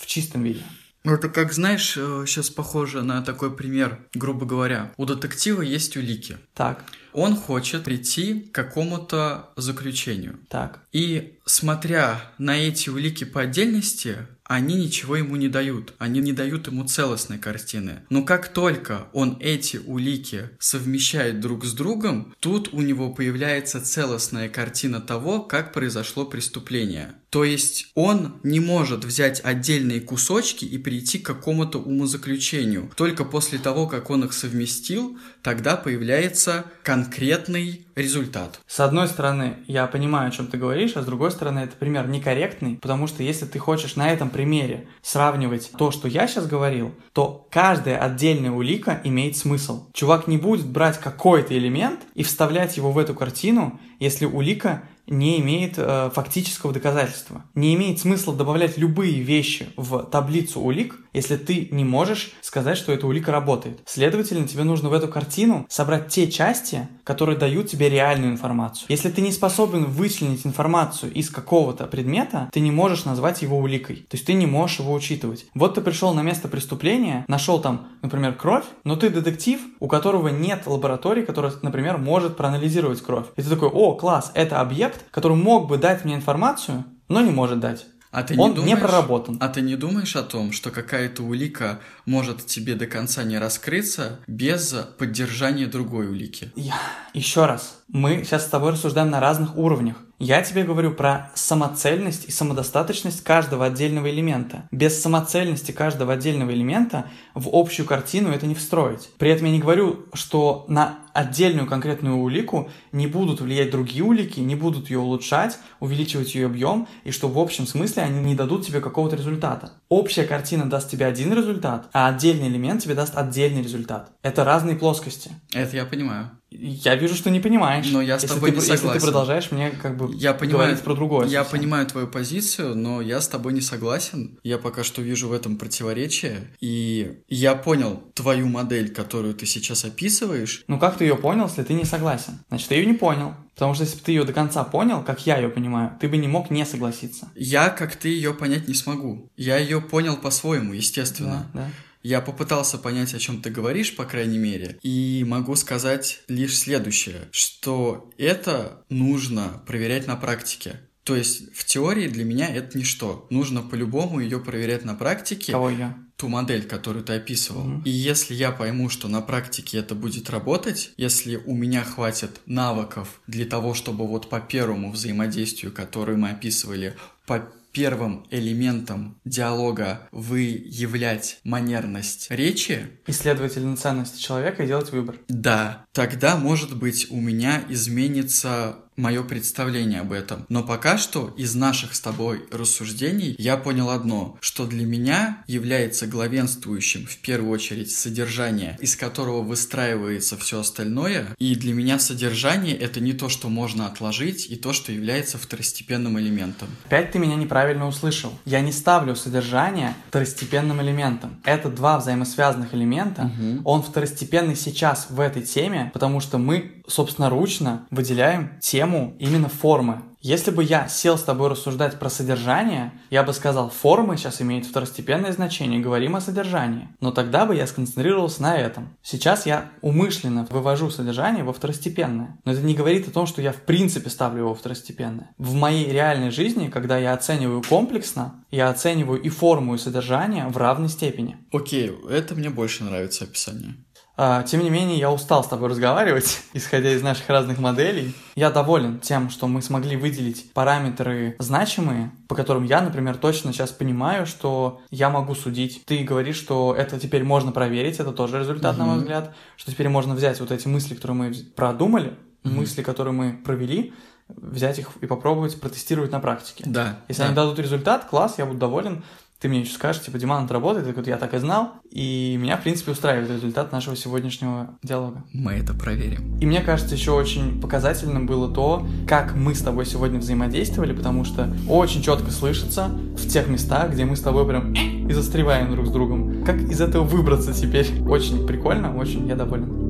В 0.00 0.06
чистом 0.06 0.44
виде. 0.44 0.62
Ну, 1.04 1.14
это 1.14 1.28
как, 1.28 1.52
знаешь, 1.52 1.92
сейчас 1.92 2.50
э, 2.50 2.54
похоже 2.54 3.02
на 3.02 3.22
такой 3.22 3.54
пример, 3.54 4.00
грубо 4.14 4.46
говоря. 4.46 4.92
У 4.96 5.04
детектива 5.04 5.60
есть 5.60 5.96
улики. 5.96 6.38
Так. 6.54 6.84
Он 7.12 7.36
хочет 7.36 7.84
прийти 7.84 8.40
к 8.40 8.52
какому-то 8.52 9.50
заключению. 9.56 10.38
Так. 10.48 10.80
И 10.92 11.38
смотря 11.44 12.22
на 12.38 12.56
эти 12.56 12.88
улики 12.88 13.24
по 13.24 13.42
отдельности, 13.42 14.18
они 14.50 14.74
ничего 14.74 15.14
ему 15.14 15.36
не 15.36 15.46
дают. 15.46 15.94
Они 15.98 16.18
не 16.18 16.32
дают 16.32 16.66
ему 16.66 16.82
целостной 16.84 17.38
картины. 17.38 18.02
Но 18.10 18.24
как 18.24 18.52
только 18.52 19.06
он 19.12 19.36
эти 19.38 19.76
улики 19.76 20.50
совмещает 20.58 21.38
друг 21.38 21.64
с 21.64 21.72
другом, 21.72 22.34
тут 22.40 22.70
у 22.72 22.80
него 22.80 23.14
появляется 23.14 23.80
целостная 23.80 24.48
картина 24.48 25.00
того, 25.00 25.40
как 25.40 25.72
произошло 25.72 26.24
преступление. 26.24 27.14
То 27.30 27.44
есть 27.44 27.92
он 27.94 28.40
не 28.42 28.58
может 28.58 29.04
взять 29.04 29.40
отдельные 29.44 30.00
кусочки 30.00 30.64
и 30.64 30.78
прийти 30.78 31.20
к 31.20 31.26
какому-то 31.26 31.78
умозаключению. 31.78 32.90
Только 32.96 33.24
после 33.24 33.60
того, 33.60 33.86
как 33.86 34.10
он 34.10 34.24
их 34.24 34.32
совместил, 34.32 35.16
тогда 35.42 35.76
появляется 35.76 36.64
конкретный 36.82 37.86
результат. 37.94 38.60
С 38.66 38.80
одной 38.80 39.08
стороны, 39.08 39.58
я 39.66 39.86
понимаю, 39.86 40.28
о 40.28 40.30
чем 40.30 40.46
ты 40.46 40.56
говоришь, 40.56 40.96
а 40.96 41.02
с 41.02 41.06
другой 41.06 41.30
стороны, 41.30 41.60
это 41.60 41.76
пример 41.76 42.08
некорректный, 42.08 42.76
потому 42.76 43.06
что 43.06 43.22
если 43.22 43.46
ты 43.46 43.58
хочешь 43.58 43.96
на 43.96 44.10
этом 44.10 44.30
примере 44.30 44.86
сравнивать 45.02 45.70
то, 45.76 45.90
что 45.90 46.08
я 46.08 46.26
сейчас 46.26 46.46
говорил, 46.46 46.94
то 47.12 47.46
каждая 47.50 47.98
отдельная 47.98 48.50
улика 48.50 49.00
имеет 49.04 49.36
смысл. 49.36 49.86
Чувак 49.92 50.26
не 50.26 50.38
будет 50.38 50.66
брать 50.66 50.98
какой-то 50.98 51.56
элемент 51.56 52.00
и 52.14 52.22
вставлять 52.22 52.76
его 52.76 52.92
в 52.92 52.98
эту 52.98 53.14
картину, 53.14 53.78
если 53.98 54.24
улика 54.24 54.82
не 55.10 55.40
имеет 55.40 55.74
э, 55.76 56.10
фактического 56.14 56.72
доказательства. 56.72 57.42
Не 57.54 57.74
имеет 57.74 57.98
смысла 57.98 58.34
добавлять 58.34 58.78
любые 58.78 59.20
вещи 59.20 59.68
в 59.76 60.04
таблицу 60.04 60.60
улик, 60.60 60.96
если 61.12 61.36
ты 61.36 61.68
не 61.72 61.84
можешь 61.84 62.32
сказать, 62.40 62.78
что 62.78 62.92
эта 62.92 63.06
улика 63.06 63.32
работает. 63.32 63.80
Следовательно, 63.84 64.46
тебе 64.46 64.64
нужно 64.64 64.88
в 64.88 64.92
эту 64.92 65.08
картину 65.08 65.66
собрать 65.68 66.08
те 66.08 66.30
части, 66.30 66.88
которые 67.04 67.36
дают 67.36 67.68
тебе 67.68 67.88
реальную 67.88 68.32
информацию. 68.32 68.86
Если 68.88 69.10
ты 69.10 69.20
не 69.20 69.32
способен 69.32 69.86
вычленить 69.86 70.46
информацию 70.46 71.12
из 71.12 71.28
какого-то 71.30 71.86
предмета, 71.86 72.48
ты 72.52 72.60
не 72.60 72.70
можешь 72.70 73.04
назвать 73.04 73.42
его 73.42 73.58
уликой. 73.58 73.96
То 74.08 74.16
есть 74.16 74.26
ты 74.26 74.34
не 74.34 74.46
можешь 74.46 74.78
его 74.78 74.92
учитывать. 74.92 75.46
Вот 75.54 75.74
ты 75.74 75.80
пришел 75.80 76.14
на 76.14 76.22
место 76.22 76.46
преступления, 76.46 77.24
нашел 77.26 77.60
там, 77.60 77.88
например, 78.02 78.34
кровь, 78.34 78.64
но 78.84 78.94
ты 78.94 79.10
детектив, 79.10 79.60
у 79.80 79.88
которого 79.88 80.28
нет 80.28 80.62
лаборатории, 80.66 81.22
которая, 81.22 81.52
например, 81.62 81.98
может 81.98 82.36
проанализировать 82.36 83.00
кровь. 83.00 83.26
И 83.36 83.42
ты 83.42 83.48
такой, 83.48 83.68
о, 83.68 83.94
класс, 83.94 84.30
это 84.34 84.60
объект, 84.60 84.99
который 85.10 85.36
мог 85.36 85.68
бы 85.68 85.78
дать 85.78 86.04
мне 86.04 86.14
информацию, 86.14 86.84
но 87.08 87.20
не 87.20 87.30
может 87.30 87.60
дать. 87.60 87.86
А 88.12 88.24
ты 88.24 88.34
Он 88.36 88.50
не, 88.50 88.56
думаешь, 88.56 88.74
не 88.74 88.80
проработан. 88.80 89.36
А 89.40 89.48
ты 89.48 89.60
не 89.60 89.76
думаешь 89.76 90.16
о 90.16 90.22
том, 90.22 90.50
что 90.50 90.70
какая-то 90.70 91.22
улика 91.22 91.80
может 92.06 92.44
тебе 92.44 92.74
до 92.74 92.86
конца 92.86 93.22
не 93.22 93.38
раскрыться 93.38 94.18
без 94.26 94.74
поддержания 94.98 95.66
другой 95.66 96.08
улики? 96.08 96.50
Я... 96.56 96.74
Еще 97.14 97.46
раз, 97.46 97.82
мы 97.86 98.24
сейчас 98.24 98.46
с 98.46 98.48
тобой 98.48 98.72
рассуждаем 98.72 99.10
на 99.10 99.20
разных 99.20 99.56
уровнях. 99.56 99.96
Я 100.18 100.42
тебе 100.42 100.64
говорю 100.64 100.92
про 100.92 101.30
самоцельность 101.34 102.26
и 102.26 102.32
самодостаточность 102.32 103.22
каждого 103.22 103.64
отдельного 103.64 104.10
элемента. 104.10 104.68
Без 104.70 105.00
самоцельности 105.00 105.70
каждого 105.72 106.12
отдельного 106.12 106.50
элемента 106.50 107.06
в 107.34 107.48
общую 107.52 107.86
картину 107.86 108.30
это 108.30 108.46
не 108.46 108.54
встроить. 108.54 109.08
При 109.18 109.30
этом 109.30 109.46
я 109.46 109.52
не 109.52 109.60
говорю, 109.60 110.06
что 110.12 110.66
на 110.68 110.98
отдельную 111.12 111.66
конкретную 111.66 112.16
улику 112.16 112.70
не 112.92 113.06
будут 113.06 113.40
влиять 113.40 113.70
другие 113.70 114.04
улики, 114.04 114.40
не 114.40 114.54
будут 114.54 114.90
ее 114.90 114.98
улучшать, 114.98 115.58
увеличивать 115.80 116.34
ее 116.34 116.46
объем, 116.46 116.88
и 117.04 117.10
что 117.10 117.28
в 117.28 117.38
общем 117.38 117.66
смысле 117.66 118.02
они 118.02 118.20
не 118.20 118.34
дадут 118.34 118.66
тебе 118.66 118.80
какого-то 118.80 119.16
результата. 119.16 119.72
Общая 119.88 120.24
картина 120.24 120.68
даст 120.68 120.90
тебе 120.90 121.06
один 121.06 121.32
результат, 121.32 121.88
а 121.92 122.08
отдельный 122.08 122.48
элемент 122.48 122.82
тебе 122.82 122.94
даст 122.94 123.16
отдельный 123.16 123.62
результат. 123.62 124.12
Это 124.22 124.44
разные 124.44 124.76
плоскости. 124.76 125.30
Это 125.52 125.76
я 125.76 125.84
понимаю. 125.84 126.30
Я 126.50 126.96
вижу, 126.96 127.14
что 127.14 127.30
не 127.30 127.38
понимаешь. 127.38 127.86
Но 127.92 128.02
я 128.02 128.18
с 128.18 128.22
если 128.22 128.34
тобой 128.34 128.50
ты, 128.50 128.56
не 128.56 128.62
согласен. 128.62 128.86
Если 128.86 128.98
ты 128.98 129.04
продолжаешь 129.04 129.50
мне 129.52 129.70
как 129.70 129.96
бы 129.96 130.12
я 130.14 130.34
понимаю, 130.34 130.64
говорить 130.64 130.80
про 130.82 130.94
другое. 130.94 131.26
Я 131.28 131.44
совсем. 131.44 131.60
понимаю 131.60 131.86
твою 131.86 132.08
позицию, 132.08 132.74
но 132.74 133.00
я 133.00 133.20
с 133.20 133.28
тобой 133.28 133.52
не 133.52 133.60
согласен. 133.60 134.38
Я 134.42 134.58
пока 134.58 134.82
что 134.82 135.00
вижу 135.00 135.28
в 135.28 135.32
этом 135.32 135.56
противоречие. 135.56 136.50
И 136.60 137.20
я 137.28 137.54
понял 137.54 138.02
твою 138.14 138.48
модель, 138.48 138.92
которую 138.92 139.34
ты 139.34 139.46
сейчас 139.46 139.84
описываешь. 139.84 140.64
Ну 140.66 140.80
как 140.80 140.99
ты 141.00 141.04
ее 141.06 141.16
понял, 141.16 141.46
если 141.46 141.62
ты 141.62 141.72
не 141.72 141.86
согласен? 141.86 142.40
Значит, 142.48 142.68
ты 142.68 142.74
ее 142.74 142.84
не 142.84 142.92
понял. 142.92 143.34
Потому 143.54 143.72
что 143.72 143.84
если 143.84 143.96
бы 143.96 144.02
ты 144.02 144.12
ее 144.12 144.24
до 144.24 144.34
конца 144.34 144.64
понял, 144.64 145.02
как 145.02 145.24
я 145.26 145.38
ее 145.38 145.48
понимаю, 145.48 145.96
ты 145.98 146.08
бы 146.08 146.18
не 146.18 146.28
мог 146.28 146.50
не 146.50 146.66
согласиться. 146.66 147.30
Я, 147.34 147.70
как 147.70 147.96
ты, 147.96 148.10
ее 148.10 148.34
понять 148.34 148.68
не 148.68 148.74
смогу. 148.74 149.30
Я 149.34 149.56
ее 149.56 149.80
понял 149.80 150.18
по-своему, 150.18 150.74
естественно. 150.74 151.50
Да, 151.54 151.62
да. 151.62 151.70
Я 152.02 152.20
попытался 152.20 152.76
понять, 152.76 153.14
о 153.14 153.18
чем 153.18 153.40
ты 153.40 153.48
говоришь, 153.48 153.96
по 153.96 154.04
крайней 154.04 154.36
мере, 154.36 154.78
и 154.82 155.24
могу 155.26 155.56
сказать 155.56 156.20
лишь 156.28 156.58
следующее, 156.58 157.28
что 157.30 158.10
это 158.18 158.84
нужно 158.90 159.62
проверять 159.66 160.06
на 160.06 160.16
практике. 160.16 160.80
То 161.04 161.16
есть 161.16 161.54
в 161.54 161.64
теории 161.64 162.08
для 162.08 162.24
меня 162.24 162.46
это 162.46 162.76
ничто. 162.76 163.26
Нужно 163.30 163.62
по-любому 163.62 164.20
ее 164.20 164.38
проверять 164.38 164.84
на 164.84 164.94
практике. 164.94 165.52
Кого 165.52 165.70
я? 165.70 165.96
Ту 166.20 166.28
модель, 166.28 166.66
которую 166.66 167.02
ты 167.02 167.14
описывал. 167.14 167.64
Мгм. 167.64 167.82
И 167.84 167.90
если 167.90 168.34
я 168.34 168.52
пойму, 168.52 168.90
что 168.90 169.08
на 169.08 169.22
практике 169.22 169.78
это 169.78 169.94
будет 169.94 170.28
работать, 170.28 170.92
если 170.98 171.36
у 171.36 171.54
меня 171.54 171.82
хватит 171.82 172.42
навыков 172.44 173.22
для 173.26 173.46
того, 173.46 173.72
чтобы 173.72 174.06
вот 174.06 174.28
по 174.28 174.38
первому 174.38 174.92
взаимодействию, 174.92 175.72
которое 175.72 176.18
мы 176.18 176.28
описывали, 176.28 176.94
по 177.26 177.48
первым 177.72 178.26
элементам 178.30 179.16
диалога 179.24 180.08
выявлять 180.12 181.38
манерность 181.44 182.26
речи, 182.30 182.90
И, 183.06 183.12
следовательно, 183.12 183.76
человека 184.18 184.64
и 184.64 184.66
делать 184.66 184.92
выбор. 184.92 185.16
да, 185.28 185.86
тогда, 185.92 186.36
может 186.36 186.76
быть, 186.76 187.06
у 187.10 187.20
меня 187.20 187.62
изменится 187.68 188.76
мое 189.00 189.22
представление 189.22 190.00
об 190.00 190.12
этом. 190.12 190.46
Но 190.48 190.62
пока 190.62 190.98
что 190.98 191.34
из 191.36 191.54
наших 191.54 191.94
с 191.94 192.00
тобой 192.00 192.44
рассуждений 192.52 193.34
я 193.38 193.56
понял 193.56 193.90
одно, 193.90 194.36
что 194.40 194.66
для 194.66 194.84
меня 194.84 195.42
является 195.46 196.06
главенствующим 196.06 197.06
в 197.06 197.16
первую 197.18 197.52
очередь 197.52 197.90
содержание, 197.90 198.76
из 198.80 198.96
которого 198.96 199.42
выстраивается 199.42 200.36
все 200.36 200.60
остальное. 200.60 201.34
И 201.38 201.54
для 201.54 201.72
меня 201.72 201.98
содержание 201.98 202.76
это 202.76 203.00
не 203.00 203.12
то, 203.12 203.28
что 203.28 203.48
можно 203.48 203.86
отложить, 203.86 204.50
и 204.50 204.56
то, 204.56 204.72
что 204.72 204.92
является 204.92 205.38
второстепенным 205.38 206.18
элементом. 206.20 206.68
Опять 206.84 207.12
ты 207.12 207.18
меня 207.18 207.36
неправильно 207.36 207.86
услышал. 207.86 208.32
Я 208.44 208.60
не 208.60 208.72
ставлю 208.72 209.16
содержание 209.16 209.94
второстепенным 210.08 210.80
элементом. 210.82 211.40
Это 211.44 211.70
два 211.70 211.98
взаимосвязанных 211.98 212.74
элемента. 212.74 213.22
Мгм. 213.22 213.62
Он 213.64 213.82
второстепенный 213.82 214.56
сейчас 214.56 215.06
в 215.10 215.20
этой 215.20 215.42
теме, 215.42 215.90
потому 215.94 216.20
что 216.20 216.38
мы 216.38 216.82
собственноручно 216.86 217.86
выделяем 217.90 218.58
тему 218.60 218.89
именно 219.18 219.48
формы. 219.48 220.02
Если 220.22 220.50
бы 220.50 220.62
я 220.62 220.86
сел 220.86 221.16
с 221.16 221.22
тобой 221.22 221.48
рассуждать 221.48 221.98
про 221.98 222.10
содержание, 222.10 222.92
я 223.08 223.22
бы 223.22 223.32
сказал, 223.32 223.70
формы 223.70 224.18
сейчас 224.18 224.42
имеют 224.42 224.66
второстепенное 224.66 225.32
значение, 225.32 225.80
говорим 225.80 226.14
о 226.14 226.20
содержании. 226.20 226.88
Но 227.00 227.10
тогда 227.10 227.46
бы 227.46 227.56
я 227.56 227.66
сконцентрировался 227.66 228.42
на 228.42 228.58
этом. 228.58 228.90
Сейчас 229.02 229.46
я 229.46 229.70
умышленно 229.80 230.46
вывожу 230.50 230.90
содержание 230.90 231.42
во 231.42 231.54
второстепенное. 231.54 232.38
Но 232.44 232.52
это 232.52 232.60
не 232.60 232.74
говорит 232.74 233.08
о 233.08 233.12
том, 233.12 233.26
что 233.26 233.40
я 233.40 233.52
в 233.52 233.62
принципе 233.62 234.10
ставлю 234.10 234.40
его 234.40 234.54
второстепенное. 234.54 235.30
В 235.38 235.54
моей 235.54 235.90
реальной 235.90 236.30
жизни, 236.30 236.68
когда 236.68 236.98
я 236.98 237.14
оцениваю 237.14 237.62
комплексно, 237.62 238.44
я 238.50 238.68
оцениваю 238.68 239.22
и 239.22 239.30
форму, 239.30 239.74
и 239.74 239.78
содержание 239.78 240.48
в 240.48 240.56
равной 240.58 240.90
степени. 240.90 241.38
Окей, 241.50 241.92
это 242.10 242.34
мне 242.34 242.50
больше 242.50 242.84
нравится 242.84 243.24
описание. 243.24 243.74
А, 244.22 244.42
Тем 244.42 244.62
не 244.62 244.68
менее, 244.68 244.98
я 244.98 245.10
устал 245.10 245.42
с 245.42 245.46
тобой 245.46 245.70
разговаривать, 245.70 246.42
исходя 246.52 246.92
из 246.92 247.00
наших 247.00 247.26
разных 247.30 247.58
моделей. 247.58 248.14
Я 248.34 248.50
доволен 248.50 248.98
тем, 248.98 249.30
что 249.30 249.48
мы 249.48 249.62
смогли 249.62 249.96
выделить 249.96 250.52
параметры 250.52 251.36
значимые, 251.38 252.10
по 252.28 252.34
которым 252.34 252.64
я, 252.64 252.82
например, 252.82 253.16
точно 253.16 253.54
сейчас 253.54 253.70
понимаю, 253.70 254.26
что 254.26 254.82
я 254.90 255.08
могу 255.08 255.34
судить. 255.34 255.86
Ты 255.86 256.04
говоришь, 256.04 256.36
что 256.36 256.74
это 256.76 257.00
теперь 257.00 257.24
можно 257.24 257.50
проверить, 257.50 257.98
это 257.98 258.12
тоже 258.12 258.40
результат, 258.40 258.76
на 258.76 258.84
мой 258.84 258.98
взгляд, 258.98 259.34
что 259.56 259.70
теперь 259.70 259.88
можно 259.88 260.14
взять 260.14 260.38
вот 260.40 260.52
эти 260.52 260.68
мысли, 260.68 260.94
которые 260.94 261.16
мы 261.16 261.34
продумали, 261.56 262.12
Мгм. 262.44 262.56
мысли, 262.56 262.82
которые 262.82 263.14
мы 263.14 263.40
провели, 263.42 263.94
взять 264.28 264.78
их 264.78 264.90
и 265.00 265.06
попробовать 265.06 265.58
протестировать 265.58 266.12
на 266.12 266.20
практике. 266.20 266.64
Да. 266.66 266.98
Если 267.08 267.22
да. 267.22 267.28
они 267.28 267.34
дадут 267.34 267.58
результат, 267.58 268.04
класс, 268.04 268.34
я 268.36 268.44
буду 268.44 268.58
доволен. 268.58 269.02
Ты 269.40 269.48
мне 269.48 269.60
еще 269.60 269.72
скажешь, 269.72 270.02
типа, 270.02 270.18
Диман, 270.18 270.44
это 270.44 270.52
работает? 270.52 270.86
Я 270.86 270.92
говорю, 270.92 271.08
я 271.08 271.16
так 271.16 271.32
и 271.32 271.38
знал. 271.38 271.72
И 271.90 272.36
меня, 272.38 272.58
в 272.58 272.62
принципе, 272.62 272.92
устраивает 272.92 273.30
результат 273.30 273.72
нашего 273.72 273.96
сегодняшнего 273.96 274.76
диалога. 274.82 275.24
Мы 275.32 275.52
это 275.52 275.72
проверим. 275.72 276.36
И 276.40 276.44
мне 276.44 276.60
кажется, 276.60 276.94
еще 276.94 277.12
очень 277.12 277.58
показательным 277.58 278.26
было 278.26 278.52
то, 278.52 278.86
как 279.08 279.34
мы 279.34 279.54
с 279.54 279.62
тобой 279.62 279.86
сегодня 279.86 280.18
взаимодействовали, 280.18 280.92
потому 280.92 281.24
что 281.24 281.50
очень 281.70 282.02
четко 282.02 282.30
слышится 282.30 282.88
в 282.88 283.26
тех 283.28 283.48
местах, 283.48 283.92
где 283.92 284.04
мы 284.04 284.16
с 284.16 284.20
тобой 284.20 284.46
прям 284.46 284.74
и 285.08 285.12
застреваем 285.14 285.70
друг 285.70 285.86
с 285.86 285.90
другом. 285.90 286.44
Как 286.44 286.56
из 286.56 286.82
этого 286.82 287.04
выбраться 287.04 287.54
теперь? 287.54 288.02
Очень 288.06 288.46
прикольно, 288.46 288.94
очень 288.94 289.26
я 289.26 289.36
доволен. 289.36 289.89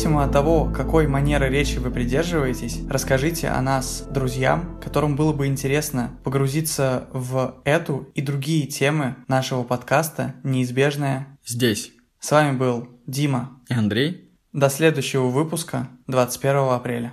Независимо 0.00 0.24
от 0.24 0.32
того, 0.32 0.64
какой 0.64 1.06
манеры 1.06 1.50
речи 1.50 1.76
вы 1.76 1.90
придерживаетесь, 1.90 2.80
расскажите 2.88 3.48
о 3.48 3.60
нас 3.60 4.06
друзьям, 4.10 4.80
которым 4.82 5.14
было 5.14 5.34
бы 5.34 5.46
интересно 5.46 6.18
погрузиться 6.24 7.06
в 7.12 7.60
эту 7.64 8.08
и 8.14 8.22
другие 8.22 8.66
темы 8.66 9.16
нашего 9.28 9.62
подкаста 9.62 10.36
«Неизбежное». 10.42 11.38
Здесь. 11.44 11.92
С 12.18 12.30
вами 12.30 12.56
был 12.56 12.88
Дима 13.06 13.60
и 13.68 13.74
Андрей. 13.74 14.32
До 14.54 14.70
следующего 14.70 15.26
выпуска 15.26 15.88
21 16.06 16.56
апреля. 16.70 17.12